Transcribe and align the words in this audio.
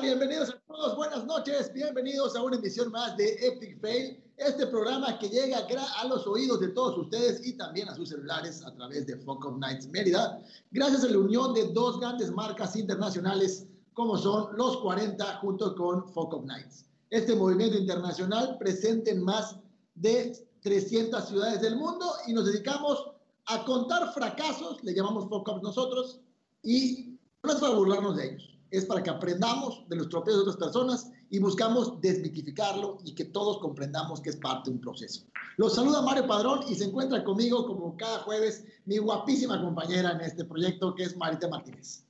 bienvenidos 0.00 0.48
a 0.50 0.58
todos, 0.66 0.96
buenas 0.96 1.26
noches, 1.26 1.70
bienvenidos 1.74 2.34
a 2.34 2.42
una 2.42 2.56
emisión 2.56 2.90
más 2.90 3.18
de 3.18 3.34
Epic 3.46 3.78
Fail, 3.80 4.22
este 4.38 4.66
programa 4.66 5.18
que 5.18 5.28
llega 5.28 5.58
a 5.58 6.04
los 6.06 6.26
oídos 6.26 6.60
de 6.60 6.68
todos 6.68 6.96
ustedes 6.96 7.46
y 7.46 7.52
también 7.52 7.86
a 7.88 7.94
sus 7.94 8.08
celulares 8.08 8.64
a 8.64 8.72
través 8.74 9.06
de 9.06 9.18
Focus 9.18 9.58
Nights 9.58 9.88
Mérida, 9.88 10.42
gracias 10.70 11.04
a 11.04 11.08
la 11.08 11.18
unión 11.18 11.52
de 11.52 11.70
dos 11.74 12.00
grandes 12.00 12.30
marcas 12.30 12.76
internacionales 12.76 13.66
como 13.92 14.16
son 14.16 14.56
los 14.56 14.78
40 14.78 15.36
junto 15.36 15.74
con 15.74 16.08
Focus 16.08 16.44
Nights. 16.44 16.86
Este 17.10 17.34
movimiento 17.34 17.76
internacional 17.76 18.56
presente 18.58 19.10
en 19.10 19.22
más 19.22 19.56
de 19.96 20.32
300 20.62 21.28
ciudades 21.28 21.60
del 21.60 21.76
mundo 21.76 22.06
y 22.26 22.32
nos 22.32 22.46
dedicamos 22.46 23.10
a 23.46 23.64
contar 23.66 24.14
fracasos, 24.14 24.82
le 24.82 24.94
llamamos 24.94 25.28
Focus 25.28 25.62
nosotros, 25.62 26.20
y 26.62 27.18
no 27.42 27.52
es 27.52 27.58
para 27.58 27.74
burlarnos 27.74 28.16
de 28.16 28.32
ellos 28.32 28.59
es 28.70 28.86
para 28.86 29.02
que 29.02 29.10
aprendamos 29.10 29.88
de 29.88 29.96
los 29.96 30.08
tropeos 30.08 30.36
de 30.36 30.42
otras 30.42 30.56
personas 30.56 31.10
y 31.30 31.38
buscamos 31.38 32.00
desmitificarlo 32.00 32.98
y 33.04 33.14
que 33.14 33.24
todos 33.24 33.58
comprendamos 33.58 34.20
que 34.20 34.30
es 34.30 34.36
parte 34.36 34.70
de 34.70 34.76
un 34.76 34.80
proceso. 34.80 35.24
Los 35.56 35.74
saluda 35.74 36.02
Mario 36.02 36.26
Padrón 36.26 36.64
y 36.68 36.74
se 36.74 36.84
encuentra 36.84 37.22
conmigo 37.24 37.66
como 37.66 37.96
cada 37.96 38.20
jueves 38.20 38.64
mi 38.84 38.98
guapísima 38.98 39.60
compañera 39.60 40.12
en 40.12 40.20
este 40.20 40.44
proyecto 40.44 40.94
que 40.94 41.04
es 41.04 41.16
Marita 41.16 41.48
Martínez. 41.48 42.04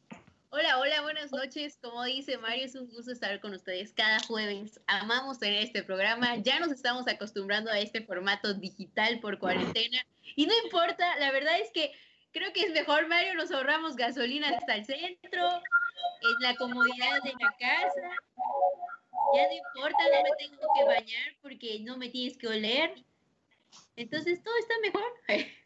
Hola, 0.53 0.81
hola, 0.81 1.03
buenas 1.03 1.31
noches. 1.31 1.79
Como 1.81 2.03
dice 2.03 2.37
Mario, 2.39 2.65
es 2.65 2.75
un 2.75 2.89
gusto 2.91 3.13
estar 3.13 3.41
con 3.41 3.55
ustedes 3.55 3.93
cada 3.93 4.19
jueves. 4.27 4.81
Amamos 4.89 5.39
tener 5.39 5.63
este 5.63 5.85
programa. 5.85 6.37
Ya 6.39 6.59
nos 6.59 6.73
estamos 6.73 7.07
acostumbrando 7.07 7.71
a 7.71 7.79
este 7.79 8.03
formato 8.05 8.53
digital 8.55 9.21
por 9.21 9.39
cuarentena. 9.39 9.99
Y 10.35 10.47
no 10.47 10.53
importa, 10.65 11.05
la 11.21 11.31
verdad 11.31 11.61
es 11.61 11.71
que 11.73 11.93
creo 12.33 12.53
que 12.53 12.63
es 12.63 12.73
mejor, 12.73 13.09
Mario, 13.09 13.35
nos 13.35 13.53
ahorramos 13.53 13.95
gasolina 13.95 14.49
hasta 14.49 14.75
el 14.75 14.85
centro, 14.87 15.49
es 16.21 16.37
la 16.41 16.55
comodidad 16.57 17.23
de 17.23 17.33
la 17.41 17.51
casa. 17.59 18.11
Ya 19.35 19.47
no 19.47 19.53
importa, 19.53 19.99
no 20.13 20.23
me 20.23 20.31
tengo 20.39 20.69
que 20.75 20.85
bañar 20.85 21.37
porque 21.43 21.81
no 21.81 21.97
me 21.97 22.09
tienes 22.09 22.37
que 22.37 22.49
oler. 22.49 23.05
Entonces 23.97 24.43
todo 24.43 24.55
está 24.59 24.75
mejor. 24.83 25.13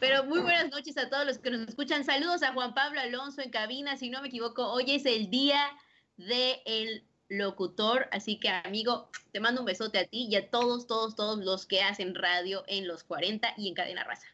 Pero 0.00 0.24
muy 0.24 0.40
buenas 0.40 0.70
noches 0.70 0.96
a 0.98 1.08
todos 1.08 1.26
los 1.26 1.38
que 1.38 1.50
nos 1.50 1.68
escuchan. 1.68 2.04
Saludos 2.04 2.42
a 2.42 2.52
Juan 2.52 2.74
Pablo 2.74 3.00
Alonso 3.00 3.40
en 3.42 3.50
cabina. 3.50 3.96
Si 3.96 4.10
no 4.10 4.20
me 4.20 4.28
equivoco, 4.28 4.70
hoy 4.70 4.84
es 4.88 5.06
el 5.06 5.30
día 5.30 5.70
del 6.16 7.04
locutor. 7.28 8.08
Así 8.12 8.38
que, 8.38 8.48
amigo, 8.48 9.10
te 9.32 9.40
mando 9.40 9.62
un 9.62 9.66
besote 9.66 9.98
a 9.98 10.06
ti 10.06 10.28
y 10.30 10.36
a 10.36 10.50
todos, 10.50 10.86
todos, 10.86 11.16
todos 11.16 11.38
los 11.38 11.66
que 11.66 11.82
hacen 11.82 12.14
radio 12.14 12.64
en 12.66 12.86
los 12.86 13.04
40 13.04 13.54
y 13.56 13.68
en 13.68 13.74
Cadena 13.74 14.04
Raza. 14.04 14.26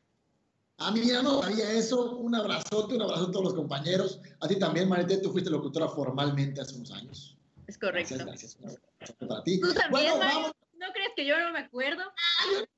A 0.79 0.91
mí 0.91 1.07
ya 1.07 1.23
no 1.23 1.43
sabía 1.43 1.71
eso. 1.73 2.17
Un 2.17 2.35
abrazote, 2.35 2.95
un 2.95 3.03
abrazo 3.03 3.25
a 3.25 3.31
todos 3.31 3.45
los 3.45 3.55
compañeros. 3.55 4.21
A 4.41 4.49
ti 4.49 4.59
también, 4.59 4.89
Marité, 4.89 5.19
tú 5.19 5.31
fuiste 5.31 5.51
locutora 5.51 5.89
formalmente 5.89 6.61
hace 6.61 6.75
unos 6.75 6.91
años. 6.93 7.37
Es 7.67 7.79
correcto. 7.79 8.17
Gracias, 8.19 8.57
gracias. 8.61 8.87
Para 9.19 9.43
ti. 9.45 9.61
¿Tú 9.61 9.73
también, 9.73 10.17
bueno, 10.17 10.53
¿No 10.83 10.93
crees 10.93 11.13
que 11.15 11.25
yo 11.25 11.39
no 11.39 11.53
me 11.53 11.61
acuerdo? 11.61 12.03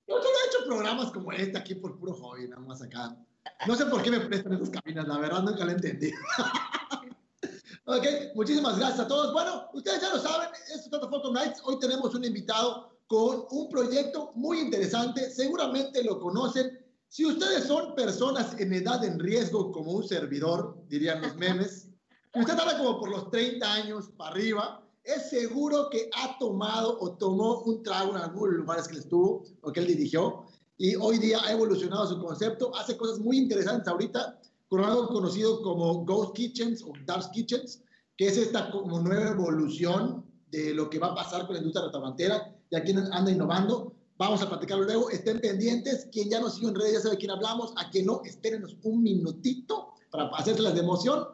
Yo, 0.07 0.17
solo 0.23 0.29
he 0.29 0.49
hecho 0.49 0.67
programas 0.67 1.11
como 1.11 1.33
este 1.33 1.57
aquí 1.57 1.75
por 1.75 1.99
puro 1.99 2.13
hobby, 2.13 2.49
nada 2.49 2.61
más 2.61 2.83
acá. 2.83 3.17
No 3.67 3.75
sé 3.75 3.87
por 3.87 4.03
qué 4.03 4.11
me 4.11 4.21
prestan 4.21 4.53
esas 4.53 4.69
cabinas, 4.69 5.09
la 5.09 5.19
verdad 5.19 5.43
nunca 5.43 5.65
lo 5.65 5.71
entendí. 5.71 6.13
ok, 7.87 8.05
muchísimas 8.35 8.79
gracias 8.79 9.01
a 9.01 9.09
todos. 9.09 9.33
Bueno, 9.33 9.71
ustedes 9.73 10.03
ya 10.03 10.11
lo 10.11 10.21
saben, 10.21 10.51
esto 10.67 10.85
es 10.85 10.91
Tata 10.91 11.09
Photo 11.09 11.33
Nights. 11.33 11.63
Hoy 11.65 11.79
tenemos 11.79 12.15
un 12.15 12.25
invitado 12.25 12.95
con 13.07 13.47
un 13.51 13.71
proyecto 13.71 14.33
muy 14.35 14.61
interesante. 14.61 15.31
Seguramente 15.31 16.05
lo 16.05 16.21
conocen 16.21 16.84
si 17.15 17.25
ustedes 17.25 17.69
son 17.69 17.95
personas 17.95 18.59
en 18.59 18.73
edad 18.73 19.05
en 19.05 19.21
riesgo 19.21 19.71
como 19.71 19.93
un 19.93 20.03
servidor, 20.03 20.77
dirían 20.89 21.23
los 21.23 21.37
memes, 21.37 21.89
usted 22.35 22.59
habla 22.59 22.77
como 22.77 22.99
por 22.99 23.09
los 23.09 23.31
30 23.31 23.73
años 23.73 24.11
para 24.17 24.33
arriba, 24.33 24.85
es 25.05 25.31
seguro 25.31 25.91
que 25.91 26.11
ha 26.13 26.37
tomado 26.41 26.99
o 26.99 27.13
tomó 27.17 27.61
un 27.61 27.85
trago 27.85 28.17
en 28.17 28.23
algunos 28.23 28.57
lugares 28.57 28.89
que 28.89 28.99
estuvo 28.99 29.45
o 29.63 29.71
que 29.71 29.79
él 29.79 29.87
dirigió 29.87 30.47
y 30.77 30.97
hoy 30.97 31.19
día 31.19 31.39
ha 31.45 31.53
evolucionado 31.53 32.09
su 32.09 32.19
concepto, 32.21 32.75
hace 32.75 32.97
cosas 32.97 33.21
muy 33.21 33.39
interesantes 33.39 33.87
ahorita 33.87 34.41
con 34.67 34.83
algo 34.83 35.07
conocido 35.07 35.63
como 35.63 36.05
Ghost 36.05 36.35
Kitchens 36.35 36.83
o 36.83 36.95
Dark 37.07 37.31
Kitchens, 37.31 37.81
que 38.17 38.27
es 38.27 38.37
esta 38.37 38.73
como 38.73 38.99
nueva 38.99 39.31
evolución 39.31 40.25
de 40.51 40.75
lo 40.75 40.91
que 40.91 40.99
va 40.99 41.13
a 41.13 41.15
pasar 41.15 41.47
con 41.47 41.55
la 41.55 41.59
industria 41.61 41.85
restaurantera 41.85 42.53
y 42.71 42.75
aquí 42.75 42.93
anda 43.13 43.31
innovando. 43.31 43.94
Vamos 44.17 44.43
a 44.43 44.49
platicarlo 44.49 44.85
luego. 44.85 45.11
Estén 45.11 45.41
pendientes. 45.41 46.09
Quien 46.13 46.31
ya 46.31 46.41
nos 46.41 46.55
siguió 46.55 46.71
en 46.71 46.75
redes 46.77 46.93
ya 46.95 47.01
sabe 47.01 47.19
quién 47.19 47.31
hablamos. 47.31 47.73
A 47.77 47.91
quien 47.91 48.07
no, 48.07 48.23
espérenos 48.25 48.77
un 48.83 49.03
minutito 49.03 49.95
para 50.11 50.31
las 50.31 50.75
de 50.75 50.81
emoción. 50.81 51.27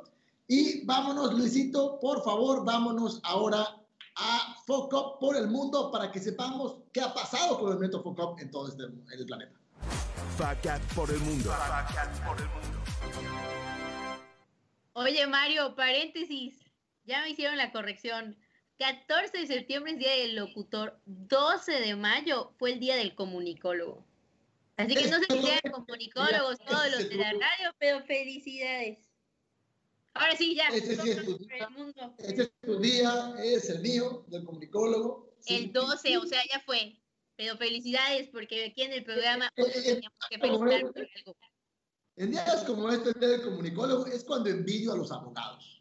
Y 0.48 0.84
vámonos, 0.84 1.34
Luisito, 1.34 2.00
por 2.00 2.24
favor, 2.24 2.64
vámonos 2.64 3.20
ahora 3.22 3.76
a 4.16 4.56
Focop 4.66 5.20
por 5.20 5.36
el 5.36 5.46
mundo 5.48 5.92
para 5.92 6.10
que 6.10 6.18
sepamos 6.18 6.78
qué 6.92 7.00
ha 7.00 7.14
pasado 7.14 7.58
con 7.58 7.68
el 7.68 7.74
movimiento 7.74 8.02
Focop 8.02 8.41
en 8.41 8.50
todo 8.50 8.68
este 8.68 8.82
el 8.82 9.26
planeta. 9.26 9.52
Facat 10.36 10.82
por 10.94 11.10
el 11.10 11.18
mundo. 11.20 11.50
por 12.26 12.41
el 12.41 12.48
mundo. 12.48 12.80
Oye, 14.94 15.26
Mario, 15.26 15.74
paréntesis. 15.76 16.58
Ya 17.04 17.22
me 17.22 17.30
hicieron 17.30 17.56
la 17.56 17.70
corrección. 17.70 18.36
14 18.80 19.36
de 19.36 19.46
septiembre 19.46 19.92
es 19.92 19.98
Día 19.98 20.12
del 20.12 20.36
Locutor, 20.36 20.98
12 21.04 21.70
de 21.70 21.96
mayo 21.96 22.54
fue 22.58 22.72
el 22.72 22.80
Día 22.80 22.96
del 22.96 23.14
Comunicólogo. 23.14 24.06
Así 24.78 24.94
que 24.94 25.06
no 25.06 25.18
se 25.18 25.26
crean 25.28 25.60
comunicólogos 25.70 26.56
todos 26.66 26.91
los 26.92 27.10
de 27.10 27.16
la 27.16 27.30
radio, 27.30 27.74
pero 27.78 28.02
felicidades. 28.06 28.98
Ahora 30.14 30.34
sí, 30.34 30.54
ya. 30.56 30.68
Este, 30.68 30.94
es 30.94 30.98
tu, 30.98 31.36
día, 31.36 31.68
este 32.18 32.42
es 32.42 32.52
tu 32.62 32.80
día, 32.80 33.34
es 33.44 33.68
el 33.68 33.80
mío, 33.82 34.24
del 34.28 34.46
comunicólogo. 34.46 35.30
El 35.44 35.72
12, 35.72 36.16
o 36.16 36.26
sea, 36.26 36.41
ya 36.50 36.60
fue. 36.60 36.97
Pero 37.36 37.58
felicidades, 37.58 38.28
porque 38.28 38.64
aquí 38.64 38.82
en 38.82 38.94
el 38.94 39.04
programa 39.04 39.52
eh, 39.56 39.62
eh, 39.62 39.82
teníamos 39.82 40.18
que 40.30 40.38
felicitar 40.38 40.58
por 40.58 40.72
algo. 40.72 41.36
En 42.16 42.30
días 42.30 42.64
como 42.64 42.88
este, 42.88 43.10
el 43.10 43.20
día 43.20 43.28
del 43.28 43.42
comunicólogo, 43.42 44.06
es 44.06 44.24
cuando 44.24 44.48
envidio 44.48 44.94
a 44.94 44.97
los 44.97 45.12
abogados. 45.12 45.79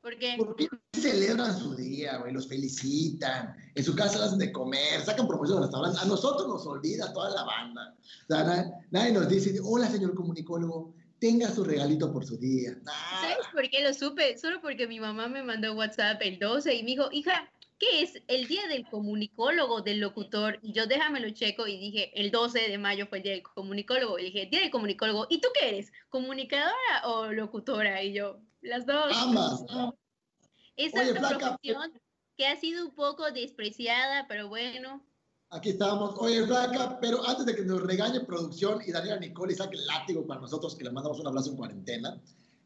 ¿Por 0.00 0.16
qué? 0.16 0.34
Porque 0.38 0.68
celebran 0.92 1.58
su 1.58 1.74
día, 1.74 2.18
güey, 2.18 2.32
los 2.32 2.48
felicitan, 2.48 3.54
en 3.74 3.84
su 3.84 3.94
casa 3.96 4.24
hacen 4.24 4.38
de 4.38 4.52
comer, 4.52 5.00
sacan 5.04 5.26
promociones 5.26 5.60
de 5.60 5.66
restaurantes. 5.66 6.02
A 6.02 6.06
nosotros 6.06 6.48
nos 6.48 6.66
olvida 6.66 7.12
toda 7.12 7.30
la 7.30 7.44
banda. 7.44 7.96
O 7.98 8.34
sea, 8.34 8.72
nadie, 8.90 9.12
nos 9.12 9.28
dice, 9.28 9.58
hola, 9.62 9.88
señor 9.88 10.14
comunicólogo, 10.14 10.94
tenga 11.18 11.50
su 11.50 11.64
regalito 11.64 12.12
por 12.12 12.24
su 12.24 12.36
día. 12.36 12.78
¿Sabes 13.20 13.46
por 13.52 13.68
qué 13.70 13.82
lo 13.82 13.92
supe? 13.92 14.38
Solo 14.38 14.60
porque 14.60 14.86
mi 14.86 15.00
mamá 15.00 15.28
me 15.28 15.42
mandó 15.42 15.74
WhatsApp 15.74 16.20
el 16.22 16.38
12 16.38 16.74
y 16.74 16.82
me 16.82 16.90
dijo, 16.90 17.08
hija, 17.10 17.50
¿qué 17.78 18.02
es 18.02 18.22
el 18.28 18.46
día 18.46 18.66
del 18.68 18.86
comunicólogo, 18.86 19.82
del 19.82 20.00
locutor? 20.00 20.58
Y 20.62 20.72
yo 20.72 20.86
déjamelo 20.86 21.30
checo 21.30 21.66
y 21.66 21.76
dije, 21.78 22.12
el 22.20 22.30
12 22.30 22.68
de 22.68 22.78
mayo 22.78 23.06
fue 23.08 23.18
el 23.18 23.24
día 23.24 23.32
del 23.32 23.42
comunicólogo. 23.42 24.18
Y 24.18 24.26
dije, 24.26 24.46
día 24.46 24.60
del 24.60 24.70
comunicólogo, 24.70 25.26
¿y 25.28 25.40
tú 25.40 25.48
qué 25.58 25.68
eres? 25.68 25.92
¿Comunicadora 26.08 27.02
o 27.04 27.32
locutora? 27.32 28.02
Y 28.02 28.12
yo, 28.12 28.40
las 28.62 28.86
dos. 28.86 29.12
Ambas. 29.14 29.64
Esa 30.76 31.02
es 31.02 31.10
una 31.10 31.28
profesión 31.28 31.92
que 32.36 32.46
ha 32.46 32.58
sido 32.58 32.86
un 32.86 32.94
poco 32.94 33.30
despreciada, 33.32 34.26
pero 34.28 34.48
bueno. 34.48 35.04
Aquí 35.50 35.70
estamos. 35.70 36.14
Oye, 36.18 36.46
Flaca, 36.46 36.98
pero 37.00 37.26
antes 37.26 37.46
de 37.46 37.56
que 37.56 37.62
nos 37.62 37.82
regañe 37.82 38.20
producción 38.20 38.80
y 38.86 38.92
Daniela 38.92 39.18
Nicole 39.18 39.54
y 39.54 39.56
saque 39.56 39.76
el 39.76 39.86
látigo 39.86 40.26
para 40.26 40.40
nosotros, 40.40 40.76
que 40.76 40.84
le 40.84 40.92
mandamos 40.92 41.18
un 41.18 41.26
abrazo 41.26 41.50
en 41.50 41.56
cuarentena, 41.56 42.20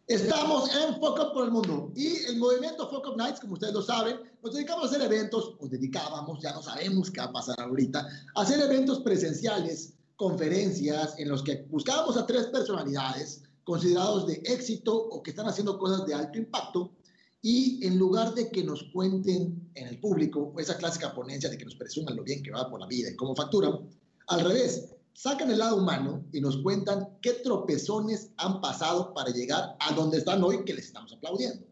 estamos 0.09 0.69
en 0.75 1.01
Focus 1.01 1.27
por 1.33 1.45
el 1.45 1.53
Mundo. 1.53 1.93
Y 1.95 2.17
el 2.25 2.37
movimiento 2.39 2.91
Focus 2.91 3.17
Nights, 3.17 3.41
como 3.41 3.55
ustedes 3.55 3.73
lo 3.73 3.83
saben, 3.83 4.21
nos 4.43 4.53
dedicamos 4.53 4.85
a 4.85 4.87
hacer 4.89 5.03
eventos, 5.03 5.55
nos 5.61 5.71
dedicábamos, 5.71 6.41
ya 6.43 6.53
no 6.53 6.63
sabemos 6.63 7.11
qué 7.11 7.21
va 7.21 7.27
a 7.27 7.33
pasar 7.33 7.61
ahorita, 7.61 8.07
a 8.35 8.41
hacer 8.43 8.61
eventos 8.61 9.01
presenciales, 9.01 9.95
conferencias, 10.17 11.19
en 11.19 11.29
los 11.29 11.43
que 11.43 11.65
buscábamos 11.71 12.17
a 12.17 12.27
tres 12.27 12.47
personalidades 12.47 13.43
considerados 13.65 14.27
de 14.27 14.43
éxito 14.45 14.95
o 14.95 15.23
que 15.23 15.31
están 15.31 15.49
haciendo 15.49 15.79
cosas 15.79 16.07
de 16.07 16.15
alto 16.15 16.39
impacto 16.39 16.93
y 17.41 17.85
en 17.85 17.99
lugar 17.99 18.35
de 18.35 18.51
que 18.51 18.63
nos 18.63 18.85
cuenten 18.93 19.71
en 19.75 19.87
el 19.89 19.99
público 19.99 20.55
esa 20.59 20.77
clásica 20.77 21.13
ponencia 21.13 21.51
de 21.51 21.59
que 21.59 21.65
nos 21.65 21.75
presuman 21.75 22.17
lo 22.17 22.23
bien 22.23 22.43
que 22.43 22.53
va 22.53 22.71
por 22.71 22.81
la 22.81 22.87
vida 22.87 23.11
y 23.11 23.17
cómo 23.17 23.35
facturan, 23.35 23.89
al 24.29 24.41
revés, 24.41 24.95
sacan 25.13 25.51
el 25.51 25.59
lado 25.59 25.77
humano 25.77 26.25
y 26.33 26.41
nos 26.41 26.59
cuentan 26.59 27.19
qué 27.21 27.33
tropezones 27.33 28.31
han 28.37 28.61
pasado 28.61 29.13
para 29.13 29.31
llegar 29.31 29.77
a 29.81 29.93
donde 29.93 30.19
están 30.19 30.43
hoy 30.43 30.65
que 30.65 30.75
les 30.75 30.87
estamos 30.87 31.13
aplaudiendo. 31.13 31.67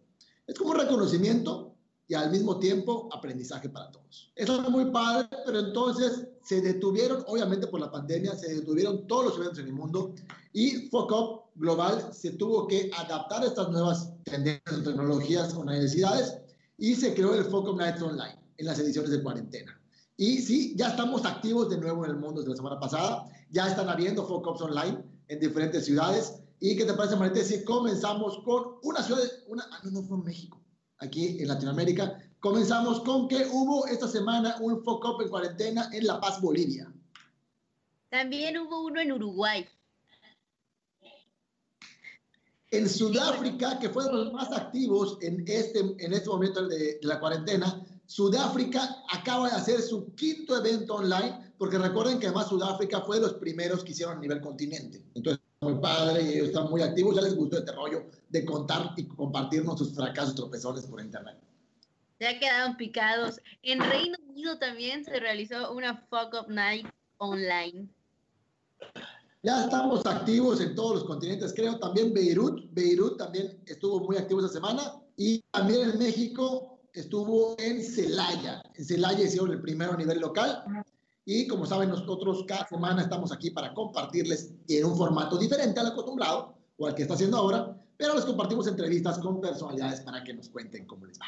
Es 0.46 0.56
como 0.56 0.70
un 0.72 0.78
reconocimiento 0.78 1.76
y 2.08 2.14
al 2.14 2.32
mismo 2.32 2.58
tiempo 2.58 3.08
aprendizaje 3.12 3.68
para 3.68 3.88
todos. 3.92 4.32
Eso 4.34 4.60
es 4.60 4.68
muy 4.68 4.86
padre, 4.86 5.28
pero 5.46 5.60
entonces 5.60 6.26
se 6.42 6.60
detuvieron, 6.60 7.22
obviamente 7.28 7.68
por 7.68 7.78
la 7.78 7.88
pandemia, 7.88 8.34
se 8.34 8.52
detuvieron 8.52 9.06
todos 9.06 9.26
los 9.26 9.36
eventos 9.36 9.60
en 9.60 9.66
el 9.66 9.72
mundo 9.72 10.12
y 10.52 10.88
FOCOP 10.88 11.49
Global 11.60 12.10
se 12.14 12.32
tuvo 12.32 12.66
que 12.66 12.90
adaptar 12.96 13.42
a 13.42 13.46
estas 13.46 13.68
nuevas 13.68 14.14
tendencias, 14.24 14.82
tecnologías 14.82 15.52
o 15.54 15.62
necesidades 15.62 16.38
y 16.78 16.94
se 16.94 17.14
creó 17.14 17.34
el 17.34 17.44
FOCOP 17.44 17.76
Nights 17.76 18.00
Online 18.00 18.34
en 18.56 18.66
las 18.66 18.78
ediciones 18.78 19.10
de 19.10 19.22
cuarentena. 19.22 19.78
Y 20.16 20.38
sí, 20.38 20.74
ya 20.76 20.88
estamos 20.88 21.26
activos 21.26 21.68
de 21.68 21.76
nuevo 21.76 22.04
en 22.06 22.12
el 22.12 22.16
mundo 22.16 22.40
desde 22.40 22.52
la 22.52 22.56
semana 22.56 22.80
pasada, 22.80 23.26
ya 23.50 23.68
están 23.68 23.90
habiendo 23.90 24.26
FOCOPs 24.26 24.62
online 24.62 25.04
en 25.28 25.38
diferentes 25.38 25.84
ciudades. 25.84 26.40
¿Y 26.60 26.76
qué 26.76 26.86
te 26.86 26.94
parece, 26.94 27.16
Marité, 27.16 27.44
si 27.44 27.62
comenzamos 27.64 28.38
con 28.44 28.76
una 28.82 29.02
ciudad, 29.02 29.22
una, 29.46 29.64
ah, 29.70 29.80
no, 29.84 29.90
no 29.90 30.02
fue 30.02 30.16
México, 30.18 30.62
aquí 30.98 31.40
en 31.40 31.48
Latinoamérica. 31.48 32.18
Comenzamos 32.40 33.00
con 33.00 33.28
que 33.28 33.46
hubo 33.52 33.86
esta 33.86 34.08
semana 34.08 34.56
un 34.60 34.82
FOCOP 34.82 35.22
en 35.22 35.28
cuarentena 35.28 35.90
en 35.92 36.06
La 36.06 36.18
Paz, 36.20 36.40
Bolivia. 36.40 36.90
También 38.08 38.56
hubo 38.58 38.84
uno 38.84 39.00
en 39.00 39.12
Uruguay. 39.12 39.66
En 42.70 42.88
Sudáfrica, 42.88 43.78
que 43.78 43.88
fue 43.88 44.04
de 44.04 44.12
los 44.12 44.32
más 44.32 44.52
activos 44.52 45.18
en 45.22 45.44
este, 45.46 45.80
en 45.80 46.12
este 46.12 46.28
momento 46.28 46.68
de, 46.68 46.98
de 46.98 46.98
la 47.02 47.18
cuarentena, 47.18 47.84
Sudáfrica 48.06 49.04
acaba 49.12 49.48
de 49.48 49.54
hacer 49.54 49.80
su 49.82 50.14
quinto 50.14 50.56
evento 50.56 50.96
online, 50.96 51.52
porque 51.58 51.78
recuerden 51.78 52.18
que 52.18 52.26
además 52.26 52.48
Sudáfrica 52.48 53.00
fue 53.02 53.16
de 53.16 53.22
los 53.22 53.34
primeros 53.34 53.84
que 53.84 53.92
hicieron 53.92 54.18
a 54.18 54.20
nivel 54.20 54.40
continente. 54.40 55.02
Entonces, 55.14 55.40
muy 55.60 55.74
padre 55.74 56.22
y 56.22 56.28
ellos 56.34 56.48
están 56.48 56.70
muy 56.70 56.80
activos. 56.82 57.16
Ya 57.16 57.22
les 57.22 57.36
gustó 57.36 57.58
este 57.58 57.72
rollo 57.72 58.06
de 58.30 58.44
contar 58.44 58.94
y 58.96 59.06
compartirnos 59.06 59.78
sus 59.78 59.94
fracasos 59.94 60.34
tropezones 60.34 60.86
por 60.86 61.00
internet. 61.00 61.36
Ya 62.18 62.38
quedaron 62.38 62.76
picados. 62.76 63.36
En 63.62 63.80
Reino 63.80 64.16
Unido 64.28 64.58
también 64.58 65.04
se 65.04 65.20
realizó 65.20 65.72
una 65.72 65.96
Fuck 66.08 66.34
Up 66.34 66.48
Night 66.48 66.86
online. 67.18 67.88
Ya 69.42 69.64
estamos 69.64 70.04
activos 70.04 70.60
en 70.60 70.74
todos 70.74 70.96
los 70.96 71.04
continentes, 71.04 71.54
creo. 71.54 71.78
También 71.78 72.12
Beirut, 72.12 72.72
Beirut 72.72 73.16
también 73.16 73.58
estuvo 73.66 74.00
muy 74.00 74.18
activo 74.18 74.40
esa 74.40 74.50
semana. 74.50 75.00
Y 75.16 75.40
también 75.50 75.90
en 75.90 75.98
México 75.98 76.78
estuvo 76.92 77.56
en 77.58 77.82
Celaya. 77.82 78.62
En 78.74 78.84
Celaya 78.84 79.24
hicieron 79.24 79.52
el 79.52 79.62
primero 79.62 79.92
a 79.92 79.96
nivel 79.96 80.20
local. 80.20 80.64
Y 81.24 81.46
como 81.46 81.64
saben, 81.64 81.88
nosotros 81.88 82.44
cada 82.46 82.66
semana 82.66 83.02
estamos 83.02 83.32
aquí 83.32 83.50
para 83.50 83.72
compartirles 83.72 84.52
en 84.68 84.84
un 84.84 84.96
formato 84.96 85.38
diferente 85.38 85.80
al 85.80 85.86
acostumbrado 85.86 86.54
o 86.76 86.86
al 86.86 86.94
que 86.94 87.02
está 87.02 87.14
haciendo 87.14 87.36
ahora, 87.36 87.76
pero 87.96 88.14
les 88.14 88.24
compartimos 88.24 88.66
entrevistas 88.66 89.18
con 89.18 89.40
personalidades 89.40 90.00
para 90.00 90.24
que 90.24 90.34
nos 90.34 90.48
cuenten 90.48 90.86
cómo 90.86 91.06
les 91.06 91.18
va. 91.18 91.26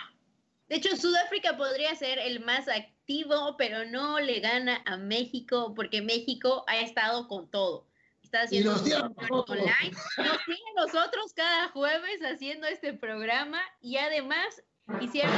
De 0.68 0.76
hecho, 0.76 0.96
Sudáfrica 0.96 1.56
podría 1.56 1.94
ser 1.94 2.18
el 2.18 2.40
más 2.40 2.66
activo, 2.68 3.56
pero 3.58 3.84
no 3.84 4.18
le 4.20 4.40
gana 4.40 4.82
a 4.86 4.96
México 4.96 5.74
porque 5.76 6.00
México 6.00 6.64
ha 6.66 6.80
estado 6.80 7.28
con 7.28 7.50
todo. 7.50 7.86
Está 8.32 8.44
haciendo 8.44 8.70
y 8.88 8.92
online. 9.30 9.90
Nos 10.16 10.44
tiene 10.46 10.72
nosotros 10.74 11.34
cada 11.34 11.68
jueves 11.68 12.20
haciendo 12.22 12.66
este 12.66 12.94
programa 12.94 13.60
y 13.82 13.98
además 13.98 14.62
hicieron 15.02 15.34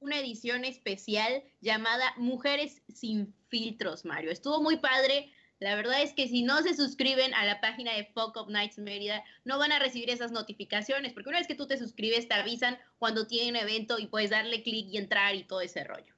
una 0.00 0.18
edición 0.18 0.64
especial 0.64 1.44
llamada 1.60 2.12
Mujeres 2.16 2.82
sin 2.92 3.32
filtros, 3.46 4.04
Mario. 4.04 4.32
Estuvo 4.32 4.60
muy 4.60 4.78
padre. 4.78 5.32
La 5.60 5.76
verdad 5.76 6.02
es 6.02 6.14
que 6.14 6.26
si 6.26 6.42
no 6.42 6.60
se 6.62 6.74
suscriben 6.74 7.32
a 7.34 7.44
la 7.44 7.60
página 7.60 7.92
de 7.92 8.06
Fuck 8.06 8.36
Up 8.36 8.50
Nights 8.50 8.78
Mérida, 8.78 9.22
no 9.44 9.58
van 9.58 9.70
a 9.70 9.78
recibir 9.78 10.10
esas 10.10 10.32
notificaciones, 10.32 11.12
porque 11.12 11.28
una 11.28 11.38
vez 11.38 11.46
que 11.46 11.54
tú 11.54 11.68
te 11.68 11.78
suscribes, 11.78 12.26
te 12.26 12.34
avisan 12.34 12.76
cuando 12.98 13.28
tienen 13.28 13.54
evento 13.54 14.00
y 14.00 14.08
puedes 14.08 14.30
darle 14.30 14.64
clic 14.64 14.88
y 14.88 14.96
entrar 14.96 15.36
y 15.36 15.44
todo 15.44 15.60
ese 15.60 15.84
rollo. 15.84 16.12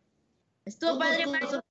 Estuvo 0.65 0.99
padre, 0.99 1.27
Mario. 1.27 1.63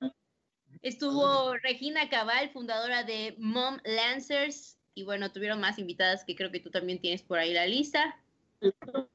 Estuvo 0.84 1.54
Regina 1.64 2.10
Cabal, 2.10 2.50
fundadora 2.52 3.06
de 3.06 3.36
Mom 3.40 3.78
Lancers, 3.86 4.78
y 4.94 5.04
bueno, 5.04 5.32
tuvieron 5.32 5.62
más 5.62 5.80
invitadas 5.80 6.26
que 6.26 6.36
creo 6.36 6.52
que 6.52 6.60
tú 6.60 6.70
también 6.70 7.00
tienes 7.00 7.24
por 7.24 7.40
ahí 7.40 7.54
la 7.54 7.66
lista. 7.66 8.20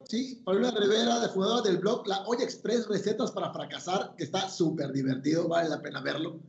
Sí, 0.04 0.40
Paula 0.46 0.70
Rivera, 0.70 1.20
de 1.20 1.28
fundadora 1.28 1.60
del 1.68 1.76
blog 1.76 2.06
La 2.08 2.22
Olla 2.26 2.42
Express, 2.42 2.88
recetas 2.88 3.32
para 3.32 3.52
fracasar, 3.52 4.14
que 4.16 4.24
está 4.24 4.48
súper 4.48 4.92
divertido, 4.92 5.46
vale 5.46 5.68
la 5.68 5.82
pena 5.82 6.00
verlo. 6.00 6.40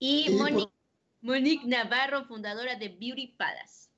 Y, 0.00 0.28
y 0.28 0.34
Monique, 0.34 0.72
Monique, 1.20 1.66
Navarro, 1.68 2.24
fundadora 2.24 2.74
de 2.74 2.88
Beauty 2.88 3.28
Palace. 3.38 3.90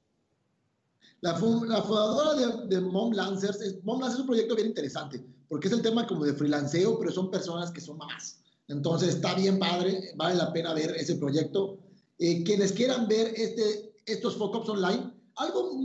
La, 1.23 1.33
la 1.33 1.83
fundadora 1.83 2.35
de, 2.35 2.67
de, 2.67 2.81
Mom 2.83 3.13
Lancers, 3.13 3.63
es, 3.63 3.83
Mom 3.83 3.99
Lancers 3.99 4.17
es 4.17 4.21
un 4.21 4.27
proyecto 4.27 4.57
bien 4.57 4.69
interesante, 4.69 5.25
porque 5.49 5.69
es 5.69 5.73
el 5.73 5.81
tema 5.81 6.07
como 6.07 6.27
de 6.27 6.35
freelanceo, 6.35 6.99
pero 6.99 7.11
son 7.11 7.31
personas 7.31 7.71
que 7.71 7.81
son 7.81 7.97
mamás. 7.97 8.42
Entonces 8.73 9.17
está 9.17 9.35
bien 9.35 9.59
padre, 9.59 10.13
vale 10.17 10.37
la 10.37 10.53
pena 10.53 10.73
ver 10.73 10.97
ese 10.97 11.17
proyecto. 11.17 11.79
Eh, 12.19 12.43
quienes 12.43 12.73
quieran 12.73 13.07
ver 13.07 13.33
este, 13.37 13.93
estos 14.07 14.37
focus 14.37 14.69
online, 14.69 15.13
algo 15.37 15.79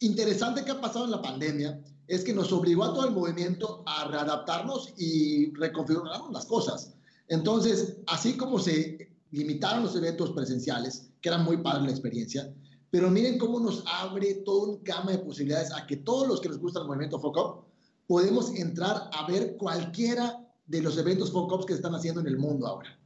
interesante 0.00 0.64
que 0.64 0.72
ha 0.72 0.80
pasado 0.80 1.04
en 1.04 1.12
la 1.12 1.22
pandemia 1.22 1.80
es 2.08 2.24
que 2.24 2.34
nos 2.34 2.52
obligó 2.52 2.84
a 2.84 2.92
todo 2.92 3.06
el 3.06 3.14
movimiento 3.14 3.82
a 3.86 4.08
readaptarnos 4.08 4.92
y 4.98 5.54
reconfigurar 5.54 6.20
las 6.32 6.46
cosas. 6.46 6.94
Entonces, 7.28 7.98
así 8.08 8.36
como 8.36 8.58
se 8.58 9.08
limitaron 9.30 9.84
los 9.84 9.96
eventos 9.96 10.32
presenciales, 10.32 11.10
que 11.20 11.28
era 11.28 11.38
muy 11.38 11.58
padre 11.58 11.84
la 11.84 11.90
experiencia, 11.90 12.52
pero 12.90 13.10
miren 13.10 13.38
cómo 13.38 13.60
nos 13.60 13.84
abre 13.86 14.42
todo 14.44 14.72
un 14.72 14.84
gama 14.84 15.12
de 15.12 15.18
posibilidades 15.18 15.72
a 15.72 15.86
que 15.86 15.98
todos 15.98 16.28
los 16.28 16.40
que 16.40 16.48
nos 16.48 16.58
gusta 16.58 16.80
el 16.80 16.86
movimiento 16.86 17.18
FOCOP 17.18 17.64
podemos 18.06 18.54
entrar 18.54 19.08
a 19.12 19.26
ver 19.26 19.56
cualquiera 19.56 20.43
de 20.66 20.82
los 20.82 20.96
eventos 20.98 21.32
FOCOPs 21.32 21.66
que 21.66 21.72
se 21.72 21.78
están 21.78 21.94
haciendo 21.94 22.20
en 22.20 22.26
el 22.26 22.38
mundo 22.38 22.66
ahora. 22.66 22.98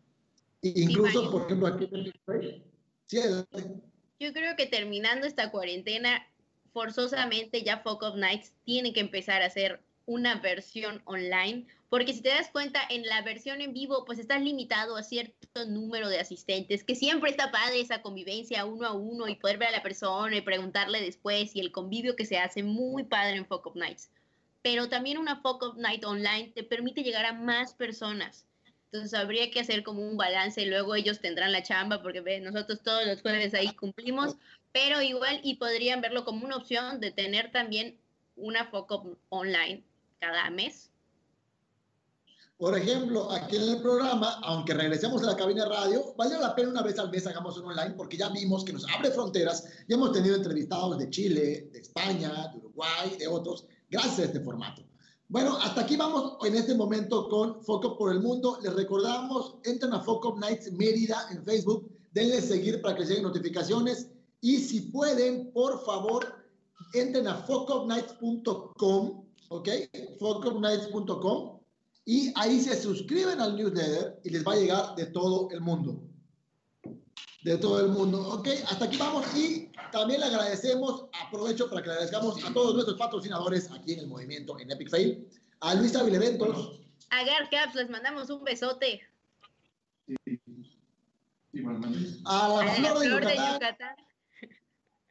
Incluso, 0.62 1.22
sí, 1.22 1.28
por 1.30 1.42
ejemplo, 1.42 1.66
aquí 1.68 1.88
en 1.92 2.12
sí, 3.06 3.18
Yo 4.18 4.32
creo 4.32 4.56
que 4.56 4.66
terminando 4.66 5.26
esta 5.26 5.50
cuarentena, 5.50 6.26
forzosamente 6.72 7.62
ya 7.62 7.78
Fuck 7.78 8.02
Up 8.02 8.16
Nights 8.16 8.52
tiene 8.64 8.92
que 8.92 9.00
empezar 9.00 9.42
a 9.42 9.46
hacer 9.46 9.80
una 10.06 10.36
versión 10.36 11.02
online, 11.04 11.66
porque 11.90 12.12
si 12.12 12.22
te 12.22 12.30
das 12.30 12.50
cuenta, 12.50 12.80
en 12.88 13.06
la 13.06 13.22
versión 13.22 13.60
en 13.60 13.72
vivo, 13.72 14.04
pues 14.04 14.18
estás 14.18 14.42
limitado 14.42 14.96
a 14.96 15.02
cierto 15.02 15.66
número 15.66 16.08
de 16.08 16.18
asistentes, 16.18 16.82
que 16.82 16.94
siempre 16.94 17.30
está 17.30 17.50
padre 17.50 17.80
esa 17.80 18.02
convivencia 18.02 18.64
uno 18.64 18.86
a 18.86 18.92
uno 18.92 19.28
y 19.28 19.36
poder 19.36 19.58
ver 19.58 19.68
a 19.68 19.72
la 19.72 19.82
persona 19.82 20.36
y 20.36 20.40
preguntarle 20.40 21.00
después 21.00 21.54
y 21.54 21.60
el 21.60 21.72
convivio 21.72 22.16
que 22.16 22.26
se 22.26 22.38
hace 22.38 22.62
muy 22.62 23.04
padre 23.04 23.36
en 23.36 23.46
Fuck 23.46 23.66
Up 23.66 23.76
Nights. 23.76 24.10
Pero 24.70 24.90
también 24.90 25.16
una 25.16 25.40
Fuck 25.40 25.62
Up 25.62 25.78
Night 25.78 26.04
online 26.04 26.52
te 26.54 26.62
permite 26.62 27.02
llegar 27.02 27.24
a 27.24 27.32
más 27.32 27.72
personas. 27.72 28.44
Entonces 28.92 29.18
habría 29.18 29.50
que 29.50 29.60
hacer 29.60 29.82
como 29.82 30.06
un 30.06 30.18
balance, 30.18 30.66
luego 30.66 30.94
ellos 30.94 31.20
tendrán 31.20 31.52
la 31.52 31.62
chamba, 31.62 32.02
porque 32.02 32.20
ve, 32.20 32.38
nosotros 32.40 32.82
todos 32.82 33.06
los 33.06 33.22
jueves 33.22 33.54
ahí 33.54 33.74
cumplimos, 33.74 34.36
pero 34.70 35.00
igual 35.00 35.40
y 35.42 35.54
podrían 35.54 36.02
verlo 36.02 36.26
como 36.26 36.44
una 36.44 36.56
opción 36.56 37.00
de 37.00 37.12
tener 37.12 37.50
también 37.50 37.96
una 38.36 38.66
foco 38.66 39.16
online 39.30 39.84
cada 40.20 40.50
mes. 40.50 40.90
Por 42.58 42.76
ejemplo, 42.76 43.32
aquí 43.32 43.56
en 43.56 43.70
el 43.70 43.80
programa, 43.80 44.38
aunque 44.42 44.74
regresemos 44.74 45.22
a 45.22 45.28
la 45.28 45.36
cabina 45.36 45.64
de 45.64 45.70
radio, 45.70 46.14
vale 46.18 46.38
la 46.38 46.54
pena 46.54 46.68
una 46.68 46.82
vez 46.82 46.98
al 46.98 47.10
mes 47.10 47.26
hagamos 47.26 47.56
un 47.56 47.70
online 47.70 47.94
porque 47.96 48.18
ya 48.18 48.28
vimos 48.28 48.66
que 48.66 48.74
nos 48.74 48.84
abre 48.94 49.10
fronteras 49.12 49.66
y 49.86 49.94
hemos 49.94 50.12
tenido 50.12 50.36
entrevistados 50.36 50.98
de 50.98 51.08
Chile, 51.08 51.70
de 51.72 51.78
España, 51.78 52.48
de 52.52 52.58
Uruguay, 52.58 53.16
de 53.18 53.28
otros, 53.28 53.64
gracias 53.90 54.18
a 54.18 54.24
este 54.24 54.40
formato. 54.40 54.82
Bueno, 55.28 55.58
hasta 55.58 55.82
aquí 55.82 55.96
vamos 55.96 56.38
en 56.44 56.54
este 56.54 56.74
momento 56.74 57.28
con 57.28 57.62
Foco 57.62 57.98
por 57.98 58.12
el 58.12 58.20
Mundo. 58.20 58.58
Les 58.62 58.74
recordamos, 58.74 59.56
entren 59.64 59.92
a 59.92 60.00
Foco 60.00 60.38
Nights 60.38 60.72
Mérida 60.72 61.28
en 61.30 61.44
Facebook, 61.44 61.90
denle 62.12 62.40
seguir 62.40 62.80
para 62.80 62.96
que 62.96 63.04
lleguen 63.04 63.24
notificaciones 63.24 64.08
y 64.40 64.56
si 64.56 64.80
pueden, 64.80 65.52
por 65.52 65.84
favor, 65.84 66.26
entren 66.94 67.28
a 67.28 67.34
focusnights.com, 67.34 69.24
¿ok? 69.50 69.68
focusnights.com 70.18 71.58
y 72.06 72.32
ahí 72.36 72.58
se 72.60 72.80
suscriben 72.80 73.38
al 73.38 73.54
newsletter 73.54 74.20
y 74.24 74.30
les 74.30 74.46
va 74.46 74.54
a 74.54 74.56
llegar 74.56 74.94
de 74.96 75.04
todo 75.06 75.50
el 75.50 75.60
mundo. 75.60 76.07
De 77.42 77.56
todo 77.56 77.80
el 77.80 77.88
mundo. 77.92 78.20
Ok, 78.30 78.48
hasta 78.68 78.86
aquí 78.86 78.96
vamos 78.96 79.24
y 79.36 79.70
también 79.92 80.20
le 80.20 80.26
agradecemos, 80.26 81.06
aprovecho 81.24 81.68
para 81.68 81.82
que 81.82 81.88
le 81.88 81.92
agradezcamos 81.94 82.44
a 82.44 82.52
todos 82.52 82.74
nuestros 82.74 82.98
patrocinadores 82.98 83.70
aquí 83.70 83.92
en 83.92 84.00
el 84.00 84.06
movimiento 84.08 84.58
en 84.58 84.70
Epic 84.70 84.90
Fail, 84.90 85.28
a 85.60 85.74
Luis 85.74 85.94
Eventos. 85.94 86.80
A 87.10 87.24
Caps, 87.50 87.74
les 87.74 87.88
mandamos 87.88 88.28
un 88.28 88.42
besote. 88.44 89.00
Sí. 90.06 90.40
Sí, 91.52 91.62
bueno, 91.62 91.86
a 92.26 92.48
la, 92.48 92.72
a 92.72 92.74
Flor, 92.74 92.94
la 92.94 93.00
de, 93.00 93.06
Flor 93.08 93.22
Yucatán, 93.22 93.46
de 93.46 93.52
Yucatán. 93.54 93.96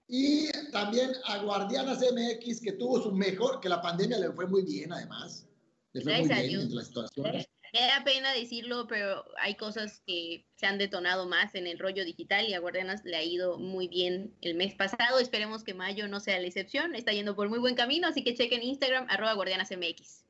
Y 0.08 0.50
también 0.72 1.12
a 1.26 1.40
Guardianas 1.40 2.00
MX, 2.00 2.62
que 2.62 2.74
tuvo 2.74 3.02
su 3.02 3.12
mejor, 3.12 3.60
que 3.60 3.70
la 3.70 3.82
pandemia 3.82 4.20
le 4.20 4.32
fue 4.32 4.48
muy 4.48 4.64
bien 4.64 4.94
además. 4.94 5.48
Le 5.94 6.02
fue 6.02 6.14
Gracias 6.14 6.40
muy 6.40 6.48
bien 6.48 6.62
en 6.62 6.76
la 6.76 6.84
situación. 6.84 7.26
Me 7.74 7.82
da 7.82 8.04
pena 8.04 8.32
decirlo, 8.32 8.88
pero 8.88 9.26
hay 9.42 9.56
cosas 9.56 10.02
que 10.06 10.46
se 10.56 10.66
han 10.66 10.78
detonado 10.78 11.28
más 11.28 11.56
en 11.56 11.68
el 11.68 11.80
rollo 11.80 12.06
digital 12.06 12.48
y 12.48 12.54
a 12.54 12.60
Guardianas 12.60 13.04
le 13.04 13.18
ha 13.18 13.24
ido 13.24 13.58
muy 13.58 13.88
bien 13.88 14.34
el 14.42 14.56
mes 14.56 14.74
pasado. 14.76 15.20
Esperemos 15.20 15.64
que 15.64 15.74
mayo 15.74 16.08
no 16.08 16.20
sea 16.20 16.40
la 16.40 16.48
excepción. 16.48 16.96
Está 16.96 17.12
yendo 17.12 17.36
por 17.36 17.50
muy 17.50 17.60
buen 17.60 17.76
camino, 17.76 18.08
así 18.08 18.24
que 18.24 18.36
chequen 18.36 18.64
Instagram, 18.64 19.08
arroba 19.10 19.34
guardianasmx. 19.34 20.24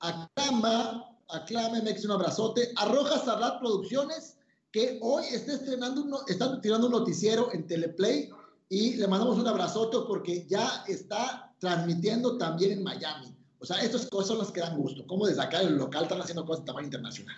Aclama, 0.00 1.16
aclama 1.28 1.80
MX 1.80 2.04
un 2.04 2.12
abrazote. 2.12 2.72
Arroja 2.76 3.18
Sarlat 3.18 3.58
Producciones, 3.60 4.36
que 4.72 4.98
hoy 5.02 5.24
está 5.32 5.54
estrenando, 5.54 6.02
uno, 6.02 6.20
está 6.28 6.60
tirando 6.60 6.86
un 6.86 6.92
noticiero 6.92 7.52
en 7.52 7.66
Teleplay 7.66 8.30
y 8.68 8.96
le 8.96 9.08
mandamos 9.08 9.38
un 9.38 9.46
abrazote 9.46 9.98
porque 10.06 10.46
ya 10.46 10.84
está 10.86 11.54
transmitiendo 11.58 12.36
también 12.36 12.72
en 12.72 12.82
Miami. 12.82 13.35
O 13.58 13.64
sea, 13.64 13.78
estas 13.82 14.06
cosas 14.08 14.28
son 14.28 14.38
las 14.38 14.50
que 14.50 14.60
dan 14.60 14.76
gusto. 14.76 15.06
Como 15.06 15.26
desde 15.26 15.42
acá 15.42 15.60
el 15.60 15.76
local 15.76 16.04
están 16.04 16.20
haciendo 16.20 16.44
cosas 16.44 16.64
de 16.64 16.66
tamaño 16.66 16.86
internacional. 16.86 17.36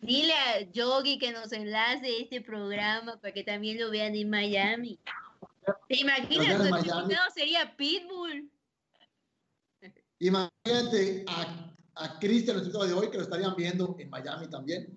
Dile 0.00 0.32
a 0.32 0.60
Yogi 0.60 1.18
que 1.18 1.32
nos 1.32 1.52
enlace 1.52 2.22
este 2.22 2.40
programa 2.40 3.20
para 3.20 3.32
que 3.32 3.44
también 3.44 3.78
lo 3.78 3.90
vean 3.90 4.14
en 4.14 4.30
Miami. 4.30 4.98
¿Te 5.88 6.00
imaginas? 6.00 6.58
Nuestro 6.58 7.00
invitado 7.00 7.30
sería 7.34 7.76
Pitbull. 7.76 8.50
Imagínate 10.18 11.24
a, 11.26 11.72
a 11.94 12.18
Cristian, 12.18 12.58
nuestro 12.58 12.84
de 12.84 12.92
hoy, 12.92 13.10
que 13.10 13.16
lo 13.16 13.22
estarían 13.22 13.54
viendo 13.56 13.96
en 13.98 14.10
Miami 14.10 14.48
también. 14.48 14.94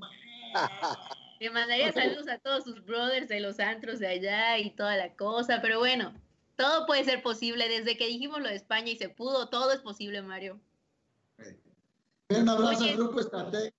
Le 1.40 1.50
mandaría 1.50 1.92
saludos 1.94 2.28
a 2.28 2.38
todos 2.40 2.64
sus 2.64 2.84
brothers 2.86 3.28
de 3.28 3.40
los 3.40 3.60
antros 3.60 4.00
de 4.00 4.08
allá 4.08 4.58
y 4.58 4.72
toda 4.72 4.96
la 4.96 5.14
cosa, 5.16 5.60
pero 5.62 5.80
bueno, 5.80 6.14
todo 6.56 6.86
puede 6.86 7.04
ser 7.04 7.22
posible. 7.24 7.68
Desde 7.68 7.98
que 7.98 8.08
dijimos 8.08 8.42
lo 8.42 8.50
de 8.50 8.56
España 8.56 8.92
y 8.92 8.98
se 8.98 9.10
pudo, 9.10 9.50
todo 9.50 9.72
es 9.72 9.80
posible, 9.80 10.22
Mario. 10.22 10.60
Un 12.30 12.50
abrazo 12.50 12.84
al 12.84 12.96
Grupo 12.96 13.20
Estratega. 13.20 13.74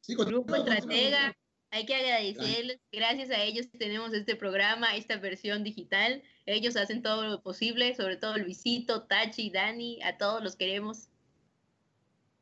Sí, 0.00 0.14
Grupo 0.14 0.54
Estratega. 0.54 1.36
Hay 1.70 1.84
que 1.84 1.94
agradecerles. 1.94 2.78
Gracias 2.92 3.30
a 3.30 3.42
ellos 3.42 3.66
tenemos 3.78 4.12
este 4.14 4.36
programa, 4.36 4.96
esta 4.96 5.16
versión 5.16 5.64
digital. 5.64 6.22
Ellos 6.46 6.76
hacen 6.76 7.02
todo 7.02 7.26
lo 7.26 7.42
posible, 7.42 7.94
sobre 7.96 8.16
todo 8.16 8.38
Luisito, 8.38 9.02
Tachi, 9.02 9.50
Dani, 9.50 10.00
a 10.02 10.16
todos 10.16 10.42
los 10.42 10.56
queremos. 10.56 11.08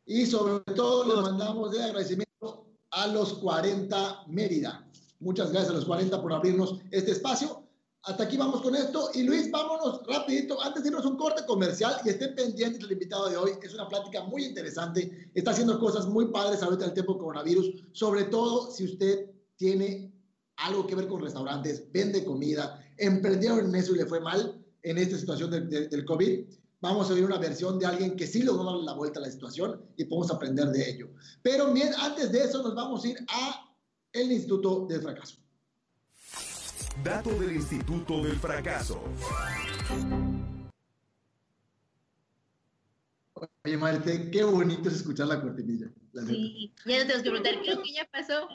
Y 0.06 0.26
sobre 0.26 0.62
todo 0.75 1.14
les 1.14 1.23
mandamos 1.23 1.73
de 1.73 1.83
agradecimiento 1.83 2.66
a 2.90 3.06
los 3.06 3.35
40 3.35 4.25
Mérida. 4.28 4.87
Muchas 5.18 5.50
gracias 5.50 5.71
a 5.71 5.76
los 5.76 5.87
40 5.87 6.21
por 6.21 6.33
abrirnos 6.33 6.80
este 6.90 7.12
espacio 7.12 7.63
hasta 8.06 8.25
aquí 8.25 8.37
vamos 8.37 8.61
con 8.61 8.76
esto. 8.76 9.11
Y 9.14 9.23
Luis, 9.23 9.50
vámonos 9.50 10.02
rapidito, 10.06 10.61
antes 10.62 10.82
de 10.82 10.90
irnos 10.90 11.06
un 11.06 11.16
corte 11.16 11.44
comercial 11.46 11.96
y 12.04 12.11
estén 12.11 12.34
pendientes 12.34 12.80
del 12.80 12.92
invitado 12.92 13.30
de 13.30 13.37
hoy. 13.37 13.52
Es 13.62 13.73
una 13.75 13.88
plática 13.88 14.23
muy 14.25 14.44
interesante. 14.44 15.30
Está 15.34 15.52
haciendo 15.52 15.78
cosas 15.78 16.06
muy 16.06 16.26
padres 16.26 16.62
ahorita 16.62 16.84
en 16.84 16.90
el 16.90 16.94
tiempo 16.94 17.18
coronavirus. 17.18 17.70
Sobre 17.92 18.25
todo 18.25 18.70
si 18.70 18.84
usted 18.84 19.30
tiene 19.56 20.12
algo 20.56 20.87
que 20.87 20.94
ver 20.94 21.08
con 21.08 21.23
restaurantes, 21.23 21.90
vende 21.92 22.25
comida, 22.25 22.78
emprendieron 22.99 23.61
en 23.61 23.75
eso 23.75 23.94
y 23.94 23.99
le 23.99 24.06
fue 24.06 24.20
mal 24.20 24.62
en 24.82 24.99
esta 24.99 25.16
situación 25.16 25.50
del 25.50 26.04
COVID. 26.04 26.44
Vamos 26.82 27.11
a 27.11 27.14
ver 27.14 27.25
una 27.25 27.38
versión 27.38 27.78
de 27.78 27.87
alguien 27.87 28.14
que 28.16 28.26
sí 28.26 28.42
logró 28.42 28.64
darle 28.64 28.84
la 28.84 28.92
vuelta 28.92 29.18
a 29.18 29.23
la 29.23 29.30
situación 29.30 29.80
y 29.96 30.04
podemos 30.04 30.30
aprender 30.30 30.68
de 30.68 30.90
ello. 30.90 31.08
Pero 31.42 31.73
bien, 31.73 31.88
antes 31.99 32.30
de 32.30 32.44
eso 32.44 32.62
nos 32.62 32.75
vamos 32.75 33.02
a 33.04 33.08
ir 33.08 33.16
a 33.28 33.75
el 34.12 34.30
Instituto 34.30 34.87
del 34.87 35.00
Fracaso. 35.00 35.43
Dato 37.02 37.30
del 37.30 37.56
Instituto 37.56 38.22
del 38.22 38.36
Fracaso. 38.36 39.02
Oye, 43.64 43.76
Marte, 43.76 44.30
qué 44.30 44.44
bonito 44.44 44.88
es 44.88 44.96
escuchar 44.96 45.26
la 45.26 45.40
cortinilla. 45.40 45.88
sí, 46.26 46.72
ya 46.86 46.98
no 46.98 47.02
tenemos 47.02 47.22
que 47.22 47.30
preguntar, 47.30 47.54
creo 47.62 47.82
que 47.82 47.92
ya 47.92 48.08
pasó. 48.10 48.48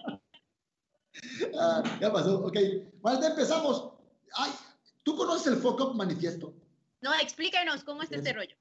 Ah, 1.60 1.98
ya 2.00 2.14
pasó, 2.14 2.46
ok. 2.46 2.58
Marte, 3.02 3.28
empezamos. 3.28 3.92
Ay, 4.34 4.52
¿Tú 5.04 5.16
conoces 5.16 5.54
el 5.54 5.60
Focus 5.60 5.96
Manifiesto? 5.96 6.54
No, 7.02 7.14
explícanos 7.16 7.84
cómo 7.84 8.04
es 8.04 8.12
este 8.12 8.34
rollo. 8.34 8.56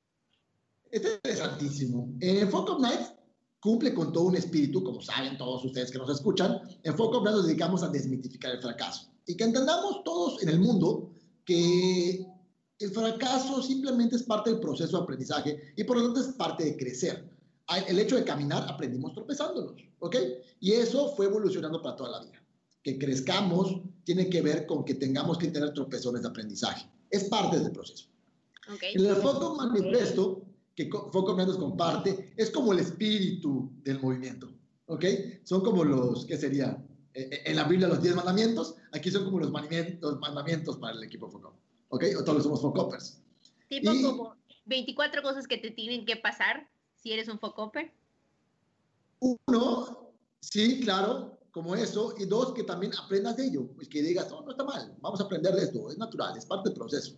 Es 0.91 1.03
interesantísimo. 1.05 2.09
En 2.21 2.51
Focus 2.51 2.81
Nights 2.81 3.15
cumple 3.61 3.93
con 3.93 4.13
todo 4.13 4.25
un 4.25 4.37
espíritu, 4.37 4.83
como 4.83 5.01
saben 5.03 5.37
todos 5.37 5.65
ustedes 5.65 5.91
que 5.91 5.99
nos 5.99 6.11
escuchan. 6.11 6.61
En 6.83 6.97
Focus 6.97 7.23
Nights 7.23 7.37
nos 7.37 7.47
dedicamos 7.47 7.83
a 7.83 7.89
desmitificar 7.89 8.53
el 8.53 8.63
fracaso 8.63 9.13
y 9.29 9.37
que 9.37 9.45
entendamos 9.45 10.03
todos 10.05 10.43
en 10.43 10.49
el 10.49 10.59
mundo 10.59 11.13
que 11.45 12.27
el 12.79 12.91
fracaso 12.91 13.63
simplemente 13.63 14.17
es 14.17 14.23
parte 14.23 14.51
del 14.51 14.59
proceso 14.59 14.97
de 14.97 15.03
aprendizaje 15.05 15.75
y 15.77 15.85
por 15.85 15.99
lo 15.99 16.05
tanto 16.05 16.21
es 16.21 16.35
parte 16.35 16.65
de 16.65 16.77
crecer. 16.77 17.31
El 17.87 17.99
hecho 17.99 18.17
de 18.17 18.25
caminar 18.25 18.67
aprendimos 18.69 19.13
tropezándonos, 19.13 19.75
¿ok? 19.99 20.17
Y 20.61 20.73
eso 20.73 21.15
fue 21.15 21.27
evolucionando 21.27 21.83
para 21.83 21.97
toda 21.97 22.11
la 22.11 22.25
vida. 22.25 22.43
Que 22.83 22.99
crezcamos 22.99 23.83
tiene 24.05 24.31
que 24.31 24.41
ver 24.41 24.67
con 24.67 24.85
que 24.85 24.95
tengamos 24.95 25.37
que 25.37 25.49
tener 25.49 25.75
tropezones 25.75 26.23
de 26.23 26.29
aprendizaje. 26.29 26.89
Es 27.11 27.25
parte 27.25 27.61
del 27.61 27.71
proceso. 27.71 28.07
Okay. 28.75 28.95
El 28.95 29.15
foco 29.17 29.57
manifiesto 29.57 30.43
que 30.75 30.89
Foco 30.89 31.35
nos 31.35 31.59
comparte 31.59 32.33
es 32.37 32.51
como 32.51 32.73
el 32.73 32.79
espíritu 32.79 33.73
del 33.83 34.01
movimiento, 34.01 34.49
¿ok? 34.87 35.05
Son 35.43 35.61
como 35.61 35.83
los, 35.83 36.25
¿qué 36.25 36.37
sería? 36.37 36.81
En 37.19 37.57
la 37.57 37.65
Biblia 37.65 37.89
los 37.89 38.03
10 38.03 38.15
mandamientos, 38.15 38.77
aquí 38.93 39.11
son 39.11 39.25
como 39.25 39.41
los 39.41 39.51
mandamientos, 39.51 40.19
mandamientos 40.21 40.77
para 40.79 40.97
el 40.97 41.03
equipo 41.03 41.29
Focop. 41.29 41.55
¿Ok? 41.89 42.05
O 42.19 42.25
todos 42.25 42.43
somos 42.43 42.61
Focopers. 42.61 43.21
Tipo 43.69 43.91
como 44.03 44.37
24 44.67 45.23
cosas 45.23 45.47
que 45.47 45.59
te 45.59 45.71
tienen 45.71 46.07
que 46.07 46.17
pasar 46.17 46.69
si 46.97 47.13
eres 47.13 47.29
un 47.29 47.39
Focoper. 47.39 47.93
Uno, 49.21 50.13
sí, 50.41 50.81
claro, 50.81 51.39
como 51.51 51.75
eso. 51.75 52.15
Y 52.19 52.27
dos, 52.27 52.53
que 52.53 52.63
también 52.63 52.93
aprendas 52.95 53.37
de 53.37 53.47
ello. 53.47 53.67
Pues 53.75 53.89
que 53.89 54.03
digas, 54.03 54.31
no, 54.31 54.43
no 54.43 54.51
está 54.53 54.65
mal, 54.65 54.95
vamos 55.01 55.21
a 55.21 55.25
aprender 55.25 55.55
de 55.55 55.65
esto, 55.65 55.91
es 55.91 55.99
natural, 55.99 56.37
es 56.37 56.47
parte 56.47 56.69
del 56.69 56.79
proceso. 56.79 57.17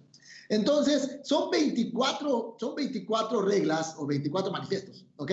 Entonces, 0.48 1.20
son 1.24 1.50
24, 1.50 2.56
son 2.58 2.74
24 2.74 3.42
reglas 3.42 3.94
o 3.98 4.06
24 4.06 4.50
manifiestos, 4.50 5.04
¿ok? 5.16 5.32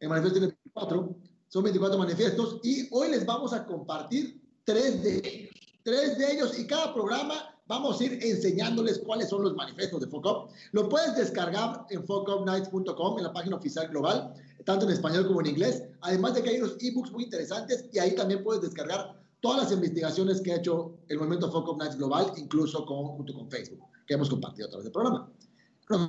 El 0.00 0.08
manifiesto 0.08 0.38
tiene 0.38 0.56
24 0.64 1.16
son 1.54 1.62
24 1.62 1.96
manifiestos 1.96 2.58
y 2.64 2.88
hoy 2.90 3.12
les 3.12 3.24
vamos 3.24 3.52
a 3.52 3.64
compartir 3.64 4.42
tres 4.64 5.04
de 5.04 5.18
ellos. 5.18 5.54
Tres 5.84 6.18
de 6.18 6.32
ellos 6.32 6.58
y 6.58 6.66
cada 6.66 6.92
programa 6.92 7.54
vamos 7.68 8.00
a 8.00 8.04
ir 8.06 8.18
enseñándoles 8.24 8.98
cuáles 8.98 9.28
son 9.28 9.44
los 9.44 9.54
manifiestos 9.54 10.00
de 10.00 10.08
FOCOP. 10.08 10.50
Lo 10.72 10.88
puedes 10.88 11.14
descargar 11.14 11.86
en 11.90 12.04
focopnights.com, 12.04 13.18
en 13.18 13.22
la 13.22 13.32
página 13.32 13.54
oficial 13.54 13.86
global, 13.86 14.34
tanto 14.64 14.86
en 14.86 14.94
español 14.94 15.28
como 15.28 15.42
en 15.42 15.46
inglés. 15.46 15.84
Además 16.00 16.34
de 16.34 16.42
que 16.42 16.50
hay 16.50 16.56
unos 16.56 16.74
ebooks 16.80 17.12
muy 17.12 17.22
interesantes 17.22 17.84
y 17.92 18.00
ahí 18.00 18.16
también 18.16 18.42
puedes 18.42 18.60
descargar 18.60 19.14
todas 19.38 19.62
las 19.62 19.72
investigaciones 19.72 20.40
que 20.40 20.54
ha 20.54 20.56
hecho 20.56 20.96
el 21.06 21.18
movimiento 21.18 21.52
FOCOP 21.52 21.78
Nights 21.78 21.96
Global, 21.96 22.32
incluso 22.36 22.84
con, 22.84 23.06
junto 23.10 23.32
con 23.32 23.48
Facebook, 23.48 23.78
que 24.08 24.14
hemos 24.14 24.28
compartido 24.28 24.66
a 24.66 24.70
través 24.70 24.86
del 24.86 24.92
programa. 24.92 25.30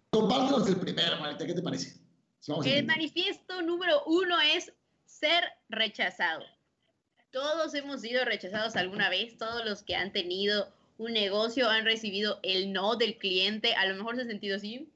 Compártenos 0.10 0.68
el 0.68 0.78
primero, 0.78 1.20
Marita, 1.20 1.46
¿qué 1.46 1.54
te 1.54 1.62
parece? 1.62 2.04
el 2.66 2.86
manifiesto 2.86 3.62
número 3.62 4.04
uno 4.06 4.36
es 4.40 4.72
ser 5.20 5.44
rechazado. 5.70 6.44
Todos 7.32 7.74
hemos 7.74 8.02
sido 8.02 8.26
rechazados 8.26 8.76
alguna 8.76 9.10
vez, 9.10 9.38
todos 9.38 9.66
los 9.66 9.84
que 9.84 9.96
han 9.96 10.12
tenido 10.12 10.70
un 10.98 11.14
negocio 11.14 11.70
han 11.70 11.86
recibido 11.86 12.40
el 12.44 12.72
no 12.72 12.96
del 12.96 13.18
cliente, 13.18 13.76
a 13.76 13.86
lo 13.86 13.96
mejor 13.96 14.16
se 14.16 14.22
ha 14.22 14.26
sentido 14.26 14.56
así. 14.56 14.90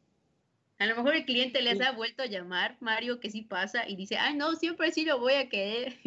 A 0.77 0.85
lo 0.85 0.95
mejor 0.95 1.15
el 1.15 1.25
cliente 1.25 1.61
les 1.61 1.81
ha 1.81 1.91
vuelto 1.91 2.23
a 2.23 2.27
llamar, 2.27 2.77
Mario, 2.79 3.19
que 3.19 3.29
sí 3.29 3.41
pasa, 3.41 3.87
y 3.87 3.97
dice, 3.97 4.17
ay, 4.17 4.35
no, 4.35 4.55
siempre 4.55 4.91
sí 4.93 5.03
lo 5.03 5.19
voy 5.19 5.33
a 5.33 5.49
querer. 5.49 5.97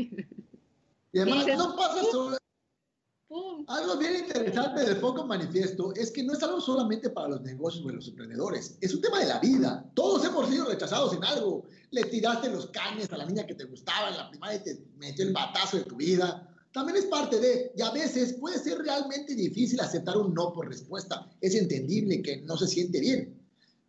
Y 1.14 1.18
además 1.18 1.46
no 1.46 1.76
pasa 1.76 2.02
solo, 2.10 2.38
algo 3.66 3.96
bien 3.96 4.16
interesante 4.16 4.84
del 4.84 4.96
Foco 4.96 5.26
Manifiesto 5.26 5.94
es 5.94 6.10
que 6.10 6.22
no 6.22 6.34
es 6.34 6.42
algo 6.42 6.60
solamente 6.60 7.08
para 7.08 7.28
los 7.28 7.42
negocios 7.42 7.84
o 7.84 7.88
los 7.88 8.08
emprendedores, 8.08 8.76
es 8.80 8.94
un 8.94 9.00
tema 9.00 9.20
de 9.20 9.26
la 9.26 9.38
vida. 9.38 9.90
Todos 9.94 10.24
hemos 10.24 10.48
sido 10.50 10.66
rechazados 10.66 11.14
en 11.14 11.24
algo. 11.24 11.64
Le 11.92 12.04
tiraste 12.04 12.50
los 12.50 12.66
cañes 12.70 13.12
a 13.12 13.16
la 13.16 13.26
niña 13.26 13.46
que 13.46 13.54
te 13.54 13.64
gustaba 13.64 14.08
en 14.08 14.16
la 14.16 14.28
primaria 14.28 14.56
y 14.56 14.64
te 14.64 14.84
metió 14.96 15.24
el 15.24 15.32
batazo 15.32 15.76
de 15.76 15.84
tu 15.84 15.96
vida. 15.96 16.48
También 16.72 16.98
es 16.98 17.04
parte 17.04 17.38
de, 17.38 17.72
y 17.76 17.82
a 17.82 17.90
veces 17.90 18.32
puede 18.34 18.58
ser 18.58 18.78
realmente 18.78 19.34
difícil 19.34 19.78
aceptar 19.80 20.16
un 20.16 20.34
no 20.34 20.52
por 20.52 20.68
respuesta. 20.68 21.30
Es 21.40 21.54
entendible 21.54 22.22
que 22.22 22.38
no 22.42 22.56
se 22.56 22.66
siente 22.66 22.98
bien. 22.98 23.38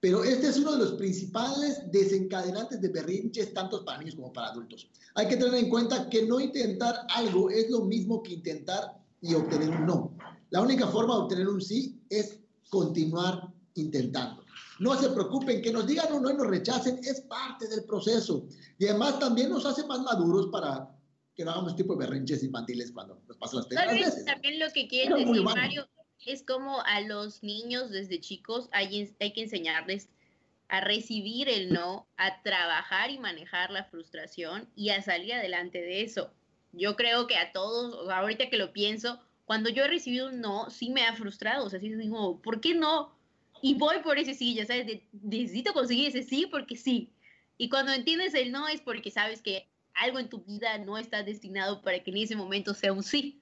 Pero 0.01 0.21
este 0.25 0.47
es 0.47 0.57
uno 0.57 0.73
de 0.73 0.79
los 0.79 0.93
principales 0.95 1.89
desencadenantes 1.89 2.81
de 2.81 2.89
berrinches, 2.89 3.53
tanto 3.53 3.85
para 3.85 3.99
niños 3.99 4.15
como 4.15 4.33
para 4.33 4.49
adultos. 4.49 4.89
Hay 5.15 5.29
que 5.29 5.37
tener 5.37 5.53
en 5.55 5.69
cuenta 5.69 6.09
que 6.09 6.25
no 6.25 6.41
intentar 6.41 7.07
algo 7.09 7.49
es 7.49 7.69
lo 7.69 7.85
mismo 7.85 8.21
que 8.21 8.33
intentar 8.33 9.01
y 9.21 9.33
obtener 9.33 9.69
un 9.69 9.85
no. 9.85 10.13
La 10.49 10.61
única 10.61 10.87
forma 10.87 11.15
de 11.15 11.21
obtener 11.21 11.47
un 11.47 11.61
sí 11.61 12.01
es 12.09 12.37
continuar 12.69 13.47
intentando. 13.75 14.42
No 14.79 14.95
se 14.95 15.09
preocupen, 15.09 15.61
que 15.61 15.71
nos 15.71 15.85
digan 15.87 16.11
un 16.13 16.23
no 16.23 16.31
y 16.31 16.35
nos 16.35 16.47
rechacen, 16.47 16.99
es 17.03 17.21
parte 17.21 17.67
del 17.67 17.83
proceso. 17.85 18.47
Y 18.77 18.87
además 18.87 19.19
también 19.19 19.49
nos 19.49 19.65
hace 19.65 19.85
más 19.85 19.99
maduros 20.01 20.47
para 20.47 20.89
que 21.35 21.45
no 21.45 21.51
hagamos 21.51 21.75
tipo 21.75 21.95
de 21.95 22.05
berrinches 22.05 22.43
infantiles 22.43 22.91
cuando 22.91 23.21
nos 23.27 23.37
pasan 23.37 23.57
las 23.57 23.67
primeras 23.67 23.93
veces. 23.93 24.25
También 24.25 24.59
lo 24.59 24.69
que 24.71 24.87
quieren 24.87 25.17
decir, 25.17 25.43
Mario, 25.43 25.87
es 26.25 26.43
como 26.43 26.81
a 26.81 27.01
los 27.01 27.43
niños 27.43 27.91
desde 27.91 28.19
chicos 28.19 28.69
hay, 28.71 29.15
hay 29.19 29.33
que 29.33 29.41
enseñarles 29.41 30.09
a 30.69 30.81
recibir 30.81 31.49
el 31.49 31.71
no, 31.71 32.07
a 32.17 32.41
trabajar 32.41 33.11
y 33.11 33.19
manejar 33.19 33.71
la 33.71 33.83
frustración 33.85 34.67
y 34.75 34.89
a 34.89 35.01
salir 35.01 35.33
adelante 35.33 35.81
de 35.81 36.03
eso 36.03 36.31
yo 36.73 36.95
creo 36.95 37.27
que 37.27 37.37
a 37.37 37.51
todos, 37.51 38.09
ahorita 38.09 38.49
que 38.49 38.57
lo 38.57 38.73
pienso, 38.73 39.19
cuando 39.45 39.69
yo 39.69 39.85
he 39.85 39.87
recibido 39.87 40.29
un 40.29 40.41
no, 40.41 40.69
sí 40.69 40.89
me 40.89 41.05
ha 41.05 41.15
frustrado, 41.15 41.65
o 41.65 41.69
sea, 41.69 41.79
sí 41.79 41.89
digo, 41.89 42.41
¿por 42.41 42.59
qué 42.59 42.73
no? 42.73 43.15
Y 43.65 43.75
voy 43.75 43.95
por 44.03 44.17
ese 44.17 44.33
sí, 44.33 44.55
ya 44.55 44.65
sabes, 44.65 44.99
necesito 45.13 45.71
conseguir 45.71 46.09
ese 46.09 46.23
sí 46.23 46.47
porque 46.51 46.75
sí. 46.75 47.13
Y 47.57 47.69
cuando 47.69 47.93
entiendes 47.93 48.33
el 48.33 48.51
no 48.51 48.67
es 48.67 48.81
porque 48.81 49.09
sabes 49.09 49.41
que 49.41 49.69
algo 49.93 50.19
en 50.19 50.27
tu 50.27 50.43
vida 50.43 50.77
no 50.79 50.97
está 50.97 51.23
destinado 51.23 51.81
para 51.81 52.03
que 52.03 52.11
en 52.11 52.17
ese 52.17 52.35
momento 52.35 52.73
sea 52.73 52.91
un 52.91 53.03
sí. 53.03 53.41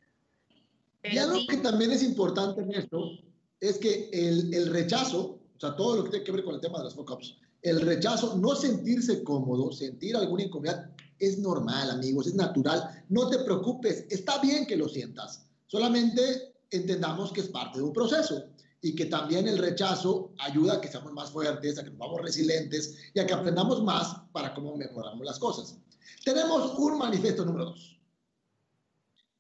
y 1.04 1.18
algo 1.18 1.40
que 1.50 1.58
también 1.58 1.90
es 1.90 2.04
importante 2.04 2.62
en 2.62 2.72
esto 2.72 3.18
es 3.60 3.80
que 3.80 4.12
el, 4.14 4.54
el, 4.54 4.68
rechazo, 4.68 5.40
o 5.56 5.60
sea, 5.60 5.76
todo 5.76 5.96
lo 5.96 6.04
que 6.04 6.12
tiene 6.12 6.26
que 6.26 6.32
ver 6.34 6.44
con 6.44 6.54
el 6.54 6.62
tema 6.62 6.78
de 6.78 6.84
las 6.84 6.94
fuck-ups, 6.94 7.40
el 7.64 7.82
rechazo, 7.82 8.38
no 8.38 8.54
sentirse 8.54 9.24
cómodo, 9.24 9.72
sentir 9.72 10.16
alguna 10.16 10.44
incomodidad, 10.44 10.88
es 11.18 11.40
normal, 11.40 11.90
amigos, 11.90 12.28
es 12.28 12.36
natural. 12.36 13.04
No 13.10 13.28
te 13.28 13.40
preocupes, 13.40 14.06
está 14.12 14.40
bien 14.40 14.68
que 14.68 14.78
lo 14.78 14.88
sientas. 14.88 15.48
Solamente 15.66 16.54
entendamos 16.70 17.34
que 17.34 17.42
es 17.42 17.48
parte 17.48 17.80
de 17.80 17.86
un 17.86 17.94
proceso. 17.94 18.46
Y 18.82 18.96
que 18.96 19.06
también 19.06 19.48
el 19.48 19.60
rechazo 19.60 20.34
ayuda 20.40 20.74
a 20.74 20.82
que 20.82 20.88
seamos 20.88 21.14
más 21.14 21.32
fuertes, 21.32 21.78
a 21.78 21.84
que 21.84 21.92
nos 21.92 22.00
vamos 22.00 22.22
resilientes 22.22 22.98
y 23.14 23.20
a 23.20 23.28
que 23.28 23.34
aprendamos 23.34 23.84
más 23.84 24.16
para 24.32 24.54
cómo 24.56 24.76
mejoramos 24.76 25.24
las 25.24 25.38
cosas. 25.38 25.78
Tenemos 26.26 26.78
un 26.78 26.98
manifiesto 26.98 27.46
número 27.46 27.66
dos. 27.66 28.00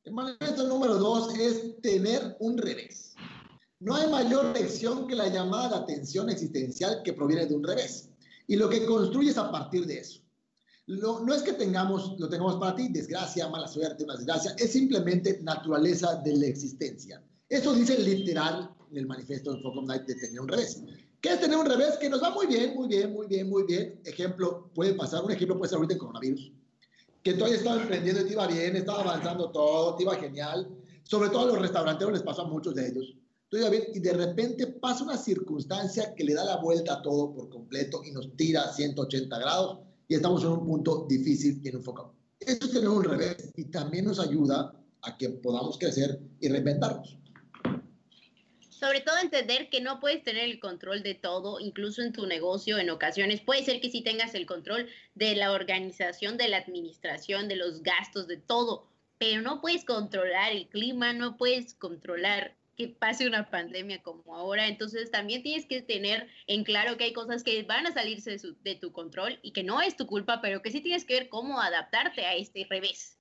El 0.04 0.14
manifiesto 0.14 0.68
número 0.68 0.96
dos 0.96 1.34
es 1.36 1.82
tener 1.82 2.38
un 2.40 2.58
revés. 2.58 3.16
No 3.80 3.96
hay 3.96 4.08
mayor 4.10 4.54
lección 4.54 5.08
que 5.08 5.16
la 5.16 5.28
llamada 5.28 5.78
atención 5.78 6.30
existencial 6.30 7.02
que 7.04 7.14
proviene 7.14 7.48
de 7.48 7.56
un 7.56 7.64
revés. 7.64 8.10
Y 8.48 8.56
lo 8.56 8.70
que 8.70 8.86
construyes 8.86 9.38
a 9.38 9.52
partir 9.52 9.88
de 9.88 10.00
eso. 10.00 10.22
no 10.88 11.34
es 11.34 11.42
que 11.42 11.54
tengamos, 11.54 12.20
lo 12.20 12.30
tengamos 12.30 12.58
para 12.58 12.76
ti, 12.76 12.90
desgracia, 12.90 13.50
mala 13.50 13.68
suerte, 13.68 14.04
una 14.04 14.18
desgracia, 14.18 14.56
es 14.58 14.72
simplemente 14.72 15.40
naturaleza 15.42 16.16
de 16.18 16.36
la 16.38 16.46
existencia. 16.48 17.24
Eso 17.50 17.74
dice 17.74 17.98
literal 17.98 18.76
en 18.92 18.98
el 18.98 19.08
manifiesto 19.08 19.54
de 19.54 19.62
Focus 19.62 19.86
Night 19.86 20.04
de 20.04 20.16
tener 20.16 20.40
un 20.40 20.48
revés. 20.48 20.84
¿Qué 21.22 21.30
es 21.30 21.40
tener 21.40 21.58
un 21.58 21.66
revés? 21.66 21.98
Que 21.98 22.10
nos 22.10 22.22
va 22.22 22.32
muy 22.32 22.48
bien, 22.48 22.76
muy 22.76 22.88
bien, 22.88 23.14
muy 23.14 23.28
bien, 23.28 23.50
muy 23.50 23.64
bien. 23.64 24.00
Ejemplo, 24.06 24.70
puede 24.74 24.94
pasar, 24.94 25.24
un 25.24 25.32
ejemplo 25.32 25.58
puede 25.58 25.70
ser 25.70 25.78
ahorita 25.78 25.94
el 25.94 26.00
coronavirus. 26.00 26.52
Que 27.24 27.32
hayas 27.32 27.52
estado 27.52 27.82
emprendiendo 27.82 28.22
y 28.22 28.26
te 28.26 28.34
iba 28.34 28.48
bien, 28.48 28.76
estaba 28.76 29.02
avanzando 29.02 29.52
todo, 29.52 29.96
te 29.96 30.04
iba 30.04 30.16
genial. 30.16 30.68
Sobre 31.04 31.30
todo 31.30 31.42
a 31.42 31.46
los 31.48 31.62
restauranteros 31.62 32.14
les 32.14 32.24
pasó 32.24 32.42
a 32.42 32.48
muchos 32.48 32.76
de 32.76 32.88
ellos. 32.88 33.16
Tú 33.50 33.58
iba 33.58 33.70
bien 33.70 33.84
y 33.94 34.00
de 34.00 34.14
repente 34.14 34.68
pasa 34.68 35.04
una 35.04 35.18
circunstancia 35.18 36.14
que 36.16 36.24
le 36.24 36.34
da 36.34 36.44
la 36.44 36.58
vuelta 36.58 36.94
a 36.94 37.02
todo 37.02 37.34
por 37.34 37.50
completo 37.50 38.02
y 38.04 38.12
nos 38.12 38.36
tira 38.36 38.72
180 38.72 39.38
grados 39.40 39.80
y 40.08 40.16
estamos 40.16 40.44
en 40.44 40.50
un 40.50 40.66
punto 40.66 41.06
difícil 41.08 41.62
y 41.64 41.70
en 41.70 41.78
un 41.78 41.84
foco. 41.84 42.16
Eso 42.40 42.66
es 42.66 42.72
tener 42.72 42.90
un 42.90 43.04
revés 43.04 43.52
y 43.56 43.66
también 43.66 44.06
nos 44.06 44.20
ayuda 44.20 44.74
a 45.02 45.18
que 45.18 45.30
podamos 45.30 45.78
crecer 45.78 46.20
y 46.40 46.48
reinventarnos 46.48 47.21
sobre 48.82 49.02
todo 49.02 49.16
entender 49.20 49.70
que 49.70 49.80
no 49.80 50.00
puedes 50.00 50.24
tener 50.24 50.46
el 50.46 50.60
control 50.60 51.04
de 51.04 51.14
todo, 51.14 51.60
incluso 51.60 52.02
en 52.02 52.14
tu 52.14 52.26
negocio 52.26 52.80
en 52.80 52.90
ocasiones. 52.90 53.40
Puede 53.40 53.64
ser 53.64 53.80
que 53.80 53.92
sí 53.92 54.02
tengas 54.02 54.34
el 54.34 54.48
control 54.48 54.90
de 55.14 55.36
la 55.36 55.52
organización, 55.52 56.36
de 56.36 56.48
la 56.48 56.58
administración, 56.58 57.48
de 57.48 57.58
los 57.58 57.84
gastos, 57.84 58.28
de 58.28 58.38
todo, 58.38 58.88
pero 59.20 59.44
no 59.44 59.62
puedes 59.62 59.86
controlar 59.86 60.52
el 60.52 60.68
clima, 60.68 61.14
no 61.14 61.38
puedes 61.38 61.76
controlar 61.76 62.56
que 62.76 62.88
pase 62.88 63.28
una 63.28 63.52
pandemia 63.52 64.02
como 64.02 64.36
ahora. 64.36 64.68
Entonces 64.68 65.12
también 65.12 65.44
tienes 65.44 65.68
que 65.68 65.84
tener 65.84 66.28
en 66.48 66.64
claro 66.64 66.98
que 66.98 67.04
hay 67.04 67.14
cosas 67.14 67.44
que 67.44 67.62
van 67.62 67.86
a 67.86 67.94
salirse 67.94 68.32
de, 68.32 68.56
de 68.64 68.76
tu 68.78 68.92
control 68.92 69.38
y 69.44 69.52
que 69.52 69.62
no 69.62 69.80
es 69.80 69.96
tu 69.96 70.08
culpa, 70.08 70.42
pero 70.42 70.64
que 70.64 70.72
sí 70.72 70.82
tienes 70.82 71.06
que 71.06 71.14
ver 71.14 71.30
cómo 71.30 71.62
adaptarte 71.62 72.26
a 72.26 72.34
este 72.34 72.66
revés. 72.68 73.21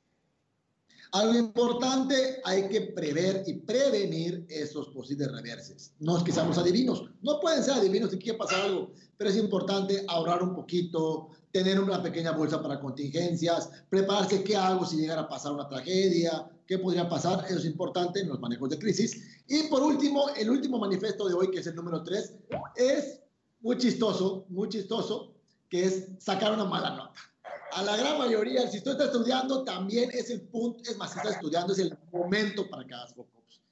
Algo 1.12 1.36
importante, 1.36 2.40
hay 2.44 2.68
que 2.68 2.82
prever 2.82 3.42
y 3.46 3.54
prevenir 3.54 4.46
esos 4.48 4.88
posibles 4.90 5.32
reverses. 5.32 5.92
No 5.98 6.16
es 6.16 6.22
que 6.22 6.30
seamos 6.30 6.56
adivinos, 6.56 7.04
no 7.22 7.40
pueden 7.40 7.64
ser 7.64 7.74
adivinos 7.74 8.12
si 8.12 8.18
quiere 8.18 8.38
pasar 8.38 8.60
algo, 8.60 8.92
pero 9.16 9.30
es 9.30 9.36
importante 9.36 10.04
ahorrar 10.06 10.40
un 10.40 10.54
poquito, 10.54 11.30
tener 11.50 11.80
una 11.80 12.00
pequeña 12.00 12.30
bolsa 12.30 12.62
para 12.62 12.78
contingencias, 12.78 13.70
prepararse 13.88 14.44
qué 14.44 14.56
hago 14.56 14.86
si 14.86 14.98
llegara 14.98 15.22
a 15.22 15.28
pasar 15.28 15.52
una 15.52 15.68
tragedia, 15.68 16.48
qué 16.64 16.78
podría 16.78 17.08
pasar, 17.08 17.44
eso 17.48 17.58
es 17.58 17.64
importante 17.64 18.20
en 18.20 18.28
los 18.28 18.38
manejos 18.38 18.70
de 18.70 18.78
crisis. 18.78 19.20
Y 19.48 19.64
por 19.64 19.82
último, 19.82 20.28
el 20.36 20.48
último 20.48 20.78
manifiesto 20.78 21.26
de 21.28 21.34
hoy, 21.34 21.50
que 21.50 21.58
es 21.58 21.66
el 21.66 21.74
número 21.74 22.04
3, 22.04 22.34
es 22.76 23.20
muy 23.62 23.76
chistoso, 23.78 24.46
muy 24.48 24.68
chistoso, 24.68 25.34
que 25.68 25.86
es 25.86 26.06
sacar 26.18 26.52
una 26.52 26.64
mala 26.64 26.94
nota 26.96 27.29
a 27.72 27.82
la 27.82 27.96
gran 27.96 28.18
mayoría, 28.18 28.68
si 28.68 28.80
tú 28.80 28.90
estás 28.90 29.06
estudiando, 29.06 29.64
también 29.64 30.10
es 30.12 30.30
el 30.30 30.42
punto, 30.42 30.82
es 30.88 30.96
más, 30.96 31.12
si 31.12 31.18
estás 31.18 31.34
estudiando, 31.34 31.72
es 31.72 31.78
el 31.78 31.96
momento 32.12 32.68
para 32.68 32.84
que 32.86 32.94
hagas 32.94 33.14
focos. 33.14 33.62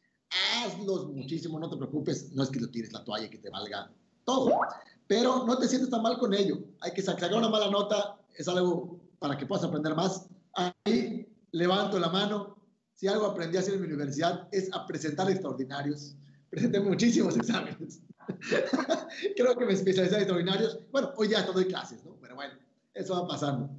Hazlos 0.57 1.09
muchísimo, 1.09 1.59
no 1.59 1.71
te 1.71 1.77
preocupes, 1.77 2.33
no 2.33 2.43
es 2.43 2.51
que 2.51 2.61
lo 2.61 2.71
tires 2.71 2.93
la 2.93 3.05
toalla 3.05 3.31
que 3.31 3.39
te 3.39 3.51
valga 3.51 3.91
todo, 4.25 4.61
pero 5.07 5.45
no 5.47 5.59
te 5.59 5.67
sientes 5.67 5.91
tan 5.91 6.03
mal 6.03 6.19
con 6.19 6.35
ello. 6.35 6.59
Hay 6.81 6.93
que 6.93 7.03
sacar 7.03 7.33
una 7.33 7.49
mala 7.49 7.71
nota, 7.71 8.19
es 8.37 8.47
algo 8.47 9.01
para 9.19 9.37
que 9.37 9.47
puedas 9.47 9.65
aprender 9.65 9.95
más. 9.95 10.27
Ahí 10.55 11.27
levanto 11.53 11.99
la 11.99 12.09
mano. 12.09 12.57
Si 12.95 13.07
algo 13.09 13.27
aprendí 13.27 13.57
a 13.57 13.61
hacer 13.61 13.75
en 13.75 13.81
mi 13.81 13.87
universidad 13.87 14.49
es 14.53 14.73
a 14.73 14.87
presentar 14.87 15.31
extraordinarios. 15.31 16.17
Presenté 16.51 16.81
muchísimos 16.81 17.37
exámenes. 17.37 18.01
Creo 19.37 19.57
que 19.57 19.65
me 19.65 19.73
especialicé 19.73 20.17
en 20.17 20.23
extraordinarios. 20.23 20.79
Bueno, 20.91 21.13
hoy 21.17 21.29
ya 21.29 21.47
te 21.47 21.53
doy 21.53 21.67
clases, 21.67 22.05
¿no? 22.05 22.17
Pero 22.21 22.35
bueno, 22.35 22.55
eso 22.95 23.15
va 23.15 23.29
pasando. 23.29 23.71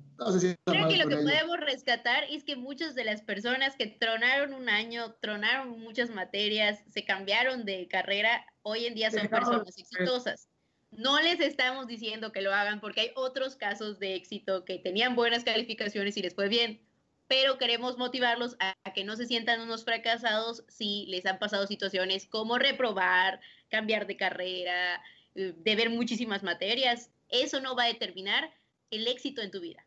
Creo 0.65 0.88
que 0.88 0.97
lo 0.97 1.08
que 1.08 1.17
podemos 1.17 1.60
rescatar 1.60 2.25
es 2.29 2.43
que 2.43 2.55
muchas 2.55 2.95
de 2.95 3.03
las 3.03 3.21
personas 3.21 3.75
que 3.75 3.88
tronaron 3.88 4.53
un 4.53 4.69
año, 4.69 5.15
tronaron 5.21 5.79
muchas 5.79 6.10
materias, 6.10 6.84
se 6.89 7.05
cambiaron 7.05 7.65
de 7.65 7.88
carrera, 7.88 8.45
hoy 8.62 8.86
en 8.86 8.95
día 8.95 9.12
son 9.12 9.27
personas 9.27 9.77
exitosas. 9.77 10.47
No 10.91 11.19
les 11.21 11.39
estamos 11.39 11.88
diciendo 11.88 12.32
que 12.32 12.41
lo 12.41 12.53
hagan 12.53 12.79
porque 12.79 13.01
hay 13.01 13.12
otros 13.15 13.55
casos 13.55 13.99
de 13.99 14.15
éxito 14.15 14.65
que 14.65 14.79
tenían 14.79 15.15
buenas 15.15 15.43
calificaciones 15.43 16.17
y 16.17 16.21
les 16.21 16.34
fue 16.34 16.49
bien, 16.49 16.82
pero 17.27 17.60
queremos 17.60 17.97
motivarlos 17.97 18.58
a, 18.60 18.75
que 18.93 19.03
no 19.03 19.15
se 19.15 19.27
sientan 19.27 19.62
unos 19.62 19.86
fracasados 19.86 20.63
si 20.67 21.05
les 21.08 21.25
han 21.27 21.38
pasado 21.38 21.67
situaciones 21.67 22.25
como 22.25 22.58
reprobar, 22.58 23.39
cambiar 23.69 24.08
de 24.08 24.17
carrera, 24.17 25.01
eh, 25.36 25.53
deber 25.58 25.91
muchísimas 25.91 26.41
materias. 26.41 27.12
Eso 27.29 27.62
no 27.62 27.75
va 27.75 27.84
a 27.84 27.88
determinar 27.88 28.51
el 28.89 29.08
éxito 29.08 29.41
en 29.41 29.51
tu 29.51 29.62
vida. 29.62 29.86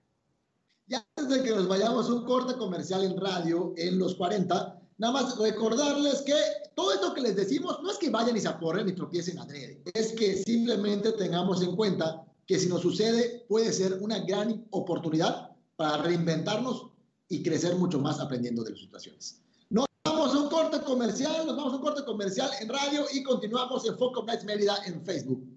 Ya 0.92 1.02
antes 1.16 1.38
de 1.38 1.42
que 1.42 1.55
nos 1.57 1.68
vayamos 1.68 2.11
un 2.11 2.26
corte 2.26 2.55
comercial 2.59 3.02
en 3.02 3.18
radio 3.18 3.72
en 3.78 3.98
los 3.98 4.14
40, 4.14 4.78
nada 4.98 5.12
más 5.14 5.38
recordarles 5.38 6.20
que 6.20 6.35
todo 6.74 6.92
esto 6.92 7.14
que 7.14 7.22
les 7.22 7.35
decimos 7.35 7.78
no 7.83 7.90
es 7.90 7.96
que 7.96 8.11
vayan 8.11 8.37
y 8.37 8.40
se 8.40 8.48
aporren 8.48 8.87
y 8.90 8.92
tropiecen 8.92 9.38
adrede, 9.38 9.83
es 9.94 10.12
que 10.12 10.37
simplemente 10.37 11.12
tengamos 11.12 11.62
en 11.62 11.74
cuenta 11.76 12.22
que 12.46 12.59
si 12.59 12.68
nos 12.68 12.83
sucede 12.83 13.46
puede 13.48 13.72
ser 13.72 14.02
una 14.02 14.18
gran 14.18 14.66
oportunidad 14.68 15.52
para 15.76 15.96
reinventarnos 15.96 16.88
y 17.26 17.42
crecer 17.42 17.74
mucho 17.76 17.98
más 17.98 18.20
aprendiendo 18.20 18.62
de 18.62 18.72
las 18.72 18.81
situaciones. 18.81 19.40
Nos 19.70 19.87
vamos 20.05 20.35
a 20.35 20.40
un 20.40 20.50
corte 20.50 20.78
comercial, 20.83 21.46
nos 21.46 21.57
vamos 21.57 21.72
a 21.72 21.76
un 21.76 21.83
corte 21.83 22.05
comercial 22.05 22.50
en 22.61 22.68
radio 22.68 23.07
y 23.14 23.22
continuamos 23.22 23.87
en 23.87 23.96
Nights 24.26 24.44
Mérida 24.44 24.76
en 24.85 25.02
Facebook. 25.07 25.51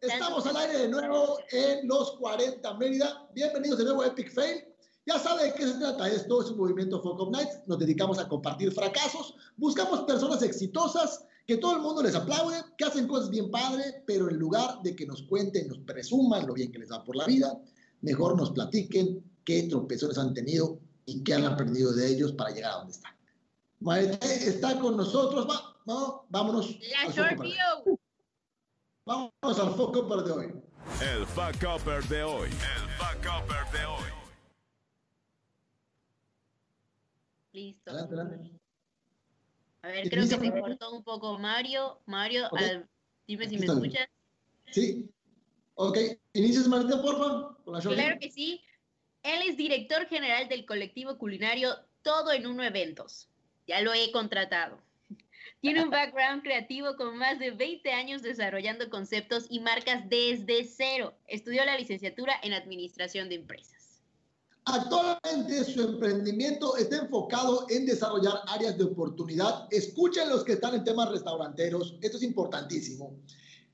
Estamos 0.00 0.46
al 0.46 0.56
aire 0.56 0.78
de 0.78 0.88
nuevo 0.88 1.38
en 1.50 1.88
los 1.88 2.12
40 2.18 2.74
Mérida. 2.74 3.28
Bienvenidos 3.34 3.78
de 3.78 3.84
nuevo 3.84 4.02
a 4.02 4.06
Epic 4.06 4.32
Fail. 4.32 4.64
Ya 5.06 5.18
saben 5.18 5.50
de 5.50 5.54
qué 5.54 5.66
se 5.66 5.74
trata 5.74 6.08
esto, 6.08 6.40
es 6.40 6.50
un 6.50 6.58
movimiento 6.58 7.02
Focus 7.02 7.30
Nights. 7.30 7.62
Nos 7.66 7.80
dedicamos 7.80 8.20
a 8.20 8.28
compartir 8.28 8.70
fracasos. 8.70 9.34
Buscamos 9.56 10.02
personas 10.02 10.40
exitosas 10.42 11.24
que 11.48 11.56
todo 11.56 11.74
el 11.74 11.82
mundo 11.82 12.04
les 12.04 12.14
aplaude, 12.14 12.62
que 12.76 12.84
hacen 12.84 13.08
cosas 13.08 13.28
bien 13.28 13.50
padre, 13.50 14.04
pero 14.06 14.30
en 14.30 14.36
lugar 14.36 14.80
de 14.84 14.94
que 14.94 15.04
nos 15.04 15.22
cuenten, 15.22 15.66
nos 15.66 15.78
presuman 15.78 16.46
lo 16.46 16.54
bien 16.54 16.70
que 16.70 16.78
les 16.78 16.92
va 16.92 17.02
por 17.02 17.16
la 17.16 17.26
vida, 17.26 17.58
mejor 18.02 18.36
nos 18.36 18.52
platiquen 18.52 19.24
qué 19.44 19.64
tropezones 19.64 20.16
han 20.16 20.32
tenido 20.32 20.78
y 21.06 21.24
qué 21.24 21.34
han 21.34 21.44
aprendido 21.44 21.92
de 21.92 22.06
ellos 22.06 22.32
para 22.34 22.50
llegar 22.50 22.72
a 22.72 22.76
donde 22.76 22.92
están. 22.92 23.12
Maete 23.80 24.48
está 24.48 24.78
con 24.78 24.96
nosotros. 24.96 25.48
Va, 25.48 26.24
vámonos. 26.28 26.78
La 27.04 27.10
short 27.12 27.40
view. 27.40 27.98
Vamos 29.08 29.32
al 29.42 29.74
Fuck 29.74 29.96
Upper 29.96 30.18
de 30.18 30.32
hoy. 30.32 30.52
El 31.00 31.24
Fuck 31.24 31.64
Upper 31.74 32.04
de 32.04 32.22
hoy. 32.24 32.50
El 32.50 32.88
Fuck 32.98 33.24
Upper 33.24 33.72
de 33.72 33.86
hoy. 33.86 34.10
Listo. 37.52 37.90
A 39.80 39.88
ver, 39.88 40.10
creo 40.10 40.24
que 40.24 40.28
se 40.28 40.60
cortó 40.60 40.92
un 40.92 41.02
poco 41.02 41.38
Mario. 41.38 42.02
Mario, 42.04 42.50
dime 43.26 43.48
si 43.48 43.56
me 43.56 43.64
escuchas. 43.64 44.08
Sí. 44.72 45.10
Ok, 45.76 45.96
inicias 46.34 46.68
Marta, 46.68 47.00
por 47.00 47.16
favor. 47.16 47.82
claro 47.94 48.18
que 48.20 48.30
sí. 48.30 48.60
Él 49.22 49.40
es 49.48 49.56
director 49.56 50.06
general 50.08 50.50
del 50.50 50.66
colectivo 50.66 51.16
culinario 51.16 51.74
Todo 52.02 52.30
en 52.30 52.46
Uno 52.46 52.62
Eventos. 52.62 53.30
Ya 53.66 53.80
lo 53.80 53.94
he 53.94 54.12
contratado. 54.12 54.82
Tiene 55.60 55.82
un 55.82 55.90
background 55.90 56.42
creativo 56.44 56.94
con 56.96 57.18
más 57.18 57.40
de 57.40 57.50
20 57.50 57.90
años 57.90 58.22
desarrollando 58.22 58.88
conceptos 58.90 59.46
y 59.50 59.58
marcas 59.58 60.08
desde 60.08 60.64
cero. 60.64 61.14
Estudió 61.26 61.64
la 61.64 61.76
licenciatura 61.76 62.34
en 62.44 62.52
Administración 62.52 63.28
de 63.28 63.36
Empresas. 63.36 64.04
Actualmente 64.66 65.64
su 65.64 65.80
emprendimiento 65.82 66.76
está 66.76 66.98
enfocado 66.98 67.66
en 67.70 67.86
desarrollar 67.86 68.42
áreas 68.46 68.78
de 68.78 68.84
oportunidad. 68.84 69.66
Escuchen 69.70 70.28
los 70.28 70.44
que 70.44 70.52
están 70.52 70.74
en 70.74 70.84
temas 70.84 71.10
restauranteros, 71.10 71.98
esto 72.02 72.18
es 72.18 72.22
importantísimo. 72.22 73.18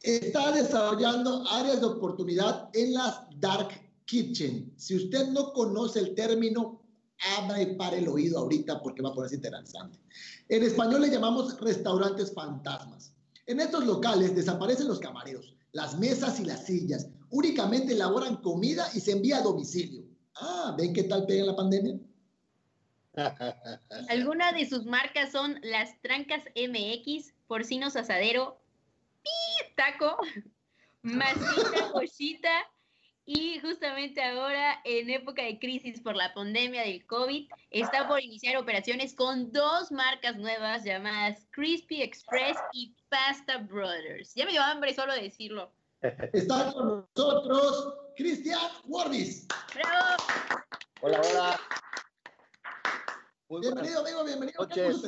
Está 0.01 0.53
desarrollando 0.53 1.44
áreas 1.51 1.81
de 1.81 1.87
oportunidad 1.87 2.70
en 2.75 2.94
las 2.94 3.27
dark 3.40 3.68
kitchen. 4.07 4.73
Si 4.77 4.97
usted 4.97 5.29
no 5.29 5.53
conoce 5.53 5.99
el 5.99 6.14
término, 6.14 6.84
abra 7.37 7.61
y 7.63 7.75
pare 7.77 7.99
el 7.99 8.09
oído 8.09 8.39
ahorita 8.39 8.81
porque 8.83 9.03
va 9.03 9.11
a 9.11 9.15
ponerse 9.15 9.37
interesante. 9.37 9.99
En 10.49 10.63
español 10.63 11.03
le 11.03 11.11
llamamos 11.11 11.59
restaurantes 11.61 12.33
fantasmas. 12.33 13.15
En 13.47 13.61
estos 13.61 13.85
locales 13.85 14.35
desaparecen 14.35 14.89
los 14.89 15.01
camareros, 15.01 15.55
las 15.73 15.99
mesas 15.99 16.41
y 16.41 16.45
las 16.45 16.67
sillas. 16.67 17.09
Únicamente 17.31 17.93
elaboran 17.93 18.37
comida 18.37 18.89
y 18.95 19.01
se 19.01 19.13
envía 19.13 19.39
a 19.39 19.43
domicilio. 19.43 20.05
Ah, 20.37 20.75
¿ven 20.77 20.93
qué 20.93 21.05
tal 21.05 21.27
pega 21.27 21.45
la 21.45 21.57
pandemia? 21.57 21.99
Algunas 24.09 24.55
de 24.55 24.69
sus 24.69 24.85
marcas 24.85 25.31
son 25.31 25.59
Las 25.63 26.01
Trancas 26.03 26.43
MX, 26.57 27.33
porcinos 27.47 27.97
asadero, 27.97 28.59
taco, 29.77 30.17
masita, 31.03 31.93
cochita 31.93 32.51
y 33.27 33.59
justamente 33.61 34.23
ahora, 34.23 34.81
en 34.85 35.09
época 35.09 35.43
de 35.43 35.59
crisis 35.59 36.01
por 36.01 36.15
la 36.15 36.35
pandemia 36.35 36.83
del 36.83 37.07
COVID, 37.07 37.49
está 37.71 38.07
por 38.07 38.23
iniciar 38.23 38.57
operaciones 38.59 39.15
con 39.15 39.51
dos 39.51 39.91
marcas 39.91 40.37
nuevas 40.37 40.85
llamadas 40.85 41.47
Crispy 41.51 42.03
Express 42.03 42.59
y 42.73 42.95
Pasta 43.09 43.59
Brothers. 43.59 44.35
Ya 44.35 44.45
me 44.45 44.53
dio 44.53 44.63
hambre 44.63 44.93
solo 44.93 45.15
decirlo. 45.15 45.73
Está 46.35 46.71
con 46.75 47.09
nosotros 47.17 47.95
Cristian 48.17 48.61
Wardis. 48.85 49.49
¡Bravo! 49.75 50.23
Hola, 51.01 51.21
hola. 51.31 51.61
Muy 53.49 53.61
bienvenido, 53.63 54.01
amigo, 54.01 54.25
bienvenido. 54.25 54.63
Noches. 54.67 55.03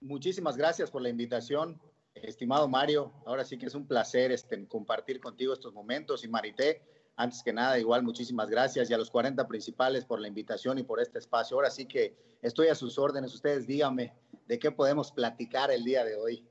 Muchísimas 0.00 0.56
gracias 0.56 0.90
por 0.90 1.00
la 1.00 1.08
invitación, 1.08 1.80
estimado 2.22 2.68
Mario. 2.68 3.12
Ahora 3.26 3.44
sí 3.44 3.58
que 3.58 3.66
es 3.66 3.74
un 3.74 3.86
placer 3.86 4.32
este, 4.32 4.66
compartir 4.66 5.20
contigo 5.20 5.52
estos 5.52 5.72
momentos. 5.72 6.24
Y 6.24 6.28
Marité, 6.28 6.82
antes 7.16 7.42
que 7.42 7.52
nada, 7.52 7.78
igual 7.78 8.02
muchísimas 8.02 8.48
gracias 8.48 8.90
y 8.90 8.94
a 8.94 8.98
los 8.98 9.10
40 9.10 9.46
principales 9.46 10.04
por 10.04 10.20
la 10.20 10.28
invitación 10.28 10.78
y 10.78 10.82
por 10.82 11.00
este 11.00 11.18
espacio. 11.18 11.56
Ahora 11.56 11.70
sí 11.70 11.86
que 11.86 12.16
estoy 12.42 12.68
a 12.68 12.74
sus 12.74 12.98
órdenes. 12.98 13.34
Ustedes 13.34 13.66
díganme 13.66 14.14
de 14.46 14.58
qué 14.58 14.70
podemos 14.70 15.12
platicar 15.12 15.70
el 15.70 15.84
día 15.84 16.04
de 16.04 16.16
hoy. 16.16 16.46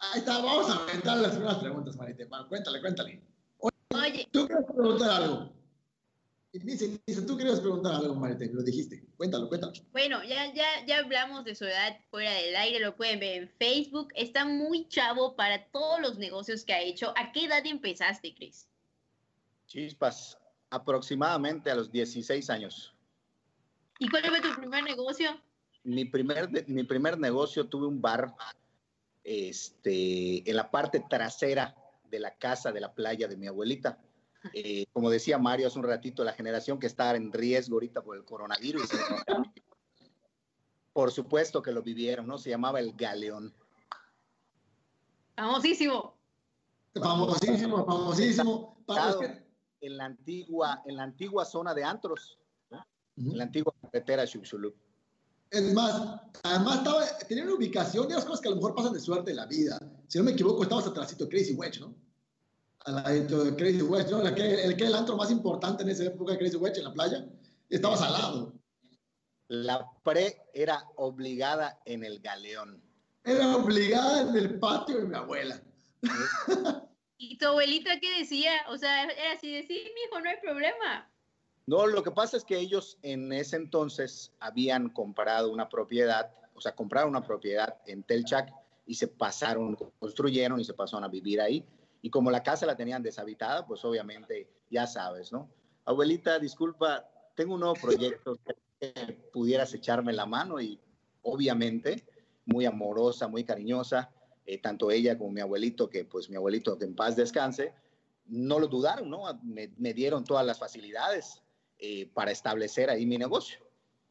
Ahí 0.00 0.20
está, 0.20 0.38
vamos 0.38 0.70
a 0.70 0.82
aventar 0.82 1.18
las 1.18 1.32
primeras 1.32 1.58
preguntas, 1.58 1.96
Marite. 1.96 2.28
Cuéntale, 2.48 2.80
cuéntale. 2.80 3.22
Oye, 3.58 4.28
¿Tú 4.30 4.46
quieres 4.46 4.66
preguntar 4.66 5.22
algo? 5.22 5.52
Dice, 6.64 7.00
dice, 7.06 7.22
tú 7.22 7.36
querías 7.36 7.60
preguntar 7.60 7.94
algo, 7.94 8.14
Marite, 8.14 8.50
lo 8.52 8.62
dijiste. 8.62 9.04
Cuéntalo, 9.16 9.48
cuéntalo. 9.48 9.72
Bueno, 9.92 10.22
ya, 10.24 10.52
ya, 10.54 10.84
ya 10.86 10.98
hablamos 10.98 11.44
de 11.44 11.54
su 11.54 11.64
edad 11.64 11.98
fuera 12.10 12.32
del 12.32 12.56
aire, 12.56 12.80
lo 12.80 12.96
pueden 12.96 13.20
ver 13.20 13.42
en 13.42 13.48
Facebook. 13.48 14.08
Está 14.14 14.44
muy 14.44 14.88
chavo 14.88 15.34
para 15.36 15.64
todos 15.66 16.00
los 16.00 16.18
negocios 16.18 16.64
que 16.64 16.72
ha 16.72 16.80
hecho. 16.80 17.12
¿A 17.16 17.32
qué 17.32 17.46
edad 17.46 17.64
empezaste, 17.64 18.34
Chris? 18.34 18.68
Chispas, 19.66 20.38
aproximadamente 20.70 21.70
a 21.70 21.74
los 21.74 21.90
16 21.90 22.50
años. 22.50 22.94
¿Y 23.98 24.08
cuál 24.08 24.24
fue 24.24 24.40
tu 24.40 24.54
primer 24.56 24.84
negocio? 24.84 25.40
Mi 25.84 26.04
primer, 26.04 26.50
mi 26.68 26.84
primer 26.84 27.18
negocio 27.18 27.66
tuve 27.66 27.86
un 27.86 28.00
bar 28.00 28.34
este, 29.24 30.48
en 30.48 30.56
la 30.56 30.70
parte 30.70 31.04
trasera 31.08 31.74
de 32.10 32.20
la 32.20 32.34
casa 32.36 32.72
de 32.72 32.80
la 32.80 32.92
playa 32.92 33.26
de 33.28 33.36
mi 33.36 33.46
abuelita. 33.46 33.98
Eh, 34.52 34.86
como 34.92 35.10
decía 35.10 35.38
Mario 35.38 35.66
hace 35.66 35.78
un 35.78 35.84
ratito, 35.84 36.24
la 36.24 36.32
generación 36.32 36.78
que 36.78 36.86
está 36.86 37.14
en 37.14 37.32
riesgo 37.32 37.76
ahorita 37.76 38.02
por 38.02 38.16
el 38.16 38.24
coronavirus. 38.24 38.88
por 40.92 41.12
supuesto 41.12 41.60
que 41.62 41.72
lo 41.72 41.82
vivieron, 41.82 42.26
¿no? 42.26 42.38
Se 42.38 42.50
llamaba 42.50 42.80
el 42.80 42.92
Galeón. 42.94 43.52
Famosísimo. 45.36 46.16
Famosísimo, 46.94 47.84
famosísimo. 47.84 48.84
En 49.80 49.96
la 49.98 50.06
antigua, 50.06 50.82
en 50.86 50.96
la 50.96 51.02
antigua 51.02 51.44
zona 51.44 51.74
de 51.74 51.84
Antros, 51.84 52.38
en 53.16 53.36
la 53.36 53.44
antigua 53.44 53.74
carretera 53.82 54.26
Xuxulú. 54.26 54.74
Es 55.50 55.72
más, 55.74 56.20
además 56.42 56.78
estaba, 56.78 57.04
tenía 57.28 57.44
una 57.44 57.54
ubicación 57.54 58.08
de 58.08 58.14
las 58.14 58.24
cosas 58.24 58.40
que 58.40 58.48
a 58.48 58.50
lo 58.50 58.56
mejor 58.56 58.74
pasan 58.74 58.92
de 58.92 59.00
suerte 59.00 59.30
en 59.30 59.36
la 59.36 59.46
vida. 59.46 59.78
Si 60.08 60.18
no 60.18 60.24
me 60.24 60.32
equivoco, 60.32 60.62
estabas 60.62 60.86
atrásito 60.86 61.24
de 61.24 61.30
Crazy 61.30 61.54
Wedge, 61.54 61.80
¿no? 61.80 61.94
Al 62.86 62.94
lado 62.94 63.44
de 63.44 63.56
Crazy 63.56 63.82
Wedge, 63.82 64.10
¿no? 64.10 64.24
El 64.24 64.34
que, 64.76 64.84
el 64.86 64.94
antro 64.94 65.16
más 65.16 65.30
importante 65.30 65.82
en 65.82 65.88
esa 65.88 66.04
época 66.04 66.32
de 66.32 66.38
Crazy 66.38 66.56
Wedge, 66.56 66.78
en 66.78 66.84
la 66.84 66.92
playa, 66.92 67.26
estabas 67.68 68.00
al 68.00 68.12
lado. 68.12 68.52
La 69.48 69.90
pre 70.04 70.42
era 70.54 70.84
obligada 70.96 71.80
en 71.84 72.04
el 72.04 72.20
galeón. 72.20 72.80
Era 73.24 73.56
obligada 73.56 74.22
en 74.22 74.36
el 74.36 74.58
patio 74.60 74.98
de 74.98 75.06
mi 75.06 75.16
abuela. 75.16 75.60
¿Y 77.18 77.38
tu 77.38 77.46
abuelita 77.46 77.98
qué 77.98 78.18
decía? 78.18 78.52
O 78.68 78.78
sea, 78.78 79.04
era 79.04 79.32
así 79.32 79.52
de, 79.52 79.66
sí, 79.66 79.74
hijo, 79.74 80.20
no 80.20 80.30
hay 80.30 80.36
problema. 80.40 81.10
No, 81.66 81.88
lo 81.88 82.04
que 82.04 82.12
pasa 82.12 82.36
es 82.36 82.44
que 82.44 82.56
ellos 82.56 82.98
en 83.02 83.32
ese 83.32 83.56
entonces 83.56 84.32
habían 84.38 84.90
comprado 84.90 85.50
una 85.50 85.68
propiedad, 85.68 86.30
o 86.54 86.60
sea, 86.60 86.76
compraron 86.76 87.10
una 87.10 87.24
propiedad 87.24 87.80
en 87.86 88.04
Telchac 88.04 88.52
y 88.86 88.94
se 88.94 89.08
pasaron, 89.08 89.76
construyeron 89.98 90.60
y 90.60 90.64
se 90.64 90.74
pasaron 90.74 91.02
a 91.02 91.08
vivir 91.08 91.40
ahí. 91.40 91.64
Y 92.06 92.10
como 92.10 92.30
la 92.30 92.44
casa 92.44 92.66
la 92.66 92.76
tenían 92.76 93.02
deshabitada, 93.02 93.66
pues 93.66 93.84
obviamente 93.84 94.48
ya 94.70 94.86
sabes, 94.86 95.32
¿no? 95.32 95.50
Abuelita, 95.84 96.38
disculpa, 96.38 97.04
tengo 97.34 97.54
un 97.54 97.60
nuevo 97.62 97.74
proyecto 97.74 98.38
que 98.78 98.92
pudieras 99.32 99.74
echarme 99.74 100.12
la 100.12 100.24
mano 100.24 100.60
y 100.60 100.78
obviamente 101.22 102.06
muy 102.44 102.64
amorosa, 102.64 103.26
muy 103.26 103.42
cariñosa, 103.42 104.12
eh, 104.44 104.58
tanto 104.58 104.92
ella 104.92 105.18
como 105.18 105.32
mi 105.32 105.40
abuelito, 105.40 105.90
que 105.90 106.04
pues 106.04 106.30
mi 106.30 106.36
abuelito 106.36 106.78
que 106.78 106.84
en 106.84 106.94
paz 106.94 107.16
descanse, 107.16 107.74
no 108.26 108.60
lo 108.60 108.68
dudaron, 108.68 109.10
¿no? 109.10 109.24
Me, 109.42 109.72
me 109.76 109.92
dieron 109.92 110.22
todas 110.22 110.46
las 110.46 110.60
facilidades 110.60 111.42
eh, 111.80 112.08
para 112.14 112.30
establecer 112.30 112.88
ahí 112.88 113.04
mi 113.04 113.18
negocio. 113.18 113.58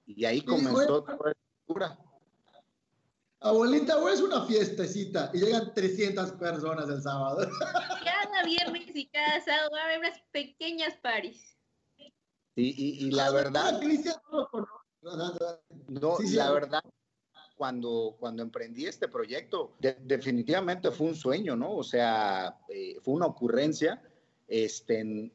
Y 0.05 0.25
ahí 0.25 0.41
comenzó 0.41 1.01
toda 1.01 1.17
la 1.23 1.33
locura. 1.65 1.97
Abuelita, 3.45 3.97
hoy 3.99 4.11
es 4.11 4.21
una 4.21 4.43
fiestecita 4.47 5.29
y 5.31 5.37
llegan 5.37 5.71
300 5.71 6.31
personas 6.31 6.89
el 6.89 6.99
sábado. 6.99 7.47
Cada 8.03 8.43
viernes 8.43 8.87
y 8.95 9.05
cada 9.05 9.39
sábado 9.45 9.69
va 9.71 9.81
a 9.81 9.85
haber 9.85 9.99
unas 9.99 10.19
pequeñas 10.31 10.97
paris. 10.97 11.55
Y, 12.55 12.69
y, 12.69 13.05
y 13.05 13.11
la 13.11 13.29
verdad... 13.29 13.79
No, 15.87 16.17
sí, 16.17 16.27
sí, 16.27 16.35
la 16.35 16.49
verdad, 16.49 16.81
cuando, 17.55 18.15
cuando 18.19 18.41
emprendí 18.41 18.87
este 18.87 19.07
proyecto, 19.07 19.75
de, 19.79 19.95
definitivamente 20.01 20.89
fue 20.89 21.05
un 21.05 21.15
sueño, 21.15 21.55
¿no? 21.55 21.71
O 21.75 21.83
sea, 21.83 22.57
eh, 22.67 22.97
fue 23.03 23.13
una 23.13 23.27
ocurrencia. 23.27 24.01
Este, 24.47 25.31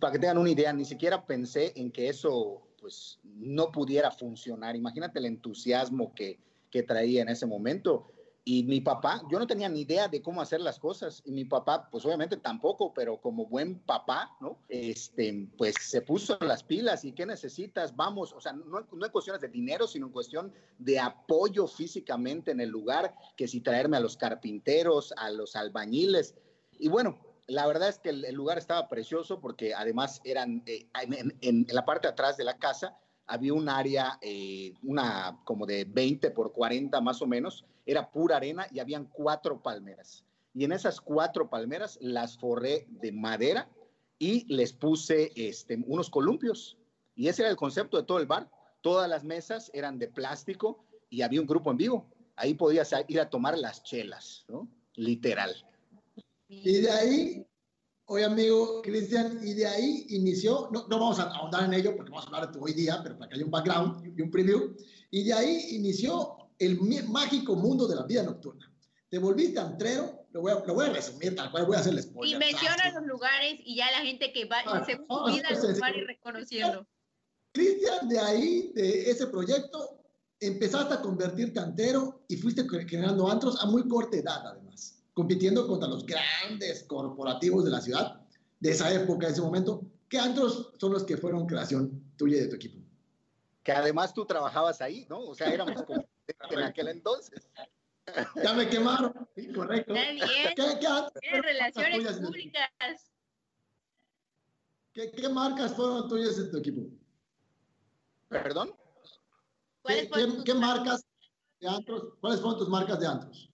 para 0.00 0.14
que 0.14 0.18
tengan 0.18 0.38
una 0.38 0.50
idea, 0.50 0.72
ni 0.72 0.84
siquiera 0.84 1.24
pensé 1.24 1.72
en 1.76 1.92
que 1.92 2.08
eso 2.08 2.66
pues 2.80 3.20
no 3.22 3.70
pudiera 3.70 4.10
funcionar. 4.10 4.74
Imagínate 4.74 5.20
el 5.20 5.26
entusiasmo 5.26 6.12
que, 6.12 6.40
que 6.70 6.82
traía 6.82 7.22
en 7.22 7.28
ese 7.28 7.46
momento. 7.46 8.12
Y 8.42 8.64
mi 8.64 8.80
papá, 8.80 9.22
yo 9.30 9.38
no 9.38 9.46
tenía 9.46 9.68
ni 9.68 9.82
idea 9.82 10.08
de 10.08 10.22
cómo 10.22 10.40
hacer 10.40 10.60
las 10.60 10.78
cosas. 10.78 11.22
Y 11.26 11.32
mi 11.32 11.44
papá, 11.44 11.88
pues 11.90 12.04
obviamente 12.06 12.38
tampoco, 12.38 12.94
pero 12.94 13.20
como 13.20 13.46
buen 13.46 13.80
papá, 13.80 14.34
¿no? 14.40 14.58
Este, 14.68 15.48
pues 15.58 15.74
se 15.78 16.00
puso 16.00 16.38
las 16.40 16.62
pilas. 16.62 17.04
¿Y 17.04 17.12
qué 17.12 17.26
necesitas? 17.26 17.94
Vamos, 17.94 18.32
o 18.32 18.40
sea, 18.40 18.52
no, 18.52 18.86
no 18.92 19.06
en 19.06 19.12
cuestiones 19.12 19.42
de 19.42 19.48
dinero, 19.48 19.86
sino 19.86 20.06
en 20.06 20.12
cuestión 20.12 20.52
de 20.78 20.98
apoyo 20.98 21.66
físicamente 21.66 22.50
en 22.50 22.60
el 22.60 22.70
lugar, 22.70 23.14
que 23.36 23.46
si 23.46 23.60
traerme 23.60 23.98
a 23.98 24.00
los 24.00 24.16
carpinteros, 24.16 25.12
a 25.16 25.30
los 25.30 25.54
albañiles. 25.54 26.34
Y 26.78 26.88
bueno, 26.88 27.20
la 27.50 27.66
verdad 27.66 27.88
es 27.88 27.98
que 27.98 28.10
el, 28.10 28.34
lugar 28.34 28.58
estaba 28.58 28.88
precioso 28.88 29.40
porque 29.40 29.74
además 29.74 30.20
eran 30.24 30.62
eh, 30.66 30.88
en, 31.40 31.66
la 31.70 31.84
parte 31.84 32.06
atrás 32.06 32.36
de 32.36 32.44
la 32.44 32.56
casa 32.58 32.96
había 33.30 33.54
un 33.54 33.68
área, 33.68 34.18
eh, 34.20 34.74
una 34.82 35.40
como 35.44 35.64
de 35.64 35.84
20 35.84 36.32
por 36.32 36.52
40 36.52 37.00
más 37.00 37.22
o 37.22 37.26
menos, 37.26 37.64
era 37.86 38.10
pura 38.10 38.36
arena 38.36 38.66
y 38.72 38.80
habían 38.80 39.06
cuatro 39.06 39.62
palmeras. 39.62 40.24
Y 40.52 40.64
en 40.64 40.72
esas 40.72 41.00
cuatro 41.00 41.48
palmeras 41.48 41.96
las 42.00 42.36
forré 42.36 42.86
de 42.88 43.12
madera 43.12 43.68
y 44.18 44.52
les 44.52 44.72
puse 44.72 45.30
este, 45.36 45.78
unos 45.86 46.10
columpios. 46.10 46.76
Y 47.14 47.28
ese 47.28 47.42
era 47.42 47.50
el 47.50 47.56
concepto 47.56 47.96
de 47.96 48.02
todo 48.02 48.18
el 48.18 48.26
bar. 48.26 48.50
Todas 48.80 49.08
las 49.08 49.22
mesas 49.22 49.70
eran 49.72 49.98
de 49.98 50.08
plástico 50.08 50.84
y 51.08 51.22
había 51.22 51.40
un 51.40 51.46
grupo 51.46 51.70
en 51.70 51.76
vivo. 51.76 52.10
Ahí 52.34 52.54
podías 52.54 52.92
ir 53.06 53.20
a 53.20 53.30
tomar 53.30 53.56
las 53.56 53.84
chelas, 53.84 54.44
¿no? 54.48 54.68
Literal. 54.94 55.54
Y 56.48 56.80
de 56.80 56.90
ahí, 56.90 57.46
oye 58.10 58.24
amigo 58.24 58.82
Cristian, 58.82 59.38
y 59.40 59.54
de 59.54 59.66
ahí 59.66 60.06
inició, 60.08 60.68
no, 60.72 60.86
no, 60.88 60.98
vamos 60.98 61.20
a 61.20 61.30
ahondar 61.30 61.64
en 61.64 61.74
ello 61.74 61.94
porque 61.94 62.10
vamos 62.10 62.24
a 62.24 62.26
hablar 62.26 62.52
de 62.52 62.58
hoy 62.58 62.72
día, 62.72 62.98
pero 63.04 63.16
para 63.16 63.28
que 63.28 63.36
haya 63.36 63.44
un 63.44 63.52
background 63.52 64.18
y 64.18 64.20
un 64.20 64.30
preview, 64.32 64.74
y 65.12 65.24
de 65.24 65.32
ahí 65.32 65.66
inició 65.76 66.50
el 66.58 66.80
mágico 67.08 67.54
mundo 67.54 67.86
de 67.86 67.94
la 67.94 68.02
vida 68.02 68.24
nocturna. 68.24 68.68
Te 69.08 69.18
volviste 69.18 69.60
antrero, 69.60 70.26
lo 70.32 70.40
voy 70.40 70.50
a, 70.50 70.56
lo 70.66 70.74
voy 70.74 70.86
a 70.86 70.92
resumir 70.92 71.36
tal 71.36 71.52
cual, 71.52 71.66
voy 71.66 71.76
a 71.76 71.78
hacer 71.78 71.92
el 71.92 72.02
spoiler. 72.02 72.36
Y 72.36 72.38
menciona 72.38 72.90
los 72.92 73.06
lugares 73.06 73.60
y 73.64 73.76
ya 73.76 73.90
la 73.92 73.98
gente 73.98 74.32
que 74.32 74.44
va, 74.44 74.58
ah, 74.66 74.84
según 74.84 75.06
su 75.06 75.32
vida, 75.32 75.48
los 75.50 75.80
va 75.80 75.86
a 75.86 75.96
ir 75.96 76.06
reconociendo. 76.06 76.86
Cristian, 77.52 78.08
de 78.08 78.18
ahí, 78.18 78.72
de 78.74 79.08
ese 79.08 79.28
proyecto, 79.28 80.02
empezaste 80.40 80.94
a 80.94 81.00
convertirte 81.00 81.60
antero 81.60 82.24
y 82.26 82.36
fuiste 82.36 82.66
generando 82.88 83.30
antros 83.30 83.62
a 83.62 83.66
muy 83.66 83.86
corta 83.88 84.16
edad, 84.16 84.46
además 84.48 84.99
compitiendo 85.20 85.66
contra 85.66 85.86
los 85.86 86.06
grandes 86.06 86.82
corporativos 86.84 87.62
de 87.62 87.70
la 87.70 87.82
ciudad 87.82 88.22
de 88.58 88.70
esa 88.70 88.90
época, 88.90 89.26
de 89.26 89.32
ese 89.34 89.42
momento. 89.42 89.82
¿Qué 90.08 90.18
antros 90.18 90.72
son 90.78 90.92
los 90.92 91.04
que 91.04 91.18
fueron 91.18 91.46
creación 91.46 92.14
tuya 92.16 92.38
y 92.38 92.40
de 92.40 92.48
tu 92.48 92.56
equipo? 92.56 92.80
Que 93.62 93.72
además 93.72 94.14
tú 94.14 94.24
trabajabas 94.24 94.80
ahí, 94.80 95.06
¿no? 95.10 95.20
O 95.20 95.34
sea, 95.34 95.52
éramos 95.52 95.84
en 96.50 96.58
aquel 96.60 96.88
entonces. 96.88 97.46
Ya 98.42 98.54
me 98.54 98.68
quemaron, 98.68 99.12
sí, 99.36 99.52
correcto. 99.52 99.94
Está 99.94 100.10
bien. 100.10 100.26
¿Qué, 100.56 100.78
qué, 100.80 101.30
qué 101.30 101.42
relaciones 101.42 102.18
públicas. 102.18 103.12
¿Qué, 104.92 105.12
¿Qué, 105.12 105.28
marcas 105.28 105.76
fueron 105.76 106.08
tuyas 106.08 106.36
en 106.38 106.50
tu 106.50 106.56
equipo? 106.56 106.90
¿Perdón? 108.28 108.74
¿Qué, 109.84 110.10
qué 110.44 110.54
marcas 110.54 111.04
de 111.60 111.68
antros? 111.68 112.14
¿Cuáles 112.20 112.40
fueron 112.40 112.58
tus 112.58 112.68
marcas 112.68 112.98
de 112.98 113.06
antros? 113.06 113.50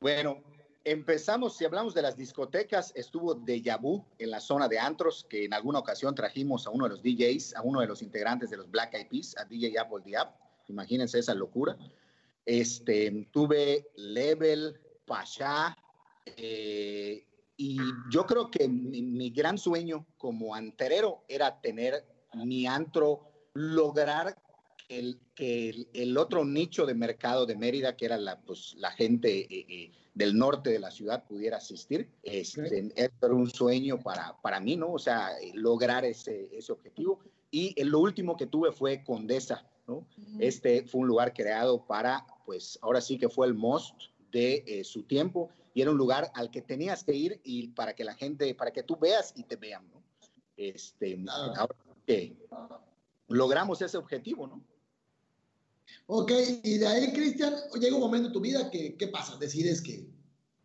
Bueno, 0.00 0.42
empezamos, 0.84 1.56
si 1.56 1.64
hablamos 1.64 1.94
de 1.94 2.02
las 2.02 2.16
discotecas, 2.16 2.92
estuvo 2.94 3.34
Deja 3.34 3.76
Vu 3.76 4.04
en 4.18 4.30
la 4.30 4.40
zona 4.40 4.68
de 4.68 4.78
antros, 4.78 5.26
que 5.28 5.44
en 5.44 5.54
alguna 5.54 5.78
ocasión 5.78 6.14
trajimos 6.14 6.66
a 6.66 6.70
uno 6.70 6.84
de 6.84 6.90
los 6.90 7.02
DJs, 7.02 7.56
a 7.56 7.62
uno 7.62 7.80
de 7.80 7.86
los 7.86 8.02
integrantes 8.02 8.50
de 8.50 8.56
los 8.56 8.70
Black 8.70 8.94
Eyed 8.94 9.08
Peas, 9.08 9.36
a 9.38 9.44
DJ 9.44 9.78
Apple 9.78 10.16
App. 10.16 10.36
Imagínense 10.68 11.18
esa 11.18 11.34
locura. 11.34 11.76
Este, 12.44 13.28
tuve 13.30 13.86
Level, 13.96 14.80
Pasha, 15.06 15.76
eh, 16.26 17.26
y 17.56 17.78
yo 18.10 18.26
creo 18.26 18.50
que 18.50 18.68
mi, 18.68 19.30
gran 19.30 19.58
sueño 19.58 20.06
como 20.18 20.54
anterero 20.54 21.24
era 21.28 21.60
tener 21.60 22.04
mi 22.34 22.66
antro, 22.66 23.20
lograr 23.54 24.36
el, 24.88 25.20
que 25.34 25.86
el, 25.92 26.16
otro 26.16 26.44
nicho 26.44 26.86
de 26.86 26.94
mercado 26.94 27.46
de 27.46 27.56
Mérida, 27.56 27.96
que 27.96 28.06
era 28.06 28.16
la, 28.16 28.40
pues, 28.40 28.74
la 28.78 28.90
gente 28.90 29.40
eh, 29.40 29.66
eh, 29.68 29.92
del 30.14 30.36
norte 30.36 30.70
de 30.70 30.78
la 30.78 30.90
ciudad, 30.90 31.24
pudiera 31.24 31.56
asistir. 31.56 32.10
Este, 32.22 32.92
era 32.94 33.34
un 33.34 33.48
sueño 33.48 33.98
para, 33.98 34.36
para 34.42 34.60
mí, 34.60 34.76
¿no? 34.76 34.92
O 34.92 34.98
sea, 34.98 35.30
lograr 35.54 36.04
ese, 36.04 36.48
ese 36.52 36.72
objetivo. 36.72 37.20
Y 37.50 37.82
lo 37.84 38.00
último 38.00 38.36
que 38.36 38.46
tuve 38.46 38.72
fue 38.72 39.02
Condesa, 39.04 39.66
¿no? 39.86 40.06
Este 40.38 40.84
fue 40.84 41.02
un 41.02 41.06
lugar 41.06 41.32
creado 41.32 41.84
para, 41.86 42.26
pues 42.46 42.78
ahora 42.82 43.00
sí 43.00 43.18
que 43.18 43.28
fue 43.28 43.46
el 43.46 43.54
most 43.54 43.94
de 44.30 44.64
eh, 44.66 44.84
su 44.84 45.02
tiempo 45.02 45.50
y 45.74 45.82
era 45.82 45.90
un 45.90 45.98
lugar 45.98 46.30
al 46.34 46.50
que 46.50 46.62
tenías 46.62 47.04
que 47.04 47.14
ir 47.14 47.40
y 47.44 47.68
para 47.68 47.94
que 47.94 48.04
la 48.04 48.14
gente, 48.14 48.54
para 48.54 48.70
que 48.70 48.82
tú 48.82 48.96
veas 48.96 49.32
y 49.36 49.44
te 49.44 49.56
vean, 49.56 49.88
¿no? 49.90 50.02
Este, 50.56 51.22
ahora 51.28 51.74
que 52.06 52.36
logramos 53.28 53.80
ese 53.82 53.96
objetivo, 53.96 54.46
¿no? 54.46 54.62
Ok, 56.06 56.32
y 56.62 56.78
de 56.78 56.86
ahí, 56.86 57.12
Cristian, 57.12 57.54
llega 57.80 57.94
un 57.94 58.02
momento 58.02 58.28
en 58.28 58.32
tu 58.32 58.40
vida 58.40 58.70
que, 58.70 58.96
¿qué 58.96 59.08
pasa? 59.08 59.36
Decides 59.38 59.80
que 59.80 60.08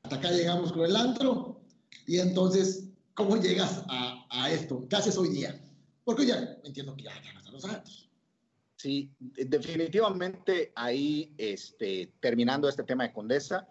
hasta 0.04 0.18
acá 0.18 0.32
llegamos 0.32 0.72
con 0.72 0.86
el 0.86 0.96
antro 0.96 1.62
y 2.06 2.20
entonces, 2.20 2.90
¿cómo 3.13 3.38
llegas 3.38 3.84
a, 3.90 4.26
a 4.30 4.52
esto? 4.52 4.88
¿Qué 4.90 4.96
haces 4.96 5.18
hoy 5.18 5.30
día? 5.30 5.60
Porque 6.04 6.26
ya 6.26 6.58
entiendo 6.63 6.96
que 6.96 7.04
ya, 7.04 7.13
no 7.34 7.40
están 7.40 7.54
los 7.54 7.66
antros. 7.66 8.10
Sí, 8.78 9.12
definitivamente 9.20 10.72
ahí, 10.76 11.34
este, 11.38 12.13
terminando 12.20 12.70
este 12.70 12.84
tema 12.84 13.06
de 13.06 13.13
Condesa, 13.13 13.68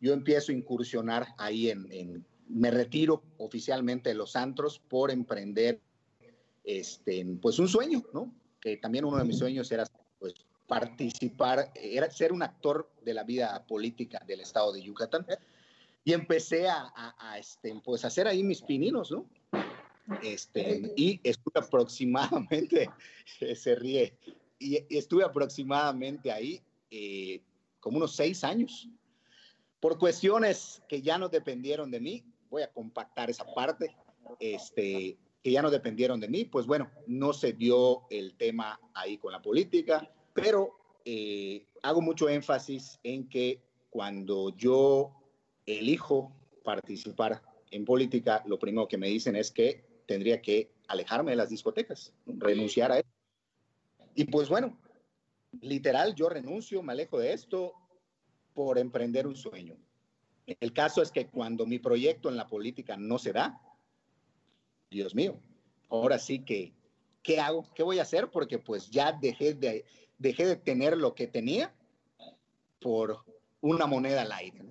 yo 0.00 0.12
empiezo 0.12 0.52
a 0.52 0.54
incursionar 0.54 1.34
ahí 1.38 1.70
en, 1.70 1.90
en 1.90 2.26
me 2.48 2.70
retiro 2.70 3.22
oficialmente 3.38 4.10
de 4.10 4.14
los 4.14 4.36
antros 4.36 4.78
por 4.78 5.10
emprender 5.10 5.80
este, 6.62 7.24
pues 7.40 7.58
un 7.58 7.68
sueño, 7.68 8.02
¿no? 8.12 8.34
Que 8.60 8.76
también 8.76 9.04
uno 9.04 9.18
de 9.18 9.24
mis 9.24 9.38
sueños 9.38 9.70
era 9.72 9.84
pues 10.18 10.34
participar, 10.66 11.72
era 11.74 12.10
ser 12.10 12.32
un 12.32 12.42
actor 12.42 12.90
de 13.02 13.14
la 13.14 13.24
vida 13.24 13.64
política 13.66 14.20
del 14.26 14.40
estado 14.40 14.72
de 14.72 14.82
Yucatán. 14.82 15.26
Y 16.04 16.12
empecé 16.12 16.68
a, 16.68 16.92
a, 16.94 17.14
a 17.18 17.38
este, 17.38 17.74
pues 17.84 18.04
hacer 18.04 18.28
ahí 18.28 18.42
mis 18.42 18.62
pininos, 18.62 19.10
¿no? 19.10 19.26
Este, 20.22 20.92
y 20.96 21.20
estuve 21.24 21.60
aproximadamente, 21.60 22.90
se 23.54 23.74
ríe, 23.74 24.16
y 24.58 24.96
estuve 24.96 25.24
aproximadamente 25.24 26.30
ahí 26.30 26.62
eh, 26.90 27.42
como 27.80 27.98
unos 27.98 28.14
seis 28.14 28.44
años. 28.44 28.88
Por 29.80 29.98
cuestiones 29.98 30.82
que 30.88 31.02
ya 31.02 31.18
no 31.18 31.28
dependieron 31.28 31.90
de 31.90 32.00
mí, 32.00 32.24
voy 32.50 32.62
a 32.62 32.72
compactar 32.72 33.30
esa 33.30 33.44
parte, 33.54 33.94
este, 34.40 35.18
que 35.42 35.50
ya 35.50 35.60
no 35.60 35.70
dependieron 35.70 36.20
de 36.20 36.28
mí, 36.28 36.44
pues 36.44 36.66
bueno, 36.66 36.90
no 37.06 37.32
se 37.32 37.52
dio 37.52 38.06
el 38.10 38.34
tema 38.36 38.80
ahí 38.94 39.18
con 39.18 39.32
la 39.32 39.42
política, 39.42 40.10
pero 40.34 40.76
eh, 41.04 41.66
hago 41.82 42.02
mucho 42.02 42.28
énfasis 42.28 42.98
en 43.02 43.28
que 43.28 43.62
cuando 43.88 44.54
yo 44.56 45.12
elijo 45.64 46.32
participar 46.62 47.40
en 47.70 47.84
política, 47.84 48.42
lo 48.46 48.58
primero 48.58 48.88
que 48.88 48.98
me 48.98 49.08
dicen 49.08 49.36
es 49.36 49.50
que 49.50 49.84
tendría 50.06 50.42
que 50.42 50.72
alejarme 50.88 51.30
de 51.30 51.36
las 51.36 51.48
discotecas, 51.48 52.12
renunciar 52.26 52.92
a 52.92 52.98
eso. 52.98 53.08
Y 54.14 54.24
pues 54.24 54.48
bueno, 54.48 54.78
literal, 55.60 56.14
yo 56.14 56.28
renuncio, 56.28 56.82
me 56.82 56.92
alejo 56.92 57.18
de 57.18 57.32
esto 57.32 57.72
por 58.52 58.78
emprender 58.78 59.26
un 59.26 59.36
sueño. 59.36 59.76
El 60.46 60.72
caso 60.72 61.00
es 61.00 61.10
que 61.10 61.28
cuando 61.28 61.66
mi 61.66 61.78
proyecto 61.78 62.28
en 62.28 62.36
la 62.36 62.46
política 62.46 62.96
no 62.96 63.18
se 63.18 63.32
da, 63.32 63.60
Dios 64.90 65.14
mío, 65.14 65.40
ahora 65.88 66.18
sí 66.18 66.44
que, 66.44 66.74
¿qué 67.22 67.40
hago? 67.40 67.64
¿Qué 67.74 67.82
voy 67.82 67.98
a 67.98 68.02
hacer? 68.02 68.30
Porque 68.30 68.58
pues 68.58 68.90
ya 68.90 69.12
dejé 69.12 69.54
de, 69.54 69.84
dejé 70.18 70.46
de 70.46 70.56
tener 70.56 70.96
lo 70.96 71.14
que 71.14 71.26
tenía 71.26 71.74
por 72.80 73.24
una 73.60 73.86
moneda 73.86 74.22
al 74.22 74.32
aire. 74.32 74.62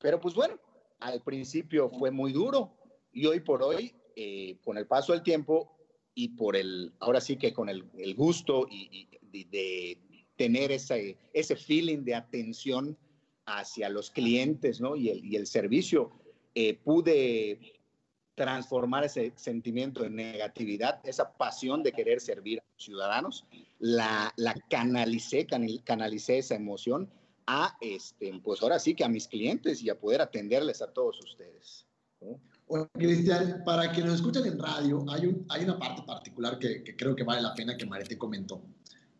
Pero 0.00 0.20
pues 0.20 0.34
bueno, 0.34 0.58
al 1.00 1.22
principio 1.22 1.90
fue 1.90 2.10
muy 2.10 2.32
duro 2.32 2.72
y 3.12 3.26
hoy 3.26 3.40
por 3.40 3.62
hoy, 3.62 3.94
eh, 4.16 4.56
con 4.64 4.78
el 4.78 4.86
paso 4.86 5.12
del 5.12 5.22
tiempo 5.22 5.76
y 6.14 6.30
por 6.30 6.56
el, 6.56 6.92
ahora 7.00 7.20
sí 7.20 7.36
que 7.36 7.52
con 7.52 7.68
el, 7.68 7.84
gusto 8.14 8.66
y, 8.70 9.08
de, 9.30 9.98
tener 10.36 10.72
ese, 10.72 11.16
ese 11.32 11.56
feeling 11.56 12.04
de 12.04 12.14
atención 12.14 12.96
hacia 13.44 13.88
los 13.88 14.10
clientes 14.10 14.80
¿no? 14.80 14.96
y, 14.96 15.10
el, 15.10 15.24
y 15.24 15.36
el 15.36 15.46
servicio, 15.46 16.12
eh, 16.54 16.74
pude 16.74 17.77
transformar 18.38 19.02
ese 19.02 19.32
sentimiento 19.34 20.04
de 20.04 20.10
negatividad, 20.10 21.00
esa 21.02 21.32
pasión 21.32 21.82
de 21.82 21.90
querer 21.90 22.20
servir 22.20 22.60
a 22.60 22.64
los 22.72 22.84
ciudadanos, 22.84 23.44
la, 23.80 24.32
la 24.36 24.54
canalicé, 24.70 25.44
canal, 25.44 25.82
canalicé 25.84 26.38
esa 26.38 26.54
emoción 26.54 27.10
a, 27.48 27.76
este, 27.80 28.40
pues 28.44 28.62
ahora 28.62 28.78
sí 28.78 28.94
que 28.94 29.04
a 29.04 29.08
mis 29.08 29.26
clientes 29.26 29.82
y 29.82 29.90
a 29.90 29.98
poder 29.98 30.20
atenderles 30.20 30.80
a 30.82 30.86
todos 30.92 31.18
ustedes. 31.18 31.84
¿no? 32.20 32.38
Bueno, 32.68 32.88
Cristian, 32.94 33.62
para 33.64 33.90
que 33.90 34.02
nos 34.02 34.14
escuchen 34.14 34.46
en 34.46 34.58
radio, 34.58 35.04
hay, 35.08 35.26
un, 35.26 35.44
hay 35.48 35.64
una 35.64 35.76
parte 35.76 36.02
particular 36.02 36.60
que, 36.60 36.84
que, 36.84 36.94
creo 36.94 37.16
que 37.16 37.24
vale 37.24 37.42
la 37.42 37.54
pena 37.54 37.76
que 37.76 37.86
Marete 37.86 38.16
comentó, 38.16 38.62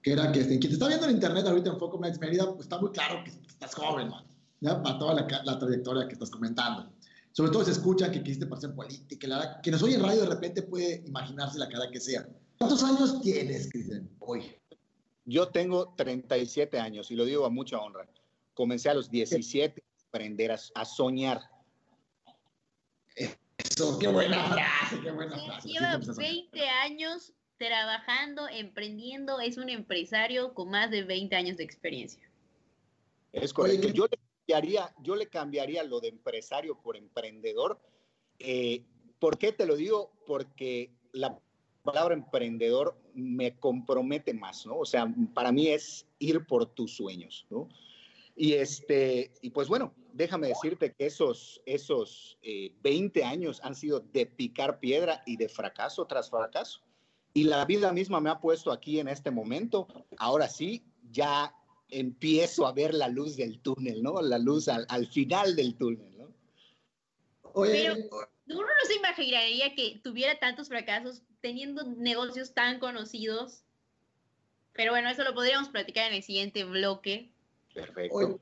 que 0.01 0.13
era 0.13 0.31
que 0.31 0.41
este, 0.41 0.61
quien 0.61 0.71
te 0.71 0.75
está 0.75 0.87
viendo 0.87 1.07
en 1.07 1.15
internet 1.15 1.45
ahorita 1.45 1.71
en 1.71 1.79
Foco 1.79 1.99
Nights 1.99 2.21
Mérida, 2.21 2.47
pues 2.47 2.67
está 2.67 2.79
muy 2.79 2.93
claro 2.93 3.25
que 3.25 3.31
estás 3.31 3.75
joven, 3.75 4.11
man, 4.11 4.25
¿ya? 4.61 4.81
para 4.81 4.97
toda 4.97 5.15
la, 5.15 5.43
la 5.45 5.59
trayectoria 5.59 6.07
que 6.07 6.13
estás 6.13 6.31
comentando 6.31 6.93
sobre 7.33 7.53
todo 7.53 7.65
se 7.65 7.73
escucha 7.73 8.11
que 8.11 8.23
quisiste 8.23 8.47
para 8.47 8.59
hacer 8.59 8.75
política, 8.75 9.27
la, 9.27 9.61
que 9.63 9.71
nos 9.71 9.83
oye 9.83 9.95
en 9.95 10.03
radio 10.03 10.23
de 10.23 10.29
repente 10.29 10.63
puede 10.63 11.03
imaginarse 11.07 11.59
la 11.59 11.69
cara 11.69 11.91
que 11.91 12.01
sea. 12.01 12.29
¿Cuántos 12.59 12.83
años 12.83 13.21
tienes, 13.21 13.71
Cristian, 13.71 14.09
hoy? 14.19 14.57
Yo 15.25 15.49
tengo 15.49 15.95
37 15.97 16.79
años 16.81 17.11
y 17.11 17.15
lo 17.15 17.25
digo 17.25 17.45
a 17.45 17.51
mucha 17.51 17.79
honra. 17.79 18.09
Comencé 18.55 18.89
a 18.89 18.95
los 18.95 19.11
17 19.11 19.81
a 19.81 20.09
aprender 20.09 20.53
a, 20.53 20.59
a 20.75 20.85
soñar. 20.85 21.43
Eso, 23.15 23.99
qué 23.99 24.09
buena 24.09 24.45
frase, 24.45 25.01
qué 25.03 25.11
buena 25.11 25.39
frase. 25.39 25.69
Lleva 25.69 25.99
20 25.99 26.69
años 26.69 27.33
trabajando, 27.59 28.49
emprendiendo, 28.49 29.41
es 29.41 29.59
un 29.59 29.69
empresario 29.69 30.55
con 30.55 30.71
más 30.71 30.91
de 30.91 31.03
20 31.03 31.37
años 31.37 31.57
de 31.57 31.65
experiencia. 31.65 32.23
Es 33.33 33.53
correcto. 33.53 33.89
Oye, 33.89 33.97
yo 33.97 34.07
cambiaría, 34.49 34.95
yo 35.03 35.15
le 35.15 35.29
cambiaría 35.29 35.83
lo 35.83 36.01
de 36.01 36.09
empresario 36.09 36.81
por 36.81 36.97
emprendedor. 36.97 37.79
Eh, 38.39 38.83
¿Por 39.19 39.37
qué 39.37 39.53
te 39.53 39.67
lo 39.67 39.77
digo? 39.77 40.13
Porque 40.27 40.91
la 41.13 41.39
palabra 41.83 42.15
emprendedor 42.15 42.99
me 43.15 43.59
compromete 43.59 44.33
más, 44.33 44.65
¿no? 44.65 44.79
O 44.79 44.87
sea, 44.87 45.13
para 45.35 45.53
mí 45.53 45.69
es 45.69 46.07
ir 46.19 46.47
por 46.47 46.67
tus 46.67 46.97
sueños, 46.97 47.47
¿no? 47.51 47.69
Y, 48.37 48.55
este, 48.55 49.33
y 49.43 49.51
pues 49.51 49.69
bueno, 49.69 49.93
déjame 50.13 50.49
decirte 50.49 50.95
que 50.95 51.07
esos, 51.07 51.61
esos 51.67 52.39
eh, 52.43 52.73
20 52.83 53.25
años 53.25 53.61
han 53.63 53.75
sido 53.75 54.01
de 54.01 54.27
picar 54.27 54.79
piedra 54.79 55.23
y 55.27 55.37
de 55.37 55.49
fracaso 55.49 56.07
tras 56.07 56.31
fracaso. 56.31 56.81
Y 57.35 57.45
la 57.45 57.65
vida 57.67 57.93
misma 57.93 58.21
me 58.21 58.31
ha 58.31 58.41
puesto 58.41 58.73
aquí 58.73 59.01
en 59.01 59.09
este 59.09 59.31
momento. 59.31 59.89
Ahora 60.17 60.49
sí, 60.49 60.85
ya 61.11 61.55
empiezo 61.91 62.67
a 62.67 62.73
ver 62.73 62.95
la 62.95 63.09
luz 63.09 63.37
del 63.37 63.61
túnel, 63.61 64.03
¿no? 64.03 64.21
La 64.21 64.39
luz 64.39 64.69
al, 64.69 64.87
al 64.89 65.07
final 65.07 65.57
del 65.57 65.77
túnel, 65.77 66.17
¿no? 66.17 66.33
Oye, 67.55 67.73
Pero 67.73 67.95
uno 68.49 68.63
no 68.63 68.87
se 68.87 68.95
imaginaría 68.95 69.75
que 69.75 70.01
tuviera 70.03 70.39
tantos 70.39 70.69
fracasos 70.69 71.23
teniendo 71.41 71.85
negocios 71.85 72.55
tan 72.55 72.79
conocidos. 72.79 73.63
Pero 74.73 74.93
bueno, 74.93 75.11
eso 75.11 75.25
lo 75.25 75.35
podríamos 75.35 75.69
platicar 75.69 76.09
en 76.09 76.17
el 76.17 76.23
siguiente 76.23 76.65
bloque. 76.65 77.31
Perfecto. 77.75 78.17
Oye, 78.17 78.39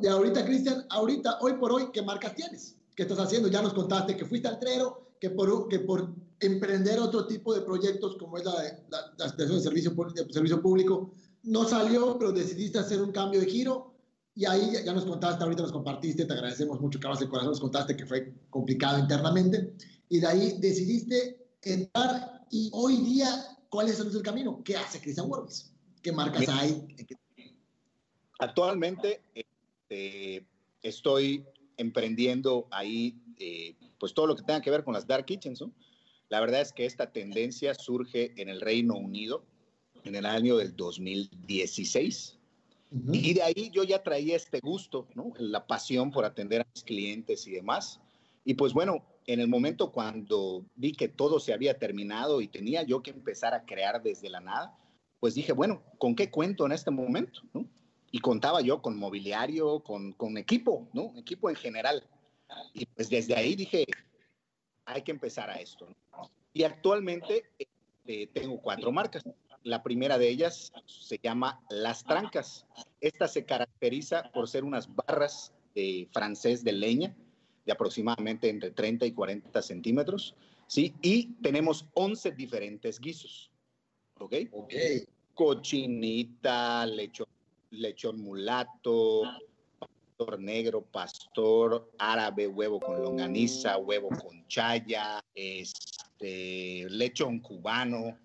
y 0.00 0.06
ahorita, 0.06 0.44
Cristian, 0.44 0.86
ahorita, 0.90 1.38
hoy 1.40 1.54
por 1.54 1.72
hoy, 1.72 1.90
¿qué 1.92 2.02
marcas 2.02 2.34
tienes? 2.34 2.76
¿Qué 2.94 3.02
estás 3.02 3.18
haciendo? 3.18 3.48
Ya 3.48 3.62
nos 3.62 3.74
contaste 3.74 4.16
que 4.16 4.24
fuiste 4.24 4.48
altrero, 4.48 5.14
que 5.20 5.30
por, 5.30 5.68
que 5.68 5.80
por 5.80 6.08
emprender 6.40 6.98
otro 6.98 7.26
tipo 7.26 7.54
de 7.54 7.62
proyectos 7.62 8.16
como 8.16 8.38
es 8.38 8.44
la, 8.44 8.52
la, 8.88 9.14
la 9.18 9.26
estación 9.26 9.56
de 9.56 9.60
servicio, 9.60 9.90
de 10.14 10.32
servicio 10.32 10.62
público, 10.62 11.12
no 11.42 11.64
salió, 11.64 12.18
pero 12.18 12.32
decidiste 12.32 12.78
hacer 12.78 13.00
un 13.00 13.12
cambio 13.12 13.40
de 13.40 13.46
giro 13.46 13.94
y 14.34 14.46
ahí 14.46 14.72
ya 14.84 14.92
nos 14.92 15.04
contaste, 15.04 15.42
ahorita 15.42 15.62
nos 15.62 15.72
compartiste, 15.72 16.24
te 16.24 16.32
agradecemos 16.32 16.80
mucho, 16.80 17.00
Cabas 17.00 17.20
de 17.20 17.28
Corazón, 17.28 17.50
nos 17.50 17.60
contaste 17.60 17.96
que 17.96 18.06
fue 18.06 18.32
complicado 18.48 18.98
internamente 18.98 19.74
y 20.08 20.20
de 20.20 20.26
ahí 20.26 20.56
decidiste 20.60 21.46
entrar 21.62 22.46
y 22.50 22.70
hoy 22.72 22.96
día, 22.98 23.28
¿cuál 23.68 23.88
es 23.88 24.00
el 24.00 24.22
camino? 24.22 24.62
¿Qué 24.64 24.76
hace 24.76 25.00
Cristian 25.00 25.28
Wormis? 25.28 25.72
¿Qué 26.02 26.12
marcas 26.12 26.48
hay? 26.48 26.86
Actualmente, 28.38 29.20
este, 29.34 30.46
estoy 30.82 31.44
emprendiendo 31.76 32.66
ahí, 32.70 33.20
eh, 33.38 33.76
pues 33.98 34.14
todo 34.14 34.26
lo 34.26 34.36
que 34.36 34.42
tenga 34.42 34.60
que 34.60 34.70
ver 34.70 34.84
con 34.84 34.94
las 34.94 35.06
dark 35.06 35.26
kitchens, 35.26 35.60
¿no? 35.60 35.72
La 36.28 36.40
verdad 36.40 36.60
es 36.60 36.72
que 36.72 36.86
esta 36.86 37.12
tendencia 37.12 37.74
surge 37.74 38.32
en 38.40 38.48
el 38.48 38.60
Reino 38.60 38.94
Unido 38.94 39.44
en 40.04 40.14
el 40.14 40.26
año 40.26 40.56
del 40.56 40.74
2016. 40.76 42.36
Y 43.12 43.34
de 43.34 43.42
ahí 43.42 43.70
yo 43.72 43.84
ya 43.84 44.02
traía 44.02 44.34
este 44.34 44.58
gusto, 44.60 45.06
¿no? 45.14 45.32
La 45.38 45.66
pasión 45.66 46.10
por 46.10 46.24
atender 46.24 46.62
a 46.62 46.66
mis 46.74 46.82
clientes 46.82 47.46
y 47.46 47.52
demás. 47.52 48.00
Y 48.44 48.54
pues 48.54 48.72
bueno, 48.72 49.04
en 49.26 49.38
el 49.38 49.46
momento 49.46 49.92
cuando 49.92 50.64
vi 50.74 50.92
que 50.92 51.08
todo 51.08 51.38
se 51.38 51.52
había 51.52 51.78
terminado 51.78 52.40
y 52.40 52.48
tenía 52.48 52.82
yo 52.82 53.02
que 53.02 53.10
empezar 53.10 53.54
a 53.54 53.64
crear 53.64 54.02
desde 54.02 54.28
la 54.28 54.40
nada, 54.40 54.76
pues 55.20 55.34
dije, 55.34 55.52
bueno, 55.52 55.82
¿con 55.98 56.16
qué 56.16 56.30
cuento 56.30 56.66
en 56.66 56.72
este 56.72 56.90
momento? 56.90 57.42
¿no? 57.52 57.64
Y 58.10 58.18
contaba 58.18 58.60
yo 58.60 58.82
con 58.82 58.98
mobiliario, 58.98 59.80
con, 59.84 60.12
con 60.12 60.36
equipo, 60.36 60.88
¿no? 60.92 61.12
Equipo 61.16 61.48
en 61.48 61.56
general. 61.56 62.04
Y 62.74 62.86
pues 62.86 63.08
desde 63.08 63.36
ahí 63.36 63.54
dije, 63.54 63.86
hay 64.84 65.02
que 65.02 65.12
empezar 65.12 65.48
a 65.48 65.60
esto. 65.60 65.86
Y 66.52 66.64
actualmente 66.64 67.44
eh, 68.06 68.26
tengo 68.32 68.60
cuatro 68.60 68.90
marcas. 68.90 69.22
La 69.62 69.82
primera 69.82 70.18
de 70.18 70.28
ellas 70.28 70.72
se 70.86 71.18
llama 71.22 71.60
Las 71.68 72.04
Trancas. 72.04 72.66
Esta 73.00 73.28
se 73.28 73.44
caracteriza 73.44 74.30
por 74.32 74.48
ser 74.48 74.64
unas 74.64 74.88
barras 74.94 75.52
de 75.74 76.08
francés 76.12 76.64
de 76.64 76.72
leña 76.72 77.14
de 77.66 77.72
aproximadamente 77.72 78.48
entre 78.48 78.70
30 78.70 79.06
y 79.06 79.12
40 79.12 79.62
centímetros, 79.62 80.34
¿sí? 80.66 80.94
Y 81.02 81.34
tenemos 81.42 81.86
11 81.94 82.32
diferentes 82.32 82.98
guisos, 82.98 83.50
¿ok? 84.18 84.34
Ok. 84.52 84.74
Cochinita, 85.34 86.86
lechón, 86.86 87.26
lechón 87.70 88.20
mulato, 88.20 89.22
pastor 89.78 90.38
negro, 90.40 90.82
pastor 90.82 91.90
árabe, 91.98 92.46
huevo 92.46 92.80
con 92.80 93.02
longaniza, 93.02 93.78
huevo 93.78 94.08
con 94.08 94.46
chaya, 94.48 95.22
este, 95.34 96.86
lechón 96.90 97.40
cubano, 97.40 98.18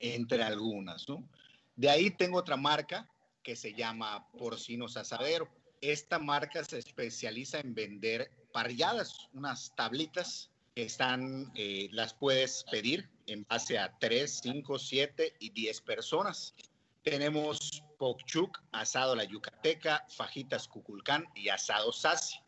entre 0.00 0.42
algunas, 0.42 1.08
¿no? 1.08 1.28
De 1.76 1.88
ahí 1.88 2.10
tengo 2.10 2.38
otra 2.38 2.56
marca 2.56 3.08
que 3.42 3.56
se 3.56 3.72
llama 3.72 4.28
Porcinos 4.32 4.96
Asadero. 4.96 5.48
Esta 5.80 6.18
marca 6.18 6.64
se 6.64 6.78
especializa 6.78 7.60
en 7.60 7.74
vender 7.74 8.30
parrilladas, 8.52 9.28
unas 9.32 9.74
tablitas 9.76 10.50
que 10.74 10.82
están, 10.82 11.52
eh, 11.54 11.88
las 11.92 12.14
puedes 12.14 12.64
pedir 12.70 13.08
en 13.26 13.44
base 13.48 13.78
a 13.78 13.96
3, 13.98 14.40
5, 14.42 14.78
7 14.78 15.34
y 15.38 15.50
10 15.50 15.80
personas. 15.82 16.54
Tenemos 17.02 17.82
pokchuk, 17.98 18.60
asado 18.72 19.14
la 19.14 19.24
yucateca, 19.24 20.04
fajitas 20.08 20.66
cuculcán 20.68 21.24
y 21.34 21.48
asado 21.48 21.92
sasi. 21.92 22.38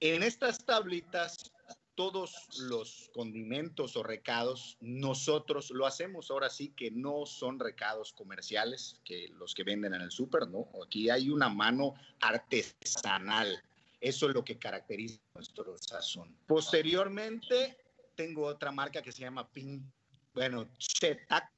En 0.00 0.22
estas 0.22 0.64
tablitas 0.64 1.52
todos 1.94 2.48
los 2.58 3.10
condimentos 3.12 3.96
o 3.96 4.02
recados, 4.02 4.76
nosotros 4.80 5.70
lo 5.70 5.86
hacemos 5.86 6.30
ahora 6.30 6.48
sí 6.48 6.72
que 6.76 6.90
no 6.90 7.26
son 7.26 7.58
recados 7.58 8.12
comerciales, 8.12 9.00
que 9.04 9.28
los 9.28 9.54
que 9.54 9.64
venden 9.64 9.94
en 9.94 10.02
el 10.02 10.10
súper, 10.10 10.48
¿no? 10.48 10.68
Aquí 10.84 11.10
hay 11.10 11.30
una 11.30 11.48
mano 11.48 11.94
artesanal. 12.20 13.62
Eso 14.00 14.28
es 14.28 14.34
lo 14.34 14.44
que 14.44 14.58
caracteriza 14.58 15.20
nuestro 15.34 15.76
sazón. 15.76 16.34
Posteriormente, 16.46 17.76
tengo 18.14 18.46
otra 18.46 18.72
marca 18.72 19.02
que 19.02 19.12
se 19.12 19.20
llama 19.20 19.48
Pin, 19.50 19.92
bueno, 20.32 20.68
Chetaco. 20.78 21.52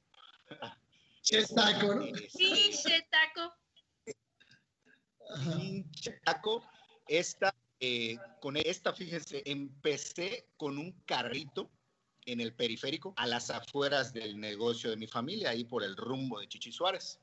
Chetaco, 1.21 1.95
¿no? 1.95 2.05
Sí, 2.29 2.71
Chetaco. 2.83 3.53
Chetaco. 5.91 6.63
Esta 7.07 7.53
eh, 7.85 8.17
con 8.39 8.55
esta, 8.55 8.93
fíjense, 8.93 9.43
empecé 9.45 10.47
con 10.55 10.77
un 10.77 10.93
carrito 11.05 11.69
en 12.25 12.39
el 12.39 12.53
periférico, 12.53 13.13
a 13.17 13.27
las 13.27 13.49
afueras 13.49 14.13
del 14.13 14.39
negocio 14.39 14.89
de 14.89 14.95
mi 14.95 15.05
familia, 15.05 15.49
ahí 15.49 15.65
por 15.65 15.83
el 15.83 15.97
rumbo 15.97 16.39
de 16.39 16.47
Chichi 16.47 16.71
Suárez. 16.71 17.19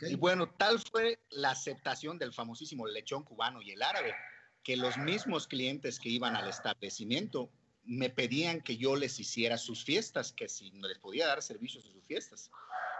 Y 0.00 0.14
bueno, 0.16 0.50
tal 0.58 0.78
fue 0.78 1.18
la 1.30 1.52
aceptación 1.52 2.18
del 2.18 2.34
famosísimo 2.34 2.86
lechón 2.86 3.24
cubano 3.24 3.62
y 3.62 3.70
el 3.70 3.82
árabe, 3.82 4.14
que 4.62 4.76
los 4.76 4.98
mismos 4.98 5.48
clientes 5.48 5.98
que 5.98 6.10
iban 6.10 6.36
al 6.36 6.50
establecimiento 6.50 7.50
me 7.82 8.10
pedían 8.10 8.60
que 8.60 8.76
yo 8.76 8.94
les 8.94 9.18
hiciera 9.18 9.56
sus 9.56 9.82
fiestas, 9.82 10.34
que 10.34 10.50
si 10.50 10.70
no 10.72 10.86
les 10.86 10.98
podía 10.98 11.26
dar 11.26 11.40
servicios 11.42 11.86
a 11.86 11.92
sus 11.92 12.04
fiestas. 12.04 12.50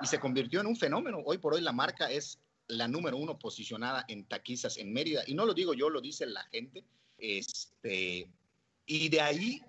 Y 0.01 0.07
se 0.07 0.19
convirtió 0.19 0.63
en 0.63 0.67
un 0.67 0.77
fenómeno. 0.77 1.21
Hoy 1.27 1.37
por 1.37 1.53
hoy 1.53 1.61
la 1.61 1.73
marca 1.73 2.11
es 2.11 2.41
la 2.69 2.87
número 2.87 3.17
uno 3.17 3.39
posicionada 3.39 4.05
en 4.09 4.27
taquizas 4.27 4.77
en 4.77 4.93
Mérida. 4.93 5.23
Y 5.27 5.35
no 5.35 5.47
lo 5.47 5.55
digo 5.55 5.75
yo, 5.75 5.91
lo 5.91 6.01
dice 6.01 6.27
la 6.27 6.45
gente. 6.45 6.85
Este, 7.19 8.31
y 8.87 9.09
de 9.09 9.21
ahí 9.21 9.63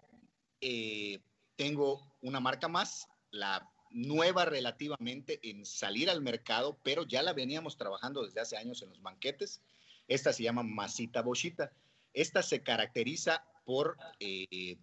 eh, 0.62 1.20
tengo 1.56 2.16
una 2.22 2.40
marca 2.40 2.68
más, 2.68 3.08
la 3.32 3.70
nueva 3.92 4.46
relativamente 4.46 5.40
en 5.44 5.66
salir 5.66 6.10
al 6.10 6.22
mercado, 6.22 6.78
pero 6.84 7.08
ya 7.08 7.24
la 7.24 7.34
veníamos 7.34 7.78
trabajando 7.78 8.24
desde 8.24 8.42
hace 8.42 8.58
años 8.58 8.82
en 8.82 8.90
los 8.90 9.02
banquetes. 9.02 9.62
Esta 10.08 10.34
se 10.34 10.44
llama 10.44 10.64
Masita 10.64 11.22
Bochita. 11.22 11.72
Esta 12.14 12.44
se 12.44 12.62
caracteriza 12.64 13.44
por 13.66 13.98
eh, 14.20 14.78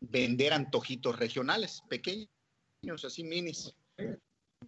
vender 0.00 0.52
antojitos 0.52 1.18
regionales, 1.18 1.82
pequeños, 1.88 2.28
así 3.04 3.24
minis. 3.24 3.74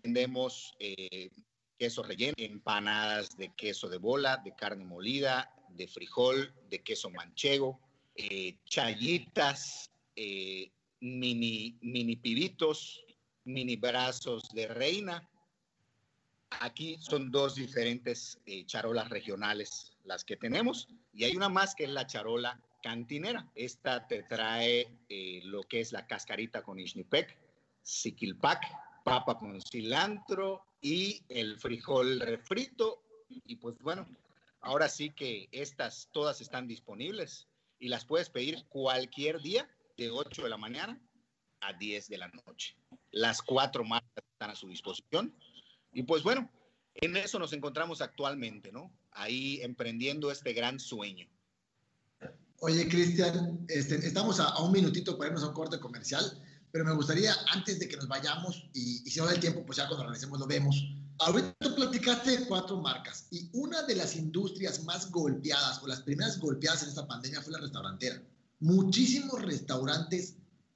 Vendemos 0.03 0.75
eh, 0.79 1.31
queso 1.79 2.03
relleno, 2.03 2.35
empanadas 2.37 3.37
de 3.37 3.55
queso 3.55 3.89
de 3.89 3.99
bola, 3.99 4.39
de 4.39 4.55
carne 4.55 4.85
molida, 4.85 5.51
de 5.69 5.87
frijol, 5.87 6.53
de 6.69 6.83
queso 6.83 7.09
manchego, 7.09 7.81
eh, 8.15 8.57
chayitas, 8.65 9.91
eh, 10.17 10.71
mini, 11.01 11.79
mini 11.81 12.17
pibitos, 12.17 13.05
mini 13.45 13.77
brazos 13.77 14.43
de 14.53 14.67
reina. 14.67 15.29
Aquí 16.61 16.97
son 17.01 17.31
dos 17.31 17.55
diferentes 17.55 18.41
eh, 18.47 18.65
charolas 18.67 19.09
regionales 19.09 19.97
las 20.05 20.25
que 20.25 20.37
tenemos 20.37 20.89
y 21.13 21.25
hay 21.25 21.37
una 21.37 21.49
más 21.49 21.75
que 21.75 21.85
es 21.85 21.91
la 21.91 22.07
charola 22.07 22.61
cantinera. 22.83 23.47
Esta 23.55 24.07
te 24.07 24.25
trae 24.25 24.89
lo 25.45 25.63
que 25.63 25.81
es 25.81 25.93
la 25.93 26.07
cascarita 26.07 26.63
con 26.63 26.81
ishnipek, 26.81 27.37
siquilpac, 27.83 28.65
papa 29.09 29.39
con 29.39 29.61
cilantro 29.61 30.65
y 30.81 31.23
el 31.29 31.59
frijol 31.59 32.21
refrito. 32.21 33.03
Y 33.29 33.57
pues 33.57 33.79
bueno, 33.81 34.07
ahora 34.61 34.89
sí 34.89 35.11
que 35.11 35.49
estas 35.51 36.09
todas 36.13 36.41
están 36.41 36.67
disponibles 36.67 37.49
y 37.79 37.89
las 37.89 38.05
puedes 38.05 38.29
pedir 38.29 38.65
cualquier 38.69 39.41
día 39.41 39.69
de 39.97 40.11
8 40.11 40.43
de 40.43 40.49
la 40.49 40.57
mañana 40.57 41.01
a 41.61 41.73
10 41.73 42.09
de 42.09 42.19
la 42.19 42.29
noche. 42.29 42.77
Las 43.11 43.43
cuatro 43.43 43.85
marcas 43.85 44.25
están 44.33 44.51
a 44.51 44.55
su 44.55 44.69
disposición. 44.69 45.35
Y 45.93 46.03
pues 46.03 46.23
bueno, 46.23 46.51
en 46.95 47.17
eso 47.17 47.39
nos 47.39 47.53
encontramos 47.53 48.01
actualmente, 48.03 48.71
¿no? 48.71 48.93
Ahí 49.13 49.61
emprendiendo 49.63 50.31
este 50.31 50.53
gran 50.53 50.79
sueño. 50.79 51.29
Oye, 52.61 52.89
Cristian, 52.89 53.65
este, 53.69 53.95
estamos 53.97 54.41
a, 54.41 54.49
a, 54.49 54.63
un 54.63 54.73
minutito 54.73 55.17
para 55.17 55.29
irnos 55.29 55.45
a 55.45 55.49
un 55.49 55.55
corte 55.55 55.79
comercial 55.79 56.25
pero 56.71 56.85
me 56.85 56.95
gustaría, 56.95 57.35
antes 57.53 57.79
de 57.79 57.89
que 57.89 57.97
nos 57.97 58.09
vayamos, 58.09 58.69
y, 58.75 59.03
y 59.07 59.11
si 59.11 59.19
no 59.19 59.27
da 59.27 59.33
el 59.33 59.41
tiempo, 59.41 59.65
pues 59.65 59.79
ya 59.79 59.87
cuando 59.87 60.05
regresemos 60.05 60.39
lo 60.39 60.47
vemos. 60.47 60.85
Ahorita 61.21 61.75
platicaste 61.75 62.31
de 62.31 62.47
cuatro 62.47 62.81
marcas 62.81 63.27
y 63.33 63.49
una 63.53 63.83
de 63.83 63.97
las 63.97 64.15
industrias 64.15 64.85
más 64.85 65.11
golpeadas 65.11 65.83
o 65.83 65.89
las 65.89 66.03
primeras 66.03 66.39
golpeadas 66.39 66.85
en 66.85 66.91
esta 66.91 67.09
pandemia 67.09 67.43
fue 67.43 67.53
la 67.53 67.59
restaurantera. 67.59 68.23
Muchísimos 68.61 69.43
restaurantes 69.43 70.35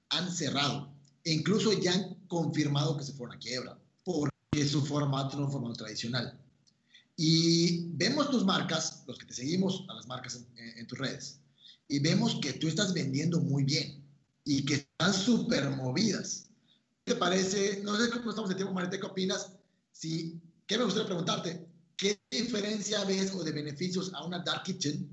han 0.09 0.33
cerrado 0.33 0.93
e 1.23 1.33
incluso 1.33 1.73
ya 1.73 1.93
han 1.93 2.15
confirmado 2.27 2.97
que 2.97 3.05
se 3.05 3.13
fueron 3.13 3.37
a 3.37 3.39
quiebra 3.39 3.79
porque 4.03 4.67
su 4.69 4.85
formato 4.85 5.39
no 5.39 5.49
formato 5.49 5.85
tradicional. 5.85 6.37
Y 7.17 7.87
vemos 7.91 8.31
tus 8.31 8.45
marcas, 8.45 9.05
los 9.07 9.19
que 9.19 9.27
te 9.27 9.35
seguimos 9.35 9.85
a 9.89 9.95
las 9.95 10.09
marcas 10.09 10.41
en 10.57 10.87
tus 10.89 10.99
redes, 10.99 11.39
y 11.87 12.01
vemos 12.01 12.39
que 12.41 12.55
tú 12.55 12.67
estás 12.67 12.93
vendiendo 12.95 13.39
muy 13.39 13.63
bien 13.63 14.03
y 14.45 14.65
que 14.65 14.89
están 15.03 15.15
súper 15.15 15.69
movidas. 15.71 16.49
¿Qué 17.05 17.15
te 17.15 17.19
parece? 17.19 17.83
No 17.83 17.97
sé 17.97 18.11
cómo 18.11 18.31
estamos 18.31 18.49
de 18.51 18.55
tiempo, 18.55 18.73
Marita, 18.73 18.99
¿qué 18.99 19.07
opinas? 19.07 19.53
Si, 19.91 20.41
¿Qué 20.67 20.79
me 20.79 20.85
gustaría 20.85 21.07
preguntarte? 21.07 21.67
¿Qué 21.97 22.21
diferencia 22.31 23.05
ves 23.05 23.35
o 23.35 23.43
de 23.43 23.51
beneficios 23.51 24.13
a 24.15 24.25
una 24.25 24.39
dark 24.39 24.63
kitchen 24.63 25.11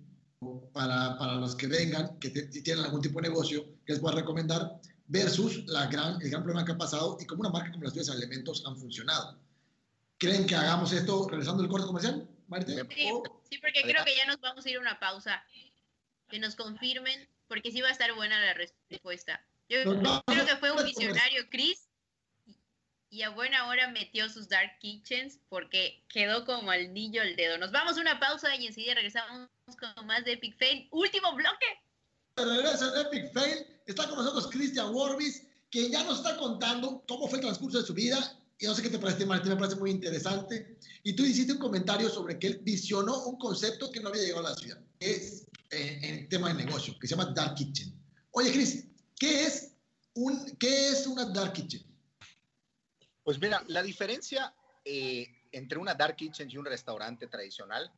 para, 0.74 1.18
para 1.18 1.36
los 1.36 1.56
que 1.56 1.68
vengan, 1.68 2.20
que 2.20 2.30
tienen 2.30 2.86
algún 2.86 3.02
tipo 3.02 3.20
de 3.20 3.30
negocio 3.30 3.66
que 3.86 3.94
les 3.94 4.00
pueda 4.00 4.16
recomendar, 4.16 4.80
versus 5.08 5.66
la 5.66 5.88
gran, 5.88 6.22
el 6.22 6.30
gran 6.30 6.44
problema 6.44 6.64
que 6.64 6.74
ha 6.74 6.78
pasado 6.78 7.18
y 7.20 7.26
cómo 7.26 7.42
una 7.42 7.50
marca 7.50 7.72
como 7.72 7.84
las 7.84 7.94
tuyas 7.94 8.10
Elementos 8.10 8.64
han 8.68 8.78
funcionado? 8.78 9.40
¿Creen 10.20 10.46
que 10.46 10.56
hagamos 10.56 10.94
esto 10.94 11.28
regresando 11.30 11.64
al 11.64 11.70
corte 11.70 11.88
comercial, 11.88 12.30
Marita? 12.48 12.74
Sí, 12.74 13.10
sí, 13.50 13.58
porque 13.58 13.82
creo 13.82 14.06
que 14.06 14.16
ya 14.16 14.28
nos 14.28 14.40
vamos 14.40 14.66
a 14.66 14.70
ir 14.70 14.78
a 14.78 14.82
una 14.82 15.00
pausa. 15.00 15.44
Que 16.30 16.38
nos 16.38 16.56
confirmen 16.56 17.28
porque 17.48 17.72
sí 17.72 17.82
va 17.82 17.88
a 17.88 17.92
estar 17.92 18.14
buena 18.14 18.40
la 18.40 18.54
respuesta. 18.54 19.44
Yo 19.70 19.84
creo 20.26 20.46
que 20.46 20.56
fue 20.60 20.72
un 20.72 20.84
visionario, 20.84 21.48
Chris, 21.50 21.88
y 23.12 23.22
a 23.22 23.30
buena 23.30 23.68
hora 23.68 23.90
metió 23.90 24.30
sus 24.30 24.50
Dark 24.50 24.78
Kitchens 24.80 25.40
porque 25.50 26.04
quedó 26.10 26.46
como 26.46 26.72
al 26.72 26.94
niño 26.94 27.22
el 27.22 27.36
dedo. 27.36 27.58
Nos 27.58 27.72
vamos 27.72 27.98
a 27.98 28.02
una 28.02 28.20
pausa 28.20 28.56
y 28.56 28.68
enseguida 28.68 28.96
regresamos 28.96 29.50
con 29.80 30.08
más 30.08 30.26
de 30.26 30.34
Epic 30.34 30.58
Fail. 30.58 30.88
Último 30.92 31.34
bloque. 31.36 31.66
Regreso 32.36 32.94
en 32.94 33.08
Epic 33.08 33.34
Fail. 33.34 33.66
Está 33.86 34.08
con 34.08 34.18
nosotros 34.18 34.48
Christian 34.52 34.94
Warbis, 34.94 35.48
que 35.72 35.90
ya 35.90 36.04
nos 36.04 36.18
está 36.18 36.38
contando 36.38 37.04
cómo 37.08 37.28
fue 37.28 37.40
el 37.40 37.46
transcurso 37.46 37.80
de 37.80 37.88
su 37.88 37.94
vida. 37.94 38.36
Y 38.60 38.66
no 38.66 38.76
sé 38.76 38.82
qué 38.84 38.90
te 38.90 39.00
parece, 39.00 39.26
Martín, 39.26 39.54
me 39.54 39.58
parece 39.58 39.78
muy 39.78 39.92
interesante. 39.92 40.78
Y 41.04 41.14
tú 41.14 41.24
hiciste 41.24 41.54
un 41.54 41.60
comentario 41.60 42.10
sobre 42.10 42.38
que 42.38 42.48
él 42.48 42.60
visionó 42.62 43.24
un 43.26 43.38
concepto 43.38 43.92
que 43.92 44.02
no 44.02 44.10
había 44.10 44.24
llegado 44.24 44.46
a 44.46 44.50
la 44.50 44.56
ciudad, 44.56 44.80
que 45.00 45.12
es 45.12 45.48
eh, 45.72 46.00
en 46.02 46.16
el 46.16 46.28
tema 46.28 46.50
de 46.50 46.66
negocio, 46.66 46.96
que 47.00 47.08
se 47.08 47.16
llama 47.16 47.32
Dark 47.34 47.56
Kitchen. 47.56 47.98
Oye, 48.32 48.52
Chris, 48.52 48.89
¿qué 49.20 49.44
es, 49.44 49.74
un, 50.16 50.56
qué 50.58 50.90
es 50.90 51.06
una 51.08 51.26
Dark 51.26 51.54
Kitchen? 51.54 51.84
Pues 53.24 53.40
mira, 53.40 53.64
la 53.68 53.84
diferencia 53.84 54.54
eh, 54.86 55.28
entre 55.52 55.78
una 55.78 55.94
dark 55.94 56.16
kitchen 56.16 56.50
y 56.50 56.58
un 56.58 56.66
restaurante 56.66 57.28
tradicional 57.28 57.92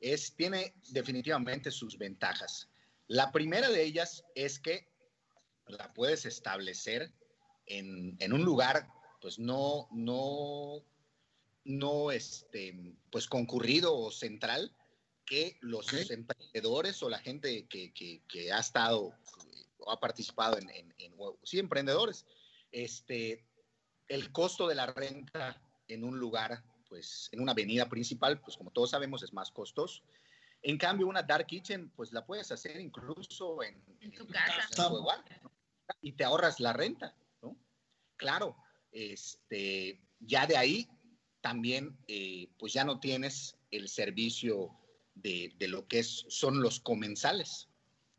es, 0.00 0.34
tiene 0.36 0.74
definitivamente 0.90 1.70
sus 1.70 1.98
ventajas. 1.98 2.68
La 3.08 3.32
primera 3.32 3.68
de 3.70 3.82
ellas 3.82 4.24
es 4.34 4.58
que 4.60 4.86
la 5.66 5.92
puedes 5.92 6.24
establecer 6.26 7.12
en, 7.66 8.16
en 8.20 8.32
un 8.32 8.44
lugar, 8.44 8.88
pues 9.20 9.38
no, 9.38 9.88
no, 9.90 10.84
no, 11.64 12.12
este, 12.12 12.94
pues 13.10 13.26
concurrido 13.26 13.96
o 13.96 14.12
central, 14.12 14.72
que 15.24 15.58
los 15.62 15.92
emprendedores 16.10 17.02
o 17.02 17.08
la 17.08 17.18
gente 17.18 17.66
que, 17.66 17.92
que- 17.92 18.22
que 18.28 18.52
ha 18.52 18.60
estado 18.60 19.12
ha 19.90 20.00
participado 20.00 20.58
en, 20.58 20.68
en- 20.70 20.94
en- 20.98 21.14
sí, 21.42 21.58
emprendedores, 21.58 22.26
este, 22.72 23.46
el 24.08 24.32
costo 24.32 24.66
de 24.68 24.74
la 24.74 24.86
renta 24.86 25.60
en 25.88 26.04
un 26.04 26.18
lugar, 26.18 26.62
pues 26.88 27.28
en 27.32 27.40
una 27.40 27.52
avenida 27.52 27.88
principal, 27.88 28.40
pues 28.40 28.56
como 28.56 28.70
todos 28.70 28.90
sabemos 28.90 29.22
es 29.22 29.32
más 29.32 29.50
costoso. 29.50 30.02
En 30.62 30.78
cambio, 30.78 31.06
una 31.06 31.22
dark 31.22 31.46
kitchen, 31.46 31.90
pues 31.90 32.12
la 32.12 32.24
puedes 32.26 32.50
hacer 32.50 32.80
incluso 32.80 33.62
en, 33.62 33.82
En 34.00 34.12
tu 34.12 34.26
casa. 34.26 34.66
en 34.70 34.76
tu 34.76 34.94
hogar, 34.96 35.24
¿no? 35.42 35.52
y 36.02 36.12
te 36.12 36.24
ahorras 36.24 36.58
la 36.58 36.72
renta, 36.72 37.14
¿no? 37.42 37.56
Claro, 38.16 38.56
este, 38.90 40.00
ya 40.20 40.46
de 40.46 40.56
ahí 40.56 40.88
también, 41.40 41.96
eh, 42.08 42.48
pues 42.58 42.72
ya 42.72 42.82
no 42.84 42.98
tienes 42.98 43.56
el 43.70 43.88
servicio 43.88 44.76
de, 45.14 45.52
de 45.58 45.68
lo 45.68 45.86
que 45.86 46.00
es, 46.00 46.24
son 46.28 46.60
los 46.60 46.80
comensales, 46.80 47.68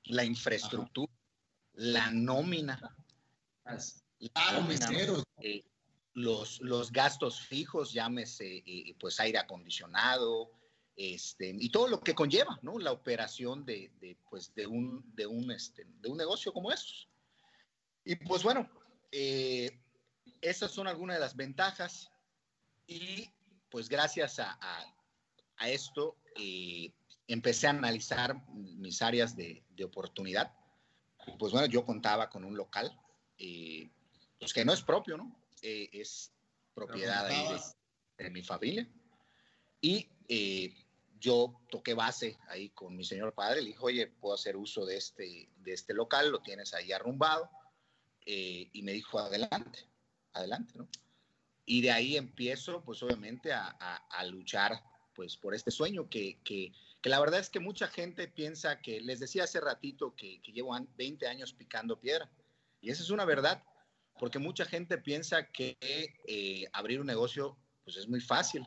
la 0.05 0.23
infraestructura, 0.23 1.11
la 1.77 2.11
nómina, 2.11 2.79
la 3.65 3.77
Claro, 4.33 4.61
nómina, 4.61 4.89
meseros. 4.89 5.23
eh, 5.41 5.63
los, 6.13 6.59
los 6.61 6.91
gastos 6.91 7.41
fijos, 7.41 7.93
llámese 7.93 8.63
eh, 8.65 8.95
pues 8.99 9.19
aire 9.19 9.37
acondicionado, 9.37 10.51
este, 10.95 11.55
y 11.59 11.69
todo 11.69 11.87
lo 11.87 12.01
que 12.01 12.15
conlleva, 12.15 12.57
¿no? 12.63 12.79
La 12.79 12.91
operación 12.91 13.63
de, 13.65 13.91
de, 13.99 14.17
pues, 14.29 14.53
de, 14.55 14.65
un, 14.65 15.03
de, 15.15 15.27
un, 15.27 15.51
este, 15.51 15.85
de 16.01 16.09
un 16.09 16.17
negocio 16.17 16.51
como 16.51 16.71
estos. 16.71 17.07
Y 18.03 18.15
pues 18.15 18.41
bueno, 18.41 18.67
eh, 19.11 19.79
esas 20.41 20.71
son 20.71 20.87
algunas 20.87 21.17
de 21.17 21.19
las 21.19 21.35
ventajas 21.35 22.09
y 22.87 23.29
pues 23.69 23.89
gracias 23.89 24.39
a, 24.39 24.57
a, 24.59 24.95
a 25.57 25.69
esto 25.69 26.17
eh, 26.35 26.91
empecé 27.27 27.67
a 27.67 27.71
analizar 27.71 28.41
mis 28.53 29.01
áreas 29.03 29.35
de, 29.35 29.63
de, 29.69 29.83
oportunidad. 29.83 30.51
Pues 31.37 31.51
bueno, 31.51 31.67
yo 31.67 31.85
contaba 31.85 32.29
con 32.29 32.43
un 32.43 32.55
local, 32.55 32.97
eh, 33.37 33.89
pues 34.39 34.53
que 34.53 34.65
no 34.65 34.73
es 34.73 34.81
propio, 34.81 35.17
¿no? 35.17 35.35
Eh, 35.61 35.89
es 35.91 36.31
propiedad 36.73 37.25
ahí 37.25 37.53
de, 37.53 38.23
de, 38.23 38.29
mi 38.29 38.43
familia. 38.43 38.87
Y 39.81 40.07
eh, 40.27 40.73
yo 41.19 41.61
toqué 41.69 41.93
base 41.93 42.37
ahí 42.47 42.69
con 42.69 42.95
mi 42.95 43.03
señor 43.03 43.33
padre, 43.33 43.61
le 43.61 43.67
dije, 43.69 43.79
oye, 43.81 44.07
puedo 44.07 44.35
hacer 44.35 44.55
uso 44.55 44.85
de 44.85 44.97
este, 44.97 45.49
de 45.57 45.73
este 45.73 45.93
local, 45.93 46.31
lo 46.31 46.41
tienes 46.41 46.73
ahí 46.73 46.91
arrumbado. 46.91 47.49
Eh, 48.25 48.69
y 48.73 48.81
me 48.83 48.91
dijo, 48.91 49.19
adelante, 49.19 49.87
adelante, 50.33 50.73
¿no? 50.75 50.87
Y 51.65 51.81
de 51.81 51.91
ahí 51.91 52.15
empiezo, 52.15 52.81
pues 52.83 53.03
obviamente, 53.03 53.51
a, 53.51 53.75
a, 53.79 53.95
a 53.95 54.23
luchar 54.25 54.81
pues 55.17 55.35
por 55.35 55.55
este 55.55 55.71
sueño 55.71 56.07
que, 56.09 56.39
que, 56.43 56.71
la 57.07 57.19
verdad 57.19 57.39
es 57.39 57.49
que 57.49 57.59
mucha 57.59 57.87
gente 57.87 58.27
piensa 58.27 58.81
que, 58.81 59.01
les 59.01 59.19
decía 59.19 59.43
hace 59.43 59.59
ratito 59.59 60.15
que, 60.15 60.41
llevo 60.53 60.77
20 60.97 61.27
años 61.27 61.53
picando 61.53 61.99
piedra. 61.99 62.29
Y 62.81 62.89
esa 62.89 63.03
es 63.03 63.09
una 63.09 63.25
verdad, 63.25 63.63
porque 64.19 64.39
mucha 64.39 64.65
gente 64.65 64.97
piensa 64.97 65.47
que 65.51 65.77
eh, 65.81 66.65
abrir 66.73 66.99
un 66.99 67.07
negocio 67.07 67.57
pues 67.83 67.97
es 67.97 68.07
muy 68.07 68.19
fácil. 68.19 68.65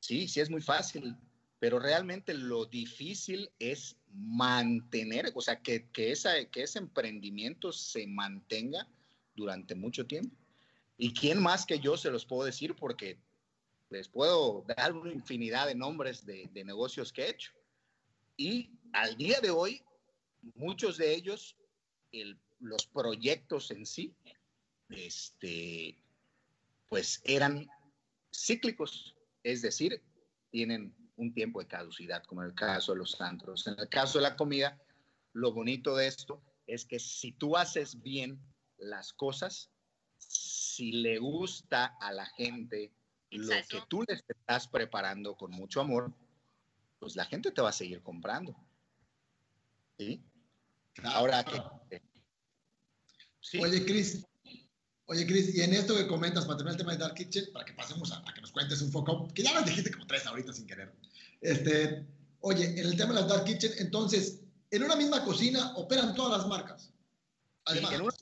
Sí, 0.00 0.28
sí 0.28 0.40
es 0.40 0.48
muy 0.48 0.62
fácil, 0.62 1.16
pero 1.58 1.78
realmente 1.78 2.32
lo 2.34 2.64
difícil 2.64 3.50
es 3.58 3.96
mantener, 4.10 5.32
o 5.34 5.40
sea, 5.40 5.60
que, 5.60 5.90
que, 5.90 6.14
que 6.50 6.62
ese 6.62 6.78
emprendimiento 6.78 7.72
se 7.72 8.06
mantenga 8.06 8.88
durante 9.34 9.74
mucho 9.74 10.06
tiempo. 10.06 10.34
¿Y 10.96 11.12
quién 11.12 11.42
más 11.42 11.66
que 11.66 11.78
yo 11.78 11.96
se 11.96 12.10
los 12.10 12.24
puedo 12.24 12.44
decir? 12.44 12.74
Porque 12.74 13.20
les 13.90 14.08
puedo 14.08 14.64
dar 14.76 14.92
una 14.92 15.12
infinidad 15.12 15.66
de 15.66 15.74
nombres 15.74 16.24
de, 16.24 16.48
de 16.52 16.64
negocios 16.64 17.12
que 17.12 17.22
he 17.22 17.30
hecho. 17.30 17.52
Y 18.38 18.70
al 18.92 19.16
día 19.16 19.40
de 19.40 19.50
hoy, 19.50 19.82
muchos 20.54 20.96
de 20.96 21.12
ellos, 21.12 21.56
el, 22.12 22.38
los 22.60 22.86
proyectos 22.86 23.72
en 23.72 23.84
sí, 23.84 24.14
este, 24.90 25.98
pues 26.88 27.20
eran 27.24 27.68
cíclicos, 28.32 29.16
es 29.42 29.60
decir, 29.60 30.00
tienen 30.50 30.94
un 31.16 31.34
tiempo 31.34 31.58
de 31.58 31.66
caducidad, 31.66 32.22
como 32.22 32.42
en 32.42 32.50
el 32.50 32.54
caso 32.54 32.92
de 32.92 32.98
los 32.98 33.20
antros. 33.20 33.66
En 33.66 33.76
el 33.76 33.88
caso 33.88 34.18
de 34.18 34.22
la 34.22 34.36
comida, 34.36 34.80
lo 35.32 35.52
bonito 35.52 35.96
de 35.96 36.06
esto 36.06 36.40
es 36.68 36.84
que 36.84 37.00
si 37.00 37.32
tú 37.32 37.56
haces 37.56 38.00
bien 38.00 38.40
las 38.76 39.12
cosas, 39.12 39.68
si 40.16 40.92
le 40.92 41.18
gusta 41.18 41.96
a 42.00 42.12
la 42.12 42.26
gente 42.26 42.92
lo 43.30 43.52
que 43.68 43.82
tú 43.88 44.04
les 44.06 44.24
estás 44.28 44.68
preparando 44.68 45.36
con 45.36 45.50
mucho 45.50 45.80
amor, 45.80 46.14
pues 46.98 47.16
la 47.16 47.24
gente 47.24 47.50
te 47.50 47.62
va 47.62 47.70
a 47.70 47.72
seguir 47.72 48.02
comprando. 48.02 48.56
¿Sí? 49.98 50.22
Ahora 51.04 51.44
que... 51.44 51.60
Sí. 53.40 53.58
Oye, 53.62 53.84
Cris, 53.84 54.24
Oye, 55.10 55.26
Cris, 55.26 55.54
y 55.54 55.62
en 55.62 55.72
esto 55.72 55.96
que 55.96 56.06
comentas 56.06 56.44
para 56.44 56.58
terminar 56.58 56.74
el 56.74 56.78
tema 56.78 56.92
de 56.92 56.98
Dark 56.98 57.14
Kitchen, 57.14 57.46
para 57.54 57.64
que 57.64 57.72
pasemos 57.72 58.12
a, 58.12 58.18
a 58.18 58.34
que 58.34 58.42
nos 58.42 58.52
cuentes 58.52 58.82
un 58.82 58.92
poco, 58.92 59.26
que 59.28 59.42
ya 59.42 59.54
nos 59.54 59.64
dijiste 59.64 59.90
como 59.90 60.06
tres 60.06 60.26
ahorita 60.26 60.52
sin 60.52 60.66
querer. 60.66 60.94
Este, 61.40 62.06
oye, 62.40 62.78
en 62.78 62.86
el 62.86 62.94
tema 62.94 63.14
de 63.14 63.20
las 63.20 63.28
Dark 63.28 63.44
Kitchen, 63.44 63.72
entonces, 63.78 64.42
en 64.70 64.82
una 64.82 64.96
misma 64.96 65.24
cocina 65.24 65.72
operan 65.76 66.14
todas 66.14 66.38
las 66.38 66.46
marcas. 66.46 66.92
Además, 67.64 67.90
sí, 67.90 67.96
en, 67.96 68.02
una, 68.02 68.14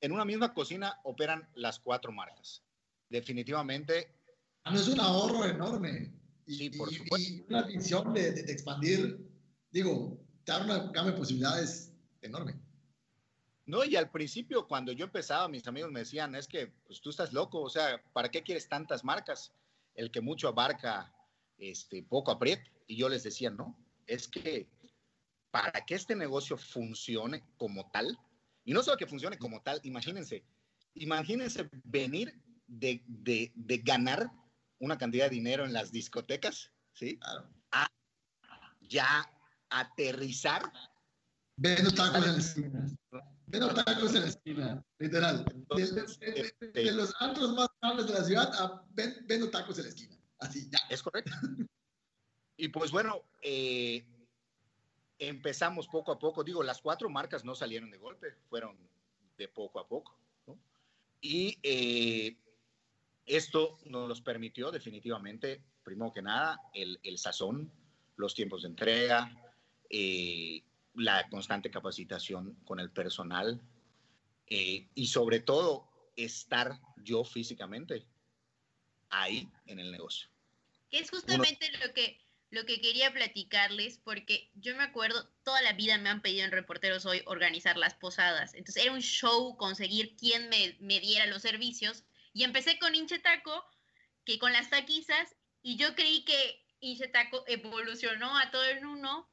en, 0.00 0.12
una, 0.12 0.24
misma 0.24 0.54
cocina 0.54 1.00
operan 1.02 1.48
las 1.54 1.80
cuatro 1.80 2.12
marcas. 2.12 2.62
Definitivamente. 3.08 4.14
No 4.64 4.78
es 4.78 4.86
un 4.86 5.00
ahorro 5.00 5.44
enorme. 5.44 6.12
Y, 6.48 6.54
sí, 6.54 6.70
por 6.70 6.90
y, 6.90 6.96
supuesto. 6.96 7.32
Y 7.32 7.44
una 7.48 7.62
visión 7.62 8.14
de, 8.14 8.32
de, 8.32 8.42
de, 8.42 8.52
expandir, 8.52 9.20
digo, 9.70 10.18
te 10.44 10.52
una 10.52 10.90
gama 10.90 11.10
de 11.10 11.16
posibilidades 11.16 11.92
enorme. 12.22 12.58
No, 13.66 13.84
y 13.84 13.96
al 13.96 14.10
principio, 14.10 14.66
cuando 14.66 14.92
yo 14.92 15.04
empezaba, 15.04 15.46
mis 15.46 15.68
amigos 15.68 15.92
me 15.92 16.00
decían, 16.00 16.34
es 16.34 16.48
que 16.48 16.68
pues, 16.86 17.02
tú 17.02 17.10
estás 17.10 17.34
loco, 17.34 17.60
o 17.60 17.68
sea, 17.68 18.02
¿para 18.14 18.30
qué 18.30 18.42
quieres 18.42 18.66
tantas 18.66 19.04
marcas? 19.04 19.52
El 19.94 20.10
que 20.10 20.22
mucho 20.22 20.48
abarca, 20.48 21.14
este, 21.58 22.02
poco 22.02 22.30
aprieta. 22.30 22.64
Y 22.86 22.96
yo 22.96 23.10
les 23.10 23.24
decía, 23.24 23.50
no, 23.50 23.78
es 24.06 24.26
que 24.26 24.70
para 25.50 25.84
que 25.84 25.94
este 25.94 26.16
negocio 26.16 26.56
funcione 26.56 27.44
como 27.58 27.90
tal, 27.90 28.18
y 28.64 28.72
no 28.72 28.82
solo 28.82 28.96
que 28.96 29.06
funcione 29.06 29.36
como 29.36 29.60
tal, 29.60 29.80
imagínense, 29.82 30.42
imagínense 30.94 31.68
venir 31.84 32.40
de, 32.66 33.02
de, 33.06 33.52
de 33.54 33.78
ganar 33.78 34.30
una 34.78 34.98
cantidad 34.98 35.24
de 35.24 35.36
dinero 35.36 35.64
en 35.64 35.72
las 35.72 35.90
discotecas, 35.92 36.72
¿sí? 36.92 37.18
Claro. 37.18 37.48
A 37.72 37.88
ya 38.80 39.30
aterrizar. 39.70 40.72
Vendo 41.56 41.90
tacos 41.90 42.24
en 42.24 42.32
la 42.32 42.38
esquina. 42.38 42.86
Vendo 43.46 43.74
tacos 43.74 44.14
en 44.14 44.20
la 44.22 44.28
esquina, 44.28 44.84
literal. 44.98 45.44
Entonces, 45.54 46.18
de, 46.18 46.32
de, 46.32 46.54
de, 46.60 46.84
de, 46.84 46.92
los 46.92 47.14
antros 47.20 47.54
más 47.54 47.68
grandes 47.80 48.06
de 48.06 48.12
la 48.12 48.24
ciudad 48.24 48.52
a 48.54 48.84
ven, 48.90 49.24
vendo 49.26 49.50
tacos 49.50 49.78
en 49.78 49.84
la 49.84 49.90
esquina. 49.90 50.16
Así, 50.38 50.68
ya. 50.70 50.78
Es 50.88 51.02
correcto. 51.02 51.32
y 52.56 52.68
pues 52.68 52.90
bueno, 52.90 53.24
eh, 53.42 54.06
empezamos 55.18 55.88
poco 55.88 56.12
a 56.12 56.18
poco. 56.18 56.44
Digo, 56.44 56.62
las 56.62 56.80
cuatro 56.80 57.08
marcas 57.08 57.44
no 57.44 57.54
salieron 57.54 57.90
de 57.90 57.98
golpe, 57.98 58.36
fueron 58.48 58.76
de 59.36 59.48
poco 59.48 59.80
a 59.80 59.88
poco. 59.88 60.16
¿no? 60.46 60.58
Y 61.20 61.58
eh, 61.62 62.36
esto 63.28 63.78
nos 63.84 64.20
permitió 64.20 64.70
definitivamente, 64.70 65.62
primero 65.84 66.12
que 66.12 66.22
nada, 66.22 66.58
el, 66.74 66.98
el 67.02 67.18
sazón, 67.18 67.70
los 68.16 68.34
tiempos 68.34 68.62
de 68.62 68.68
entrega, 68.68 69.30
eh, 69.90 70.62
la 70.94 71.28
constante 71.28 71.70
capacitación 71.70 72.54
con 72.64 72.80
el 72.80 72.90
personal 72.90 73.60
eh, 74.46 74.88
y 74.94 75.06
sobre 75.06 75.40
todo 75.40 75.88
estar 76.16 76.80
yo 76.96 77.24
físicamente 77.24 78.06
ahí 79.10 79.48
en 79.66 79.78
el 79.78 79.92
negocio. 79.92 80.28
Que 80.90 80.98
es 80.98 81.10
justamente 81.10 81.70
lo 81.84 81.92
que 81.94 82.18
lo 82.50 82.64
que 82.64 82.80
quería 82.80 83.12
platicarles, 83.12 83.98
porque 83.98 84.50
yo 84.54 84.74
me 84.74 84.82
acuerdo, 84.82 85.28
toda 85.42 85.60
la 85.60 85.74
vida 85.74 85.98
me 85.98 86.08
han 86.08 86.22
pedido 86.22 86.46
en 86.46 86.50
Reporteros 86.50 87.04
Hoy 87.04 87.22
organizar 87.26 87.76
las 87.76 87.94
posadas. 87.94 88.54
Entonces 88.54 88.84
era 88.84 88.92
un 88.92 89.02
show 89.02 89.56
conseguir 89.58 90.16
quién 90.16 90.48
me, 90.48 90.76
me 90.80 90.98
diera 90.98 91.26
los 91.26 91.42
servicios. 91.42 92.04
Y 92.38 92.44
empecé 92.44 92.78
con 92.78 92.94
Inchetaco, 92.94 93.64
que 94.24 94.38
con 94.38 94.52
las 94.52 94.70
taquizas, 94.70 95.34
y 95.60 95.76
yo 95.76 95.96
creí 95.96 96.24
que 96.24 96.64
Inchetaco 96.78 97.42
evolucionó 97.48 98.38
a 98.38 98.52
todo 98.52 98.64
en 98.64 98.86
uno. 98.86 99.28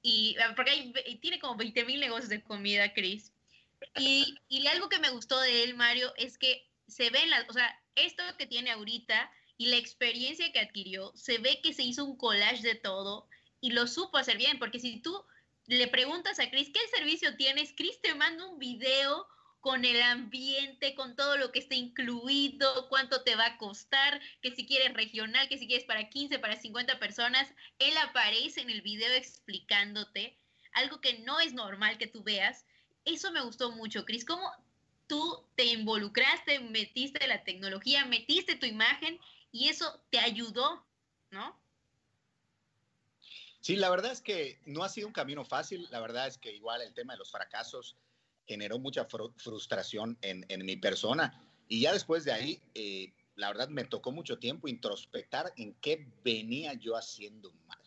Y 0.00 0.34
porque 0.56 0.70
hay, 0.70 1.18
tiene 1.20 1.40
como 1.40 1.56
20 1.56 1.84
mil 1.84 2.00
negocios 2.00 2.30
de 2.30 2.42
comida, 2.42 2.94
Chris. 2.94 3.34
Y, 3.98 4.34
y 4.48 4.66
algo 4.66 4.88
que 4.88 4.98
me 4.98 5.10
gustó 5.10 5.38
de 5.38 5.62
él, 5.62 5.74
Mario, 5.74 6.10
es 6.16 6.38
que 6.38 6.66
se 6.86 7.10
ven 7.10 7.28
las, 7.28 7.46
o 7.50 7.52
sea, 7.52 7.78
esto 7.96 8.22
que 8.38 8.46
tiene 8.46 8.70
ahorita 8.70 9.30
y 9.58 9.66
la 9.66 9.76
experiencia 9.76 10.50
que 10.50 10.60
adquirió, 10.60 11.12
se 11.14 11.36
ve 11.36 11.60
que 11.62 11.74
se 11.74 11.82
hizo 11.82 12.02
un 12.02 12.16
collage 12.16 12.62
de 12.62 12.76
todo 12.76 13.28
y 13.60 13.72
lo 13.72 13.86
supo 13.86 14.16
hacer 14.16 14.38
bien, 14.38 14.58
porque 14.58 14.80
si 14.80 15.02
tú 15.02 15.22
le 15.66 15.86
preguntas 15.88 16.40
a 16.40 16.48
Chris, 16.48 16.70
¿qué 16.72 16.80
servicio 16.96 17.36
tienes? 17.36 17.74
Chris 17.76 18.00
te 18.00 18.14
manda 18.14 18.46
un 18.46 18.58
video 18.58 19.26
con 19.60 19.84
el 19.84 20.00
ambiente, 20.02 20.94
con 20.94 21.16
todo 21.16 21.36
lo 21.36 21.50
que 21.52 21.58
está 21.58 21.74
incluido, 21.74 22.88
cuánto 22.88 23.22
te 23.22 23.36
va 23.36 23.46
a 23.46 23.58
costar, 23.58 24.20
que 24.40 24.54
si 24.54 24.66
quieres 24.66 24.94
regional, 24.94 25.48
que 25.48 25.58
si 25.58 25.66
quieres 25.66 25.84
para 25.84 26.08
15, 26.08 26.38
para 26.38 26.56
50 26.56 26.98
personas, 26.98 27.52
él 27.78 27.96
aparece 27.98 28.60
en 28.60 28.70
el 28.70 28.82
video 28.82 29.12
explicándote 29.14 30.38
algo 30.72 31.00
que 31.00 31.18
no 31.20 31.40
es 31.40 31.52
normal 31.54 31.98
que 31.98 32.06
tú 32.06 32.22
veas. 32.22 32.64
Eso 33.04 33.32
me 33.32 33.40
gustó 33.40 33.72
mucho, 33.72 34.04
Chris. 34.04 34.24
¿Cómo 34.24 34.50
tú 35.06 35.44
te 35.56 35.64
involucraste, 35.64 36.60
metiste 36.60 37.26
la 37.26 37.42
tecnología, 37.42 38.04
metiste 38.04 38.54
tu 38.54 38.66
imagen 38.66 39.18
y 39.50 39.68
eso 39.68 40.00
te 40.10 40.18
ayudó, 40.18 40.84
¿no? 41.30 41.58
Sí, 43.60 43.76
la 43.76 43.90
verdad 43.90 44.12
es 44.12 44.20
que 44.20 44.60
no 44.66 44.84
ha 44.84 44.88
sido 44.88 45.08
un 45.08 45.12
camino 45.12 45.44
fácil. 45.44 45.88
La 45.90 46.00
verdad 46.00 46.28
es 46.28 46.38
que 46.38 46.52
igual 46.52 46.80
el 46.80 46.94
tema 46.94 47.14
de 47.14 47.18
los 47.18 47.32
fracasos 47.32 47.96
generó 48.48 48.78
mucha 48.78 49.06
frustración 49.36 50.18
en, 50.22 50.64
mi 50.64 50.76
persona. 50.76 51.44
Y 51.68 51.82
ya 51.82 51.92
después 51.92 52.24
de 52.24 52.32
ahí, 52.32 52.62
eh, 52.74 53.12
la 53.36 53.48
verdad 53.48 53.68
me 53.68 53.84
tocó 53.84 54.10
mucho 54.10 54.38
tiempo 54.38 54.66
introspectar 54.66 55.52
en 55.56 55.74
qué 55.74 56.10
venía 56.24 56.72
yo 56.72 56.96
haciendo 56.96 57.52
mal. 57.66 57.78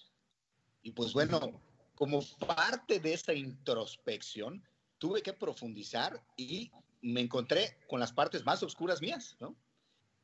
Y 0.84 0.92
pues 0.92 1.14
bueno, 1.14 1.60
como 1.96 2.22
parte 2.48 3.00
de 3.00 3.14
esa 3.14 3.34
introspección, 3.34 4.64
tuve 5.00 5.24
que 5.24 5.34
profundizar 5.34 6.24
y 6.38 6.72
me 7.02 7.22
encontré 7.22 7.78
con 7.88 8.00
las 8.00 8.14
partes 8.14 8.46
más 8.46 8.62
oscuras 8.62 9.02
mías, 9.02 9.36
¿no? 9.40 9.56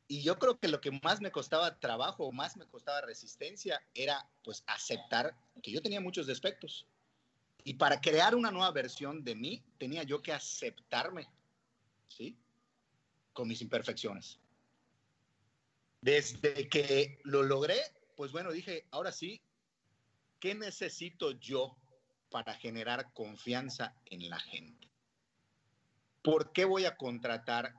Y 0.08 0.22
yo 0.22 0.40
creo 0.40 0.58
que 0.58 0.70
lo 0.70 0.80
que 0.80 0.92
más 1.04 1.20
me 1.20 1.32
costaba 1.32 1.80
trabajo, 1.80 2.32
más 2.32 2.56
me 2.56 2.66
costaba 2.68 3.02
resistencia, 3.02 3.82
era 3.94 4.30
pues 4.44 4.64
aceptar 4.68 5.36
que 5.62 5.72
yo 5.72 5.82
tenía 5.82 6.00
muchos 6.00 6.28
defectos. 6.28 6.86
Y 7.68 7.74
para 7.74 8.00
crear 8.00 8.34
una 8.34 8.50
nueva 8.50 8.72
versión 8.72 9.26
de 9.26 9.36
mí, 9.36 9.62
tenía 9.78 10.04
yo 10.04 10.22
que 10.22 10.32
aceptarme, 10.32 11.28
¿sí? 12.08 12.38
Con 13.34 13.50
mis 13.50 13.62
imperfecciones. 13.62 14.40
Desde 16.00 16.70
que 16.70 17.20
lo 17.26 17.44
logré, 17.44 17.78
pues 18.16 18.32
bueno, 18.32 18.54
dije, 18.54 18.88
ahora 18.90 19.12
sí, 19.12 19.42
¿qué 20.40 20.56
necesito 20.56 21.32
yo 21.32 21.76
para 22.30 22.54
generar 22.54 23.12
confianza 23.12 23.94
en 24.06 24.30
la 24.30 24.40
gente? 24.40 24.90
¿Por 26.22 26.54
qué 26.54 26.64
voy 26.64 26.86
a 26.86 26.96
contratar 26.96 27.76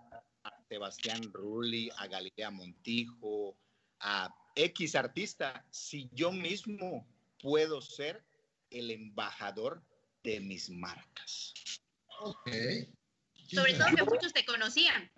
Sebastián 0.69 1.33
Rulli, 1.33 1.89
a 1.97 2.09
Galilea 2.09 2.51
Montijo, 2.51 3.57
a 4.01 4.29
X 4.55 4.97
artista, 4.97 5.65
si 5.71 6.11
yo 6.13 6.31
mismo 6.31 7.09
puedo 7.41 7.81
ser 7.81 8.28
el 8.71 8.91
embajador 8.91 9.83
de 10.23 10.41
mis 10.41 10.71
marcas. 10.71 11.55
Ok. 12.21 12.51
Sobre 13.47 13.75
todo 13.75 13.89
que 13.97 14.05
muchos 14.05 14.33
te 14.33 14.45
conocían. 14.45 15.11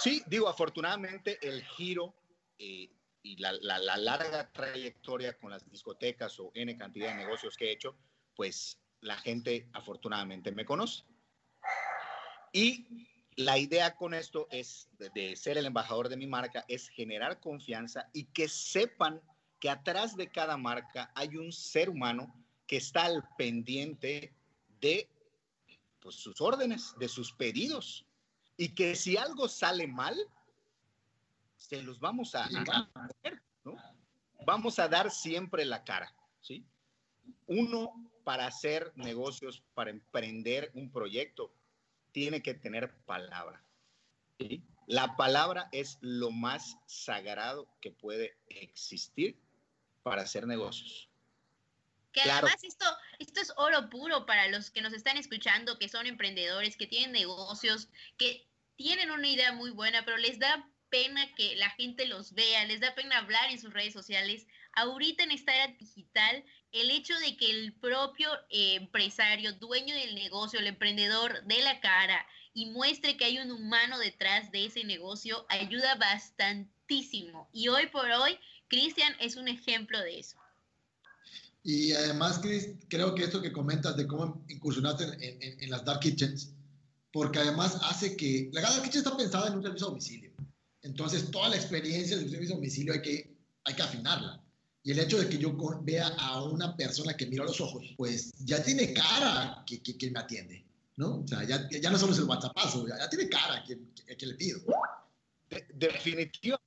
Sí, 0.00 0.22
digo, 0.26 0.48
afortunadamente 0.48 1.38
el 1.46 1.64
giro 1.64 2.14
eh, 2.58 2.90
y 3.22 3.36
la, 3.36 3.52
la, 3.52 3.96
larga 3.96 4.50
trayectoria 4.52 5.36
con 5.38 5.50
las 5.50 5.68
discotecas 5.70 6.38
o 6.40 6.50
N 6.54 6.76
cantidad 6.76 7.08
de 7.08 7.14
negocios 7.14 7.56
que 7.56 7.66
he 7.66 7.72
hecho, 7.72 7.96
pues 8.34 8.78
la 9.00 9.16
gente 9.16 9.68
afortunadamente 9.72 10.52
me 10.52 10.64
conoce. 10.64 11.04
Y 12.52 13.08
la 13.36 13.58
idea 13.58 13.96
con 13.96 14.14
esto 14.14 14.46
es 14.50 14.88
de, 14.98 15.36
ser 15.36 15.58
el 15.58 15.66
embajador 15.66 16.08
de 16.08 16.16
mi 16.16 16.26
marca, 16.26 16.64
es 16.68 16.88
generar 16.88 17.40
confianza 17.40 18.08
y 18.12 18.24
que 18.26 18.48
sepan 18.48 19.20
que 19.58 19.70
atrás 19.70 20.16
de 20.16 20.30
cada 20.30 20.56
marca 20.56 21.10
hay 21.14 21.36
un 21.36 21.52
ser 21.52 21.90
humano 21.90 22.32
que 22.66 22.76
está 22.76 23.04
al 23.04 23.28
pendiente 23.36 24.34
de 24.80 25.08
pues, 26.00 26.16
sus 26.16 26.40
órdenes, 26.40 26.94
de 26.98 27.08
sus 27.08 27.32
pedidos. 27.32 28.06
Y 28.56 28.68
que 28.70 28.94
si 28.94 29.16
algo 29.16 29.48
sale 29.48 29.86
mal, 29.86 30.16
se 31.56 31.82
los 31.82 31.98
vamos 31.98 32.34
a. 32.34 32.48
Vamos 34.46 34.78
a 34.78 34.88
dar 34.88 35.10
siempre 35.10 35.64
la 35.64 35.84
cara, 35.84 36.14
¿sí? 36.40 36.64
Uno, 37.46 38.10
para 38.22 38.46
hacer 38.46 38.92
negocios, 38.94 39.62
para 39.74 39.90
emprender 39.90 40.70
un 40.74 40.90
proyecto, 40.90 41.50
tiene 42.12 42.42
que 42.42 42.54
tener 42.54 42.94
palabra. 43.06 43.64
La 44.86 45.16
palabra 45.16 45.68
es 45.72 45.98
lo 46.02 46.30
más 46.30 46.76
sagrado 46.86 47.66
que 47.80 47.90
puede 47.90 48.36
existir 48.48 49.38
para 50.02 50.22
hacer 50.22 50.46
negocios. 50.46 51.08
Que 52.14 52.22
además 52.22 52.62
esto, 52.62 52.86
esto 53.18 53.40
es 53.40 53.52
oro 53.56 53.90
puro 53.90 54.24
para 54.24 54.48
los 54.48 54.70
que 54.70 54.80
nos 54.80 54.92
están 54.92 55.16
escuchando, 55.16 55.78
que 55.78 55.88
son 55.88 56.06
emprendedores, 56.06 56.76
que 56.76 56.86
tienen 56.86 57.12
negocios, 57.12 57.88
que 58.16 58.48
tienen 58.76 59.10
una 59.10 59.28
idea 59.28 59.52
muy 59.52 59.70
buena, 59.70 60.04
pero 60.04 60.16
les 60.16 60.38
da 60.38 60.70
pena 60.90 61.28
que 61.34 61.56
la 61.56 61.70
gente 61.70 62.06
los 62.06 62.34
vea, 62.34 62.64
les 62.66 62.80
da 62.80 62.94
pena 62.94 63.18
hablar 63.18 63.50
en 63.50 63.60
sus 63.60 63.72
redes 63.72 63.92
sociales. 63.92 64.46
Ahorita 64.74 65.24
en 65.24 65.32
esta 65.32 65.54
era 65.54 65.68
digital 65.74 66.44
el 66.70 66.90
hecho 66.92 67.18
de 67.18 67.36
que 67.36 67.50
el 67.50 67.72
propio 67.74 68.32
eh, 68.48 68.76
empresario, 68.76 69.52
dueño 69.54 69.94
del 69.94 70.14
negocio, 70.14 70.60
el 70.60 70.68
emprendedor 70.68 71.42
de 71.44 71.62
la 71.62 71.80
cara 71.80 72.24
y 72.52 72.66
muestre 72.66 73.16
que 73.16 73.24
hay 73.24 73.38
un 73.38 73.50
humano 73.50 73.98
detrás 73.98 74.52
de 74.52 74.66
ese 74.66 74.84
negocio 74.84 75.46
ayuda 75.48 75.96
bastantísimo. 75.96 77.48
Y 77.52 77.68
hoy 77.68 77.86
por 77.88 78.08
hoy, 78.10 78.38
Cristian 78.68 79.16
es 79.18 79.34
un 79.34 79.48
ejemplo 79.48 80.00
de 80.00 80.20
eso. 80.20 80.43
Y 81.64 81.92
además, 81.92 82.40
Chris, 82.40 82.68
creo 82.88 83.14
que 83.14 83.24
esto 83.24 83.40
que 83.40 83.50
comentas 83.50 83.96
de 83.96 84.06
cómo 84.06 84.44
incursionaste 84.48 85.04
en, 85.04 85.62
en, 85.62 85.70
las 85.70 85.82
Dark 85.82 86.00
Kitchens, 86.00 86.52
porque 87.10 87.38
además 87.38 87.78
hace 87.82 88.16
que 88.16 88.50
la 88.52 88.60
Dark 88.60 88.82
Kitchen 88.82 88.98
está 88.98 89.16
pensada 89.16 89.48
en 89.48 89.54
un 89.54 89.62
servicio 89.62 89.86
a 89.86 89.90
domicilio. 89.90 90.30
Entonces, 90.82 91.30
toda 91.30 91.48
la 91.48 91.56
experiencia 91.56 92.18
del 92.18 92.30
servicio 92.30 92.54
a 92.54 92.58
domicilio 92.58 92.92
hay 92.92 93.00
que, 93.00 93.34
hay 93.64 93.74
que 93.74 93.82
afinarla. 93.82 94.44
Y 94.82 94.90
el 94.90 94.98
hecho 94.98 95.18
de 95.18 95.26
que 95.26 95.38
yo 95.38 95.56
vea 95.82 96.08
a 96.18 96.44
una 96.44 96.76
persona 96.76 97.16
que 97.16 97.24
mira 97.24 97.42
a 97.42 97.46
los 97.46 97.58
ojos, 97.62 97.94
pues 97.96 98.34
ya 98.44 98.62
tiene 98.62 98.92
cara 98.92 99.64
que, 99.66 99.82
que, 99.82 100.10
me 100.10 100.20
atiende, 100.20 100.62
¿no? 100.96 101.20
O 101.20 101.26
sea, 101.26 101.42
ya, 101.44 101.66
ya 101.70 101.90
no 101.90 101.98
solo 101.98 102.12
es 102.12 102.18
el 102.18 102.24
WhatsAppazo, 102.24 102.86
ya, 102.86 102.98
ya 102.98 103.08
tiene 103.08 103.30
cara 103.30 103.64
que, 103.64 103.78
que, 104.14 104.26
le 104.26 104.34
pido. 104.34 104.60
definitivamente. 105.72 106.60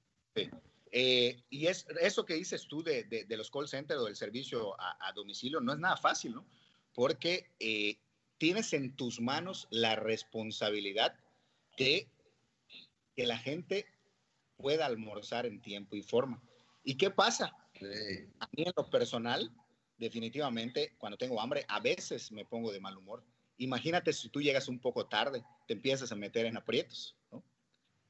Eh, 0.91 1.43
y 1.49 1.67
es, 1.67 1.85
eso 2.01 2.25
que 2.25 2.35
dices 2.35 2.67
tú 2.67 2.83
de, 2.83 3.03
de, 3.03 3.37
los 3.37 3.51
call 3.51 3.67
centers 3.67 3.99
o 3.99 4.05
del 4.05 4.15
servicio 4.15 4.75
a, 4.79 5.11
domicilio 5.13 5.59
no 5.59 5.73
es 5.73 5.79
nada 5.79 5.97
fácil, 5.97 6.35
¿no? 6.35 6.45
Porque 6.93 7.51
eh, 7.59 7.97
tienes 8.37 8.73
en 8.73 8.95
tus 8.95 9.19
manos 9.19 9.67
la 9.69 9.95
responsabilidad 9.95 11.15
de 11.77 12.09
que 13.15 13.27
la 13.27 13.37
gente 13.37 13.85
pueda 14.55 14.85
almorzar 14.85 15.45
en 15.45 15.61
tiempo 15.61 15.95
y 15.95 16.01
forma. 16.01 16.41
¿Y 16.83 16.95
qué 16.95 17.11
pasa? 17.11 17.47
A 18.39 18.47
mí 18.53 18.63
en 18.63 18.73
lo 18.75 18.89
personal, 18.89 19.51
definitivamente, 19.97 20.95
cuando 20.97 21.17
tengo 21.17 21.39
hambre, 21.41 21.65
a 21.67 21.79
veces 21.79 22.31
me 22.31 22.45
pongo 22.45 22.71
de 22.71 22.79
mal 22.79 22.97
humor. 22.97 23.23
Imagínate 23.57 24.13
si 24.13 24.29
tú 24.29 24.41
llegas 24.41 24.67
un 24.67 24.79
poco 24.79 25.07
tarde, 25.07 25.43
te 25.67 25.73
empiezas 25.73 26.11
a 26.11 26.15
meter 26.15 26.45
en 26.45 26.57
aprietos, 26.57 27.15
¿no? 27.31 27.43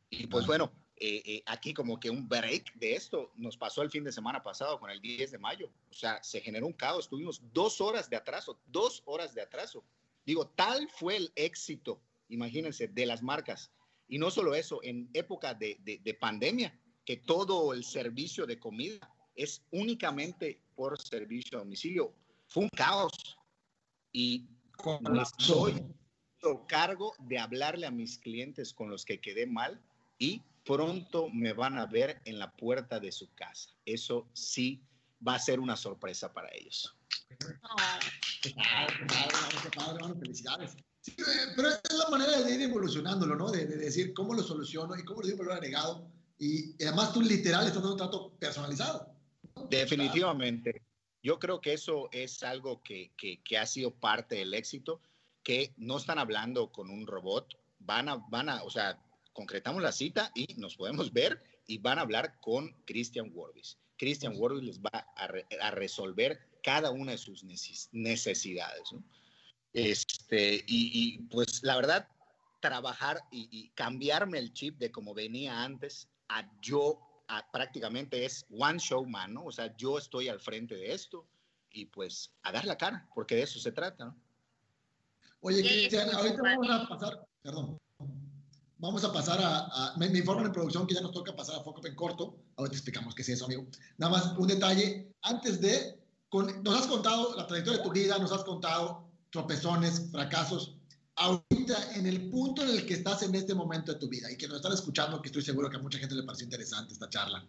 Y 0.09 0.27
pues 0.27 0.45
bueno, 0.45 0.71
eh, 0.99 1.21
eh, 1.25 1.43
aquí 1.45 1.73
como 1.73 1.99
que 1.99 2.09
un 2.09 2.27
break 2.27 2.73
de 2.75 2.95
esto 2.95 3.31
nos 3.35 3.55
pasó 3.55 3.81
el 3.81 3.91
fin 3.91 4.03
de 4.03 4.11
semana 4.11 4.41
pasado 4.41 4.79
con 4.79 4.89
el 4.89 5.01
10 5.01 5.31
de 5.31 5.37
mayo. 5.37 5.69
O 5.89 5.93
sea, 5.93 6.21
se 6.23 6.41
generó 6.41 6.67
un 6.67 6.73
caos, 6.73 7.07
tuvimos 7.07 7.41
dos 7.53 7.81
horas 7.81 8.09
de 8.09 8.15
atraso, 8.15 8.59
dos 8.67 9.03
horas 9.05 9.33
de 9.33 9.41
atraso. 9.41 9.83
Digo, 10.25 10.47
tal 10.47 10.89
fue 10.89 11.17
el 11.17 11.31
éxito, 11.35 12.01
imagínense, 12.29 12.87
de 12.87 13.05
las 13.05 13.21
marcas. 13.21 13.71
Y 14.07 14.17
no 14.17 14.31
solo 14.31 14.55
eso, 14.55 14.79
en 14.83 15.09
época 15.13 15.53
de, 15.53 15.77
de, 15.81 15.99
de 15.99 16.13
pandemia, 16.13 16.77
que 17.05 17.17
todo 17.17 17.73
el 17.73 17.83
servicio 17.83 18.45
de 18.45 18.59
comida 18.59 19.13
es 19.35 19.63
únicamente 19.71 20.61
por 20.75 20.99
servicio 20.99 21.57
a 21.57 21.61
domicilio. 21.61 22.13
Fue 22.47 22.63
un 22.63 22.69
caos 22.69 23.11
y 24.11 24.47
me 25.01 25.21
estoy 25.21 25.73
cargo 26.67 27.13
de 27.19 27.39
hablarle 27.39 27.85
a 27.85 27.91
mis 27.91 28.17
clientes 28.17 28.73
con 28.73 28.89
los 28.89 29.05
que 29.05 29.19
quedé 29.19 29.45
mal 29.45 29.81
y 30.17 30.41
pronto 30.67 31.29
me 31.29 31.53
van 31.53 31.77
a 31.77 31.85
ver 31.85 32.21
en 32.25 32.37
la 32.39 32.51
puerta 32.51 32.99
de 32.99 33.11
su 33.11 33.33
casa. 33.33 33.71
Eso 33.85 34.27
sí 34.33 34.83
va 35.25 35.35
a 35.35 35.39
ser 35.39 35.59
una 35.59 35.75
sorpresa 35.75 36.33
para 36.33 36.49
ellos. 36.53 36.95
Qué 37.29 37.37
padre, 37.61 38.05
qué 38.41 38.51
padre, 38.51 39.57
qué 39.63 39.69
padre, 39.69 40.19
felicidades. 40.19 40.77
Sí, 41.01 41.13
eh, 41.17 41.53
pero 41.55 41.69
es 41.69 41.93
la 41.93 42.09
manera 42.09 42.41
de 42.41 42.53
ir 42.53 42.61
evolucionándolo, 42.61 43.35
¿no? 43.35 43.49
De, 43.49 43.65
de 43.65 43.77
decir 43.77 44.13
cómo 44.13 44.33
lo 44.33 44.43
soluciono 44.43 44.95
y 44.97 45.03
cómo 45.03 45.21
le 45.21 45.29
doy 45.29 45.37
valor 45.37 45.53
agregado. 45.53 46.11
Y, 46.37 46.75
y 46.77 46.83
además 46.85 47.13
tú 47.13 47.21
literal 47.21 47.65
estás 47.65 47.81
dando 47.81 47.93
un 47.93 47.97
trato 47.97 48.33
personalizado. 48.37 49.13
Definitivamente. 49.69 50.83
Yo 51.23 51.39
creo 51.39 51.61
que 51.61 51.73
eso 51.73 52.09
es 52.11 52.43
algo 52.43 52.83
que, 52.83 53.11
que, 53.17 53.41
que 53.43 53.57
ha 53.57 53.65
sido 53.65 53.91
parte 53.91 54.35
del 54.35 54.53
éxito, 54.53 55.01
que 55.43 55.73
no 55.77 55.97
están 55.97 56.19
hablando 56.19 56.71
con 56.71 56.89
un 56.89 57.07
robot, 57.07 57.57
van 57.79 58.09
a, 58.09 58.15
van 58.29 58.49
a, 58.49 58.63
o 58.63 58.69
sea, 58.69 58.99
concretamos 59.37 59.83
la 59.83 59.91
cita 59.91 60.31
y 60.33 60.55
nos 60.55 60.75
podemos 60.75 61.13
ver 61.13 61.43
y 61.67 61.77
van 61.77 61.99
a 61.99 62.01
hablar 62.01 62.39
con 62.41 62.71
Christian 62.87 63.31
Worvis. 63.35 63.77
Christian 63.95 64.33
Worvis 64.35 64.63
les 64.63 64.79
va 64.81 65.05
a, 65.15 65.27
re- 65.27 65.45
a 65.61 65.69
resolver 65.69 66.39
cada 66.63 66.89
una 66.89 67.11
de 67.11 67.19
sus 67.19 67.43
neces- 67.45 67.87
necesidades. 67.91 68.91
¿no? 68.91 69.03
Este, 69.73 70.55
y, 70.67 70.89
y, 70.91 71.19
pues 71.29 71.61
la 71.61 71.75
verdad, 71.75 72.07
trabajar 72.61 73.21
y, 73.29 73.47
y 73.51 73.69
cambiarme 73.75 74.39
el 74.39 74.53
chip 74.53 74.79
de 74.79 74.91
como 74.91 75.13
venía 75.13 75.63
antes 75.63 76.07
a 76.29 76.49
yo 76.59 76.99
a- 77.27 77.45
prácticamente 77.51 78.25
es 78.25 78.43
one 78.49 78.79
show 78.79 79.05
man, 79.05 79.35
¿no? 79.35 79.45
O 79.45 79.51
sea, 79.51 79.75
yo 79.77 79.99
estoy 79.99 80.29
al 80.29 80.39
frente 80.39 80.73
de 80.75 80.93
esto 80.93 81.27
y 81.71 81.85
pues 81.85 82.31
a 82.41 82.51
dar 82.51 82.65
la 82.65 82.75
cara, 82.75 83.07
porque 83.13 83.35
de 83.35 83.43
eso 83.43 83.59
se 83.59 83.71
trata, 83.71 84.05
¿no? 84.05 84.17
Oye, 85.41 85.61
Cristian, 85.61 86.09
ahorita 86.09 86.41
vamos 86.41 86.67
a 86.71 86.87
pasar, 86.87 87.27
perdón, 87.43 87.77
vamos 88.79 89.03
a 89.03 89.11
pasar 89.11 89.39
a, 89.41 89.59
a- 89.67 89.97
me, 89.97 90.09
me 90.09 90.19
informan 90.19 90.45
en 90.47 90.51
producción 90.51 90.85
que 90.87 90.93
ya 90.95 91.01
nos 91.01 91.11
toca 91.11 91.35
pasar 91.35 91.55
a 91.59 91.63
Foco 91.63 91.85
en 91.85 91.95
corto, 91.95 92.37
ahorita 92.55 92.75
explicamos 92.75 93.15
qué 93.15 93.21
es 93.23 93.29
eso, 93.29 93.45
amigo. 93.45 93.65
Nada 93.97 94.11
más 94.11 94.37
un 94.37 94.47
detalle, 94.47 95.13
antes 95.21 95.59
de, 95.61 95.99
con- 96.29 96.63
nos 96.63 96.79
has 96.79 96.87
contado 96.87 97.35
la 97.35 97.47
trayectoria 97.47 97.79
de 97.79 97.83
tu 97.83 97.91
vida, 97.91 98.17
nos 98.19 98.31
has 98.31 98.43
contado 98.43 99.09
tropezones, 99.31 100.09
fracasos, 100.11 100.77
ahorita 101.15 101.95
en 101.95 102.05
el 102.05 102.29
punto 102.29 102.61
en 102.63 102.69
el 102.69 102.85
que 102.85 102.93
estás 102.93 103.23
en 103.23 103.33
este 103.35 103.53
momento 103.55 103.93
de 103.93 103.99
tu 103.99 104.07
vida 104.07 104.31
y 104.31 104.37
que 104.37 104.47
nos 104.47 104.57
están 104.57 104.73
escuchando, 104.73 105.21
que 105.21 105.29
estoy 105.29 105.41
seguro 105.41 105.69
que 105.69 105.77
a 105.77 105.79
mucha 105.79 105.97
gente 105.97 106.15
le 106.15 106.23
pareció 106.23 106.45
interesante 106.45 106.93
esta 106.93 107.09
charla, 107.09 107.45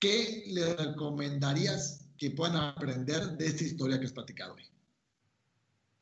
¿qué 0.00 0.44
le 0.48 0.74
recomendarías 0.74 2.04
que 2.18 2.30
puedan 2.32 2.56
aprender 2.56 3.36
de 3.36 3.46
esta 3.46 3.64
historia 3.64 3.98
que 4.00 4.06
has 4.06 4.12
platicado 4.12 4.54
hoy? 4.54 4.64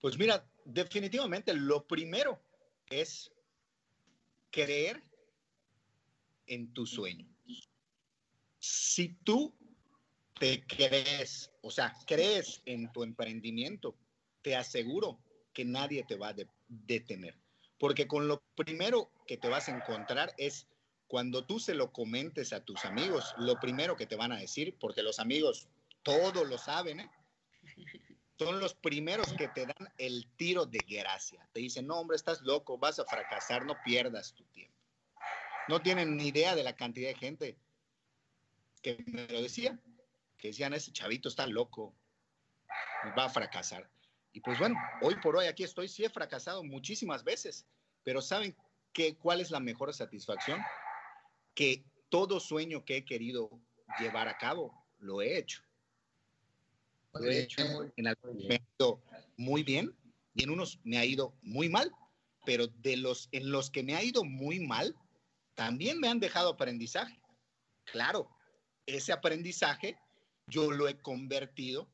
Pues 0.01 0.19
mira, 0.19 0.47
definitivamente 0.65 1.53
lo 1.55 1.87
primero 1.87 2.41
es 2.89 3.31
creer 4.57 5.03
en 6.47 6.73
tu 6.73 6.87
sueño. 6.87 7.29
Si 8.59 9.09
tú 9.23 9.55
te 10.41 10.67
crees, 10.67 11.51
o 11.61 11.71
sea, 11.71 11.95
crees 12.07 12.63
en 12.65 12.91
tu 12.91 13.03
emprendimiento, 13.03 13.95
te 14.41 14.57
aseguro 14.57 15.19
que 15.53 15.67
nadie 15.67 16.05
te 16.05 16.17
va 16.17 16.29
a 16.29 16.33
de- 16.33 16.49
detener. 16.69 17.39
Porque 17.79 18.09
con 18.09 18.29
lo 18.29 18.43
primero 18.55 19.11
que 19.27 19.37
te 19.37 19.49
vas 19.49 19.69
a 19.69 19.77
encontrar 19.77 20.33
es 20.39 20.67
cuando 21.07 21.45
tú 21.45 21.61
se 21.61 21.75
lo 21.75 21.93
comentes 21.93 22.55
a 22.55 22.65
tus 22.65 22.87
amigos, 22.87 23.35
lo 23.37 23.61
primero 23.61 23.95
que 23.95 24.07
te 24.07 24.17
van 24.17 24.33
a 24.33 24.39
decir, 24.39 24.75
porque 24.81 25.03
los 25.03 25.19
amigos 25.19 25.69
todos 26.03 26.49
lo 26.49 26.57
saben, 26.57 27.01
¿eh? 27.01 27.11
Son 28.39 28.61
los 28.61 28.75
primeros 28.75 29.33
que 29.33 29.49
te 29.49 29.67
dan 29.67 29.93
el 29.99 30.29
tiro 30.37 30.67
de 30.67 30.79
gracia. 30.87 31.49
Te 31.53 31.61
dicen, 31.61 31.87
no, 31.87 31.99
hombre, 31.99 32.17
estás 32.17 32.43
loco, 32.43 32.79
vas 32.79 32.99
a 32.99 33.05
fracasar, 33.05 33.65
no 33.65 33.77
pierdas 33.85 34.35
tu 34.35 34.45
tiempo. 34.47 34.77
No 35.69 35.81
tienen 35.81 36.17
ni 36.17 36.29
idea 36.29 36.55
de 36.55 36.63
la 36.63 36.77
cantidad 36.77 37.09
de 37.09 37.17
gente 37.17 37.59
que 38.83 39.03
me 39.07 39.27
lo 39.29 39.43
decía, 39.43 39.79
que 40.37 40.49
decían, 40.49 40.75
ese 40.75 40.93
chavito 40.93 41.29
está 41.29 41.47
loco, 41.47 41.95
va 43.19 43.25
a 43.25 43.31
fracasar. 43.31 43.91
Y 44.33 44.41
pues 44.41 44.59
bueno, 44.59 44.77
hoy 45.01 45.17
por 45.17 45.37
hoy 45.37 45.47
aquí 45.47 45.65
estoy, 45.65 45.89
sí 45.89 46.05
he 46.05 46.11
fracasado 46.11 46.63
muchísimas 46.63 47.25
veces, 47.25 47.67
pero 48.05 48.21
¿saben 48.21 48.55
qué, 48.93 49.17
cuál 49.17 49.41
es 49.41 49.51
la 49.51 49.61
mejor 49.61 49.93
satisfacción? 49.95 50.61
Que 51.55 51.85
todo 52.11 52.39
sueño 52.39 52.85
que 52.85 52.99
he 52.99 53.05
querido 53.05 53.51
llevar 53.99 54.29
a 54.29 54.37
cabo, 54.37 54.87
lo 54.99 55.23
he 55.23 55.39
hecho. 55.39 55.66
He 57.23 57.41
hecho. 57.41 57.63
En 57.97 58.07
algunos 58.07 58.45
me 58.45 58.55
ha 58.57 58.61
ido 58.79 59.03
muy 59.37 59.63
bien 59.63 59.95
y 60.35 60.45
en 60.45 60.51
unos 60.51 60.79
me 60.85 60.99
ha 60.99 61.05
ido 61.05 61.35
muy 61.43 61.69
mal, 61.69 61.91
pero 62.45 62.67
de 62.67 62.97
los 62.97 63.29
en 63.33 63.51
los 63.51 63.71
que 63.71 63.83
me 63.83 63.95
ha 63.95 64.03
ido 64.03 64.25
muy 64.25 64.61
mal, 64.61 64.95
también 65.55 65.99
me 65.99 66.09
han 66.09 66.21
dejado 66.21 66.51
aprendizaje. 66.51 67.21
Claro, 67.85 68.29
ese 68.87 69.13
aprendizaje 69.13 69.99
yo 70.47 70.71
lo 70.71 70.89
he 70.89 70.99
convertido 70.99 71.89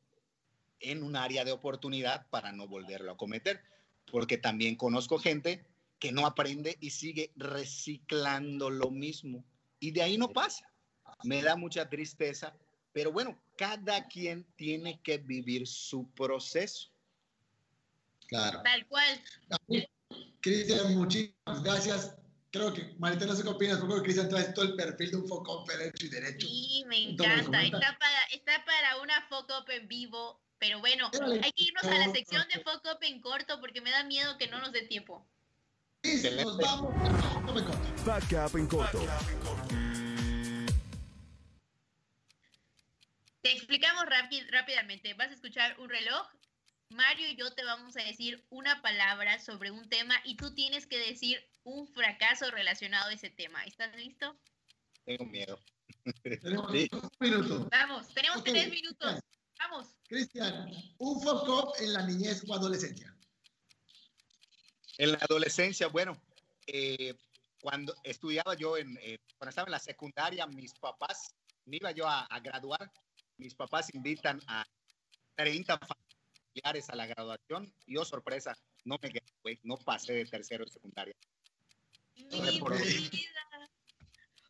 en 0.79 1.03
un 1.03 1.15
área 1.15 1.45
de 1.45 1.51
oportunidad 1.51 2.27
para 2.29 2.51
no 2.51 2.67
volverlo 2.67 3.11
a 3.11 3.17
cometer, 3.17 3.61
porque 4.11 4.37
también 4.37 4.75
conozco 4.75 5.17
gente 5.17 5.65
que 5.99 6.11
no 6.11 6.25
aprende 6.25 6.77
y 6.81 6.89
sigue 6.89 7.31
reciclando 7.35 8.69
lo 8.69 8.91
mismo 8.91 9.45
y 9.79 9.91
de 9.91 10.01
ahí 10.01 10.17
no 10.17 10.29
pasa. 10.29 10.69
Me 11.23 11.41
da 11.41 11.55
mucha 11.55 11.89
tristeza, 11.89 12.55
pero 12.93 13.11
bueno, 13.11 13.37
cada 13.57 14.07
quien 14.07 14.45
tiene 14.55 15.01
que 15.01 15.17
vivir 15.17 15.67
su 15.67 16.09
proceso. 16.13 16.89
Claro. 18.27 18.61
tal 18.63 18.87
cual. 18.87 19.21
Cristian, 20.39 20.95
muchísimas 20.95 21.63
gracias. 21.63 22.15
Creo 22.51 22.71
que, 22.71 22.93
Marita, 22.99 23.25
no 23.25 23.35
sé 23.35 23.41
qué 23.41 23.49
opinas, 23.49 23.77
pero 23.77 23.87
creo 23.87 23.97
que 23.97 24.03
Cristian 24.03 24.29
trae 24.29 24.53
todo 24.53 24.65
el 24.65 24.75
perfil 24.75 25.11
de 25.11 25.17
un 25.17 25.27
foco 25.27 25.65
derecho 25.67 26.05
y 26.05 26.09
derecho. 26.09 26.47
Sí, 26.47 26.85
me 26.87 27.09
encanta. 27.09 27.63
Está 27.63 27.97
para, 27.97 28.23
está 28.31 28.65
para 28.65 29.01
una 29.01 29.27
Focop 29.27 29.67
en 29.71 29.87
vivo. 29.87 30.39
Pero 30.59 30.79
bueno, 30.79 31.09
hay 31.41 31.51
que 31.51 31.63
irnos 31.63 31.83
a 31.83 31.97
la 31.97 32.11
sección 32.13 32.45
de 32.53 32.61
Focop 32.61 33.01
en 33.03 33.21
corto 33.21 33.59
porque 33.59 33.81
me 33.81 33.89
da 33.89 34.03
miedo 34.03 34.37
que 34.37 34.47
no 34.47 34.61
nos 34.61 34.71
dé 34.71 34.83
tiempo. 34.83 35.27
Listo, 36.03 36.29
nos 36.43 36.57
vamos 36.57 36.93
a 36.95 37.41
Foco 37.41 37.59
en 37.59 37.65
corto. 37.65 38.03
Backup 38.05 38.57
en 38.57 38.67
corto. 38.67 38.99
Te 43.43 43.51
explicamos 43.51 44.05
rápid- 44.05 44.47
rápidamente. 44.49 45.13
Vas 45.15 45.27
a 45.29 45.33
escuchar 45.33 45.77
un 45.79 45.89
reloj. 45.89 46.25
Mario 46.89 47.27
y 47.27 47.35
yo 47.35 47.51
te 47.53 47.63
vamos 47.63 47.97
a 47.97 48.03
decir 48.03 48.45
una 48.49 48.81
palabra 48.81 49.39
sobre 49.39 49.69
un 49.71 49.89
tema 49.89 50.15
y 50.23 50.35
tú 50.37 50.53
tienes 50.53 50.85
que 50.87 50.97
decir 50.97 51.43
un 51.63 51.87
fracaso 51.87 52.49
relacionado 52.51 53.09
a 53.09 53.13
ese 53.13 53.29
tema. 53.31 53.63
¿Estás 53.65 53.93
listo? 53.95 54.39
Tengo 55.03 55.25
miedo. 55.25 55.59
Tenemos 56.23 56.71
Sí. 56.71 56.89
un 56.91 57.09
minuto. 57.19 57.67
Vamos, 57.71 58.07
tenemos 58.13 58.37
Ok, 58.39 58.45
tres 58.45 58.69
minutos. 58.69 59.19
Vamos. 59.59 59.87
Cristian, 60.07 60.69
un 60.99 61.21
foco 61.21 61.73
en 61.79 61.93
la 61.93 62.05
niñez 62.05 62.43
o 62.47 62.53
adolescencia. 62.53 63.13
En 64.99 65.11
la 65.13 65.17
adolescencia, 65.17 65.87
bueno, 65.87 66.21
eh, 66.67 67.15
cuando 67.59 67.93
estudiaba 68.03 68.55
yo, 68.55 68.77
en, 68.77 68.97
eh, 69.01 69.19
cuando 69.37 69.49
estaba 69.49 69.67
en 69.67 69.71
la 69.71 69.79
secundaria, 69.79 70.45
mis 70.47 70.73
papás, 70.75 71.33
me 71.65 71.77
iba 71.77 71.91
yo 71.91 72.07
a, 72.07 72.25
a 72.25 72.39
graduar, 72.39 72.91
mis 73.43 73.55
papás 73.55 73.93
invitan 73.93 74.39
a 74.47 74.65
30 75.35 75.77
familiares 75.77 76.89
a 76.89 76.95
la 76.95 77.05
graduación 77.05 77.73
y, 77.85 77.97
oh 77.97 78.05
sorpresa, 78.05 78.57
no 78.85 78.97
me 79.01 79.09
gradué, 79.09 79.59
no 79.63 79.75
pasé 79.77 80.13
de 80.13 80.25
tercero 80.25 80.63
de 80.63 80.71
secundaria. 80.71 81.13
Mi 82.15 82.59
por 82.59 82.81
vida. 82.81 83.69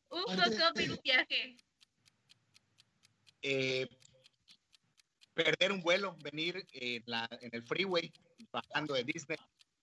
Un 0.10 0.40
un 0.92 1.00
viaje. 1.04 1.58
Eh, 3.42 3.90
perder 5.34 5.72
un 5.72 5.82
vuelo, 5.82 6.16
venir 6.22 6.64
en, 6.74 7.04
la, 7.08 7.28
en 7.42 7.50
el 7.52 7.64
freeway, 7.64 8.14
bajando 8.52 8.94
de 8.94 9.04
Disney, 9.04 9.40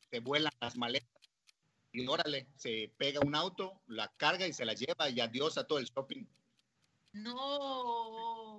se 0.08 0.20
vuelan 0.20 0.52
las 0.60 0.76
maletas 0.76 1.20
y 1.92 2.06
órale, 2.06 2.46
se 2.54 2.92
pega 2.96 3.18
un 3.20 3.34
auto, 3.34 3.82
la 3.88 4.06
carga 4.16 4.46
y 4.46 4.52
se 4.52 4.64
la 4.64 4.74
lleva 4.74 5.10
y 5.10 5.18
adiós 5.18 5.58
a 5.58 5.66
todo 5.66 5.80
el 5.80 5.86
shopping. 5.86 6.24
No. 7.12 8.49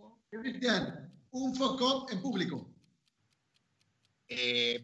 Cristian, 0.42 1.12
un 1.32 1.54
foco 1.56 2.10
en 2.10 2.22
público. 2.22 2.74
Eh, 4.30 4.82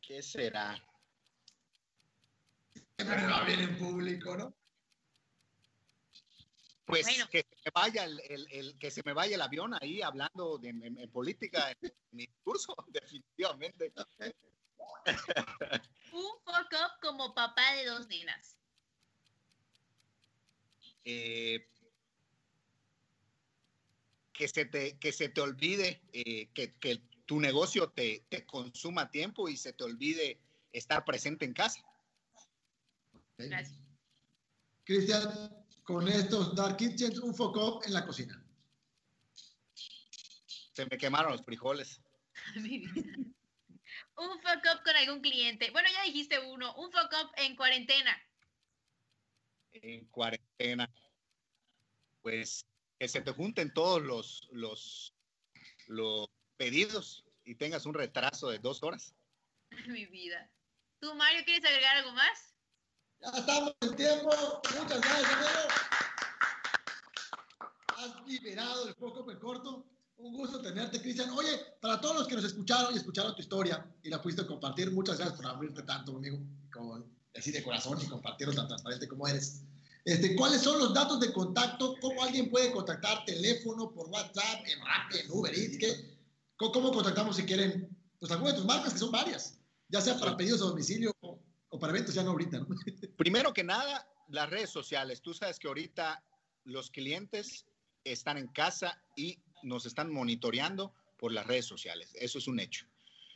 ¿Qué 0.00 0.20
será? 0.20 0.76
Siempre 2.98 3.16
me 3.18 3.26
va 3.28 3.44
bien 3.44 3.60
en 3.60 3.78
público, 3.78 4.36
¿no? 4.36 4.52
Pues 6.86 7.04
Bueno. 7.06 7.28
que 7.30 7.40
se 7.40 7.56
me 7.64 7.70
vaya 7.72 8.04
el, 8.04 8.20
el- 8.28 8.46
el- 8.52 8.78
que 8.78 8.90
se 8.90 9.02
me 9.04 9.12
vaya 9.12 9.34
el 9.36 9.42
avión 9.42 9.74
ahí 9.80 10.02
hablando 10.02 10.58
de, 10.58 10.68
en, 10.70 10.98
en 10.98 11.10
política 11.10 11.70
en, 11.80 11.92
mi 12.12 12.26
discurso, 12.26 12.74
definitivamente. 12.88 13.92
Un 16.12 16.38
Focop 16.44 17.00
como 17.02 17.34
papá 17.34 17.74
de 17.74 17.86
dos 17.86 18.06
nenas. 18.08 18.56
Eh, 21.04 21.68
que 24.36 24.48
se 24.48 24.66
te, 24.66 24.98
que 24.98 25.12
se 25.12 25.28
te 25.28 25.40
olvide 25.40 26.02
eh, 26.12 26.48
que, 26.52 26.74
que 26.74 27.00
tu 27.24 27.40
negocio 27.40 27.88
te, 27.90 28.24
te 28.28 28.44
consuma 28.46 29.10
tiempo 29.10 29.48
y 29.48 29.56
se 29.56 29.72
te 29.72 29.84
olvide 29.84 30.38
estar 30.72 31.04
presente 31.04 31.44
en 31.44 31.54
casa. 31.54 31.82
Gracias. 33.38 33.78
Cristian, 34.84 35.66
con 35.82 36.06
estos 36.06 36.54
Dark 36.54 36.76
Kitchens, 36.76 37.18
un 37.18 37.34
foco 37.34 37.82
en 37.84 37.94
la 37.94 38.04
cocina. 38.04 38.42
Se 40.72 40.86
me 40.86 40.98
quemaron 40.98 41.32
los 41.32 41.44
frijoles. 41.44 42.00
un 42.54 44.40
fuck 44.40 44.64
up 44.72 44.82
con 44.84 44.96
algún 44.96 45.20
cliente. 45.20 45.70
Bueno, 45.70 45.88
ya 45.92 46.04
dijiste 46.04 46.38
uno. 46.38 46.74
Un 46.76 46.92
fuck 46.92 47.12
up 47.22 47.30
en 47.36 47.56
cuarentena. 47.56 48.16
En 49.72 50.04
cuarentena. 50.06 50.92
Pues 52.20 52.66
que 52.98 53.08
se 53.08 53.20
te 53.20 53.32
junten 53.32 53.72
todos 53.72 54.02
los, 54.02 54.48
los, 54.52 55.14
los 55.86 56.28
pedidos 56.56 57.24
y 57.44 57.54
tengas 57.54 57.86
un 57.86 57.94
retraso 57.94 58.48
de 58.48 58.58
dos 58.58 58.82
horas. 58.82 59.14
Mi 59.88 60.06
vida. 60.06 60.50
¿Tú, 61.00 61.14
Mario, 61.14 61.42
quieres 61.44 61.64
agregar 61.64 61.96
algo 61.98 62.12
más? 62.12 62.54
Ya 63.20 63.38
estamos 63.38 63.74
en 63.80 63.96
tiempo. 63.96 64.30
Muchas 64.78 65.00
gracias, 65.00 65.32
amigo. 65.32 65.68
Has 67.96 68.26
liberado 68.26 68.88
el 68.88 68.94
foco 68.94 69.24
me 69.24 69.38
corto. 69.38 69.86
Un 70.18 70.32
gusto 70.32 70.62
tenerte, 70.62 71.00
Cristian. 71.00 71.30
Oye, 71.30 71.58
para 71.80 72.00
todos 72.00 72.16
los 72.16 72.28
que 72.28 72.36
nos 72.36 72.44
escucharon 72.44 72.94
y 72.94 72.96
escucharon 72.96 73.34
tu 73.34 73.42
historia 73.42 73.86
y 74.02 74.08
la 74.08 74.22
pudiste 74.22 74.46
compartir, 74.46 74.90
muchas 74.90 75.18
gracias 75.18 75.36
por 75.36 75.46
abrirte 75.46 75.82
tanto, 75.82 76.16
amigo, 76.16 76.38
con, 76.72 77.14
así 77.34 77.50
de 77.50 77.62
corazón 77.62 78.00
y 78.00 78.06
compartirlo 78.06 78.54
tan 78.54 78.66
transparente 78.66 79.08
como 79.08 79.28
eres. 79.28 79.65
Este, 80.06 80.36
¿Cuáles 80.36 80.62
son 80.62 80.78
los 80.78 80.94
datos 80.94 81.18
de 81.18 81.32
contacto? 81.32 81.96
¿Cómo 82.00 82.22
alguien 82.22 82.48
puede 82.48 82.70
contactar? 82.70 83.24
¿Teléfono, 83.24 83.90
por 83.92 84.08
WhatsApp, 84.08 84.64
en 84.64 84.78
Rappi, 84.78 85.18
en 85.18 85.30
Uber 85.32 85.52
Eats? 85.52 85.78
¿qué? 85.78 86.16
¿Cómo 86.56 86.92
contactamos 86.92 87.34
si 87.34 87.44
quieren? 87.44 87.88
Pues 88.20 88.30
algunas 88.30 88.54
de 88.54 88.60
tus 88.60 88.68
marcas, 88.68 88.92
que 88.92 89.00
son 89.00 89.10
varias, 89.10 89.58
ya 89.88 90.00
sea 90.00 90.16
para 90.16 90.36
pedidos 90.36 90.62
a 90.62 90.66
domicilio 90.66 91.12
o, 91.20 91.40
para 91.80 91.90
eventos, 91.92 92.14
ya 92.14 92.22
no 92.22 92.30
ahorita, 92.30 92.60
¿no? 92.60 92.68
Primero 93.18 93.52
que 93.52 93.64
nada, 93.64 94.08
las 94.28 94.48
redes 94.48 94.70
sociales. 94.70 95.22
Tú 95.22 95.34
sabes 95.34 95.58
que 95.58 95.66
ahorita 95.66 96.22
los 96.62 96.92
clientes 96.92 97.66
están 98.04 98.38
en 98.38 98.46
casa 98.46 99.02
y 99.16 99.42
nos 99.64 99.86
están 99.86 100.12
monitoreando 100.12 100.94
por 101.18 101.32
las 101.32 101.48
redes 101.48 101.66
sociales. 101.66 102.12
Eso 102.14 102.38
es 102.38 102.46
un 102.46 102.60
hecho. 102.60 102.86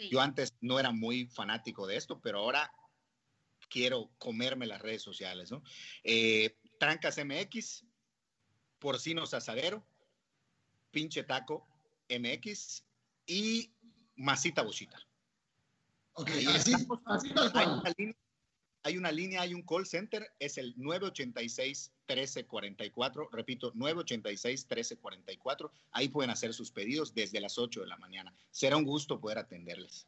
Yo 0.09 0.21
antes 0.21 0.55
no 0.61 0.79
era 0.79 0.93
muy 0.93 1.27
fanático 1.27 1.89
de 1.89 1.97
esto, 1.97 2.21
pero 2.21 2.39
ahora 2.39 2.73
quiero 3.71 4.11
comerme 4.18 4.66
las 4.66 4.83
redes 4.83 5.03
sociales, 5.03 5.51
¿no? 5.51 5.62
Eh, 6.05 6.57
Trancas 6.79 7.18
MX, 7.25 7.85
Porcinos 8.79 9.33
Asadero, 9.33 9.87
Pinche 10.91 11.23
Taco 11.23 11.66
MX 12.09 12.85
y 13.27 13.71
Masita 14.16 14.62
Bocita. 14.62 14.99
Ok, 16.14 16.31
así, 16.49 16.75
así 17.07 17.33
tal 17.33 17.53
cual 17.53 17.95
hay 18.83 18.97
una 18.97 19.12
línea, 19.12 19.43
hay 19.43 19.53
un 19.55 19.62
call 19.62 19.87
center, 19.87 20.27
es 20.39 20.57
el 20.57 20.75
986-1344, 20.77 23.29
repito, 23.31 23.75
986-1344. 23.75 25.71
Ahí 25.93 26.09
pueden 26.09 26.31
hacer 26.31 26.55
sus 26.55 26.71
pedidos 26.71 27.12
desde 27.14 27.41
las 27.41 27.59
8 27.59 27.83
de 27.83 27.87
la 27.87 27.99
mañana. 27.99 28.35
Será 28.51 28.79
un 28.79 28.85
gusto 28.85 29.21
poder 29.21 29.37
atenderles. 29.39 30.07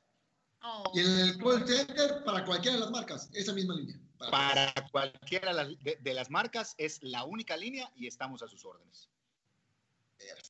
Y 0.95 1.01
en 1.01 1.19
el 1.19 1.39
call 1.39 1.67
center 1.67 2.23
para 2.25 2.45
cualquiera 2.45 2.77
de 2.77 2.81
las 2.81 2.91
marcas, 2.91 3.29
esa 3.33 3.53
misma 3.53 3.75
línea. 3.75 3.97
Para, 4.31 4.73
cualquiera 4.93 5.53
de, 5.55 6.15
las 6.15 6.31
marcas 6.31 6.75
es 6.79 7.03
la 7.03 7.25
única 7.25 7.57
línea 7.57 7.91
y 7.97 8.07
estamos 8.07 8.43
a 8.43 8.49
sus 8.49 8.65
órdenes. 8.65 9.09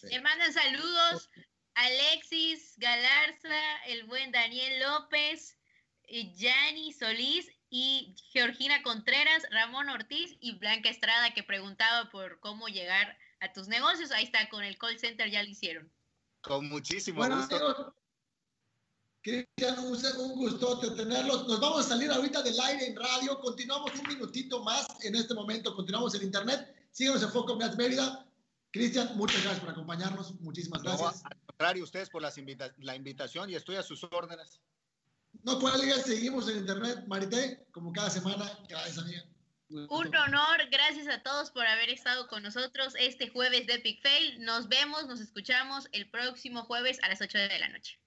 Le 0.03 0.21
mandan 0.21 0.53
saludos 0.53 1.31
Alexis 1.75 2.75
Galarza, 2.77 3.83
el 3.87 4.05
buen 4.05 4.31
Daniel 4.31 4.81
López, 4.81 5.57
Yanni 6.07 6.93
Solís 6.93 7.51
y 7.71 8.15
Georgina 8.33 8.83
Contreras, 8.83 9.45
Ramón 9.51 9.89
Ortiz 9.89 10.37
y 10.41 10.59
Blanca 10.59 10.91
Estrada 10.91 11.33
que 11.33 11.43
preguntaba 11.43 12.11
por 12.11 12.39
cómo 12.41 12.69
llegar 12.69 13.17
a 13.41 13.53
tus 13.55 13.69
negocios. 13.69 14.11
Ahí 14.11 14.25
está, 14.25 14.51
con 14.51 14.63
el 14.63 14.77
call 14.77 14.99
center 14.99 15.31
ya 15.31 15.43
lo 15.43 15.49
hicieron. 15.49 15.91
Con 16.43 16.69
muchísimo 16.69 17.27
gusto. 17.27 17.95
Cristian, 19.23 19.79
un 19.79 20.35
gusto 20.35 20.79
tenerlos. 20.95 21.47
Nos 21.47 21.61
vamos 21.61 21.87
a 21.87 21.89
salir 21.91 22.11
ahorita 22.11 22.43
del 22.43 22.59
aire 22.61 22.89
en 22.89 22.97
radio. 22.97 23.39
Continuamos 23.41 23.93
un 23.95 24.09
minutito 24.09 24.63
más 24.65 24.87
en 25.05 25.15
este 25.15 25.33
momento. 25.33 25.75
Continuamos 25.77 26.15
en 26.17 26.25
internet. 26.25 26.75
Síguenos 26.91 27.23
en 27.23 27.31
Foco 27.31 27.57
Max 27.57 27.77
Mérida. 27.77 28.27
Cristian, 28.73 29.17
muchas 29.17 29.43
gracias 29.43 29.61
por 29.61 29.71
acompañarnos. 29.71 30.41
Muchísimas 30.41 30.83
gracias. 30.83 31.25
al 31.25 31.39
contrario, 31.47 31.85
ustedes 31.85 32.11
por 32.11 32.23
la 32.23 32.97
invitación 32.97 33.49
y 33.49 33.55
estoy 33.55 33.77
a 33.77 33.83
sus 33.83 34.03
órdenes. 34.05 34.61
No 35.45 35.59
cuelga, 35.59 35.97
seguimos 35.99 36.49
en 36.49 36.59
internet, 36.59 37.05
Marité, 37.07 37.67
como 37.71 37.93
cada 37.93 38.11
semana. 38.11 38.59
Gracias, 38.69 38.99
amiga. 38.99 39.25
Un 39.71 40.15
honor, 40.15 40.69
gracias 40.71 41.09
a 41.09 41.23
todos 41.23 41.51
por 41.51 41.67
haber 41.67 41.89
estado 41.89 42.29
con 42.29 42.43
nosotros 42.43 42.95
este 42.99 43.29
jueves 43.29 43.67
de 43.67 43.75
Epic 43.75 44.03
Fail. 44.03 44.45
Nos 44.45 44.69
vemos, 44.69 45.07
nos 45.07 45.21
escuchamos 45.21 45.89
el 45.93 46.11
próximo 46.11 46.65
jueves 46.65 46.99
a 47.03 47.09
las 47.09 47.23
8 47.23 47.39
de 47.39 47.59
la 47.59 47.69
noche. 47.69 48.02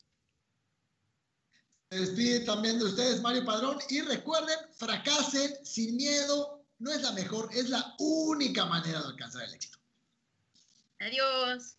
Despide 1.95 2.41
también 2.41 2.77
de 2.77 2.85
ustedes 2.85 3.21
Mario 3.21 3.45
Padrón 3.45 3.79
y 3.89 4.01
recuerden, 4.01 4.57
fracasen 4.75 5.65
sin 5.65 5.95
miedo, 5.95 6.65
no 6.79 6.91
es 6.91 7.01
la 7.01 7.13
mejor, 7.13 7.49
es 7.53 7.69
la 7.69 7.95
única 7.99 8.65
manera 8.65 8.99
de 8.99 9.07
alcanzar 9.07 9.43
el 9.43 9.53
éxito. 9.53 9.77
Adiós. 10.99 11.77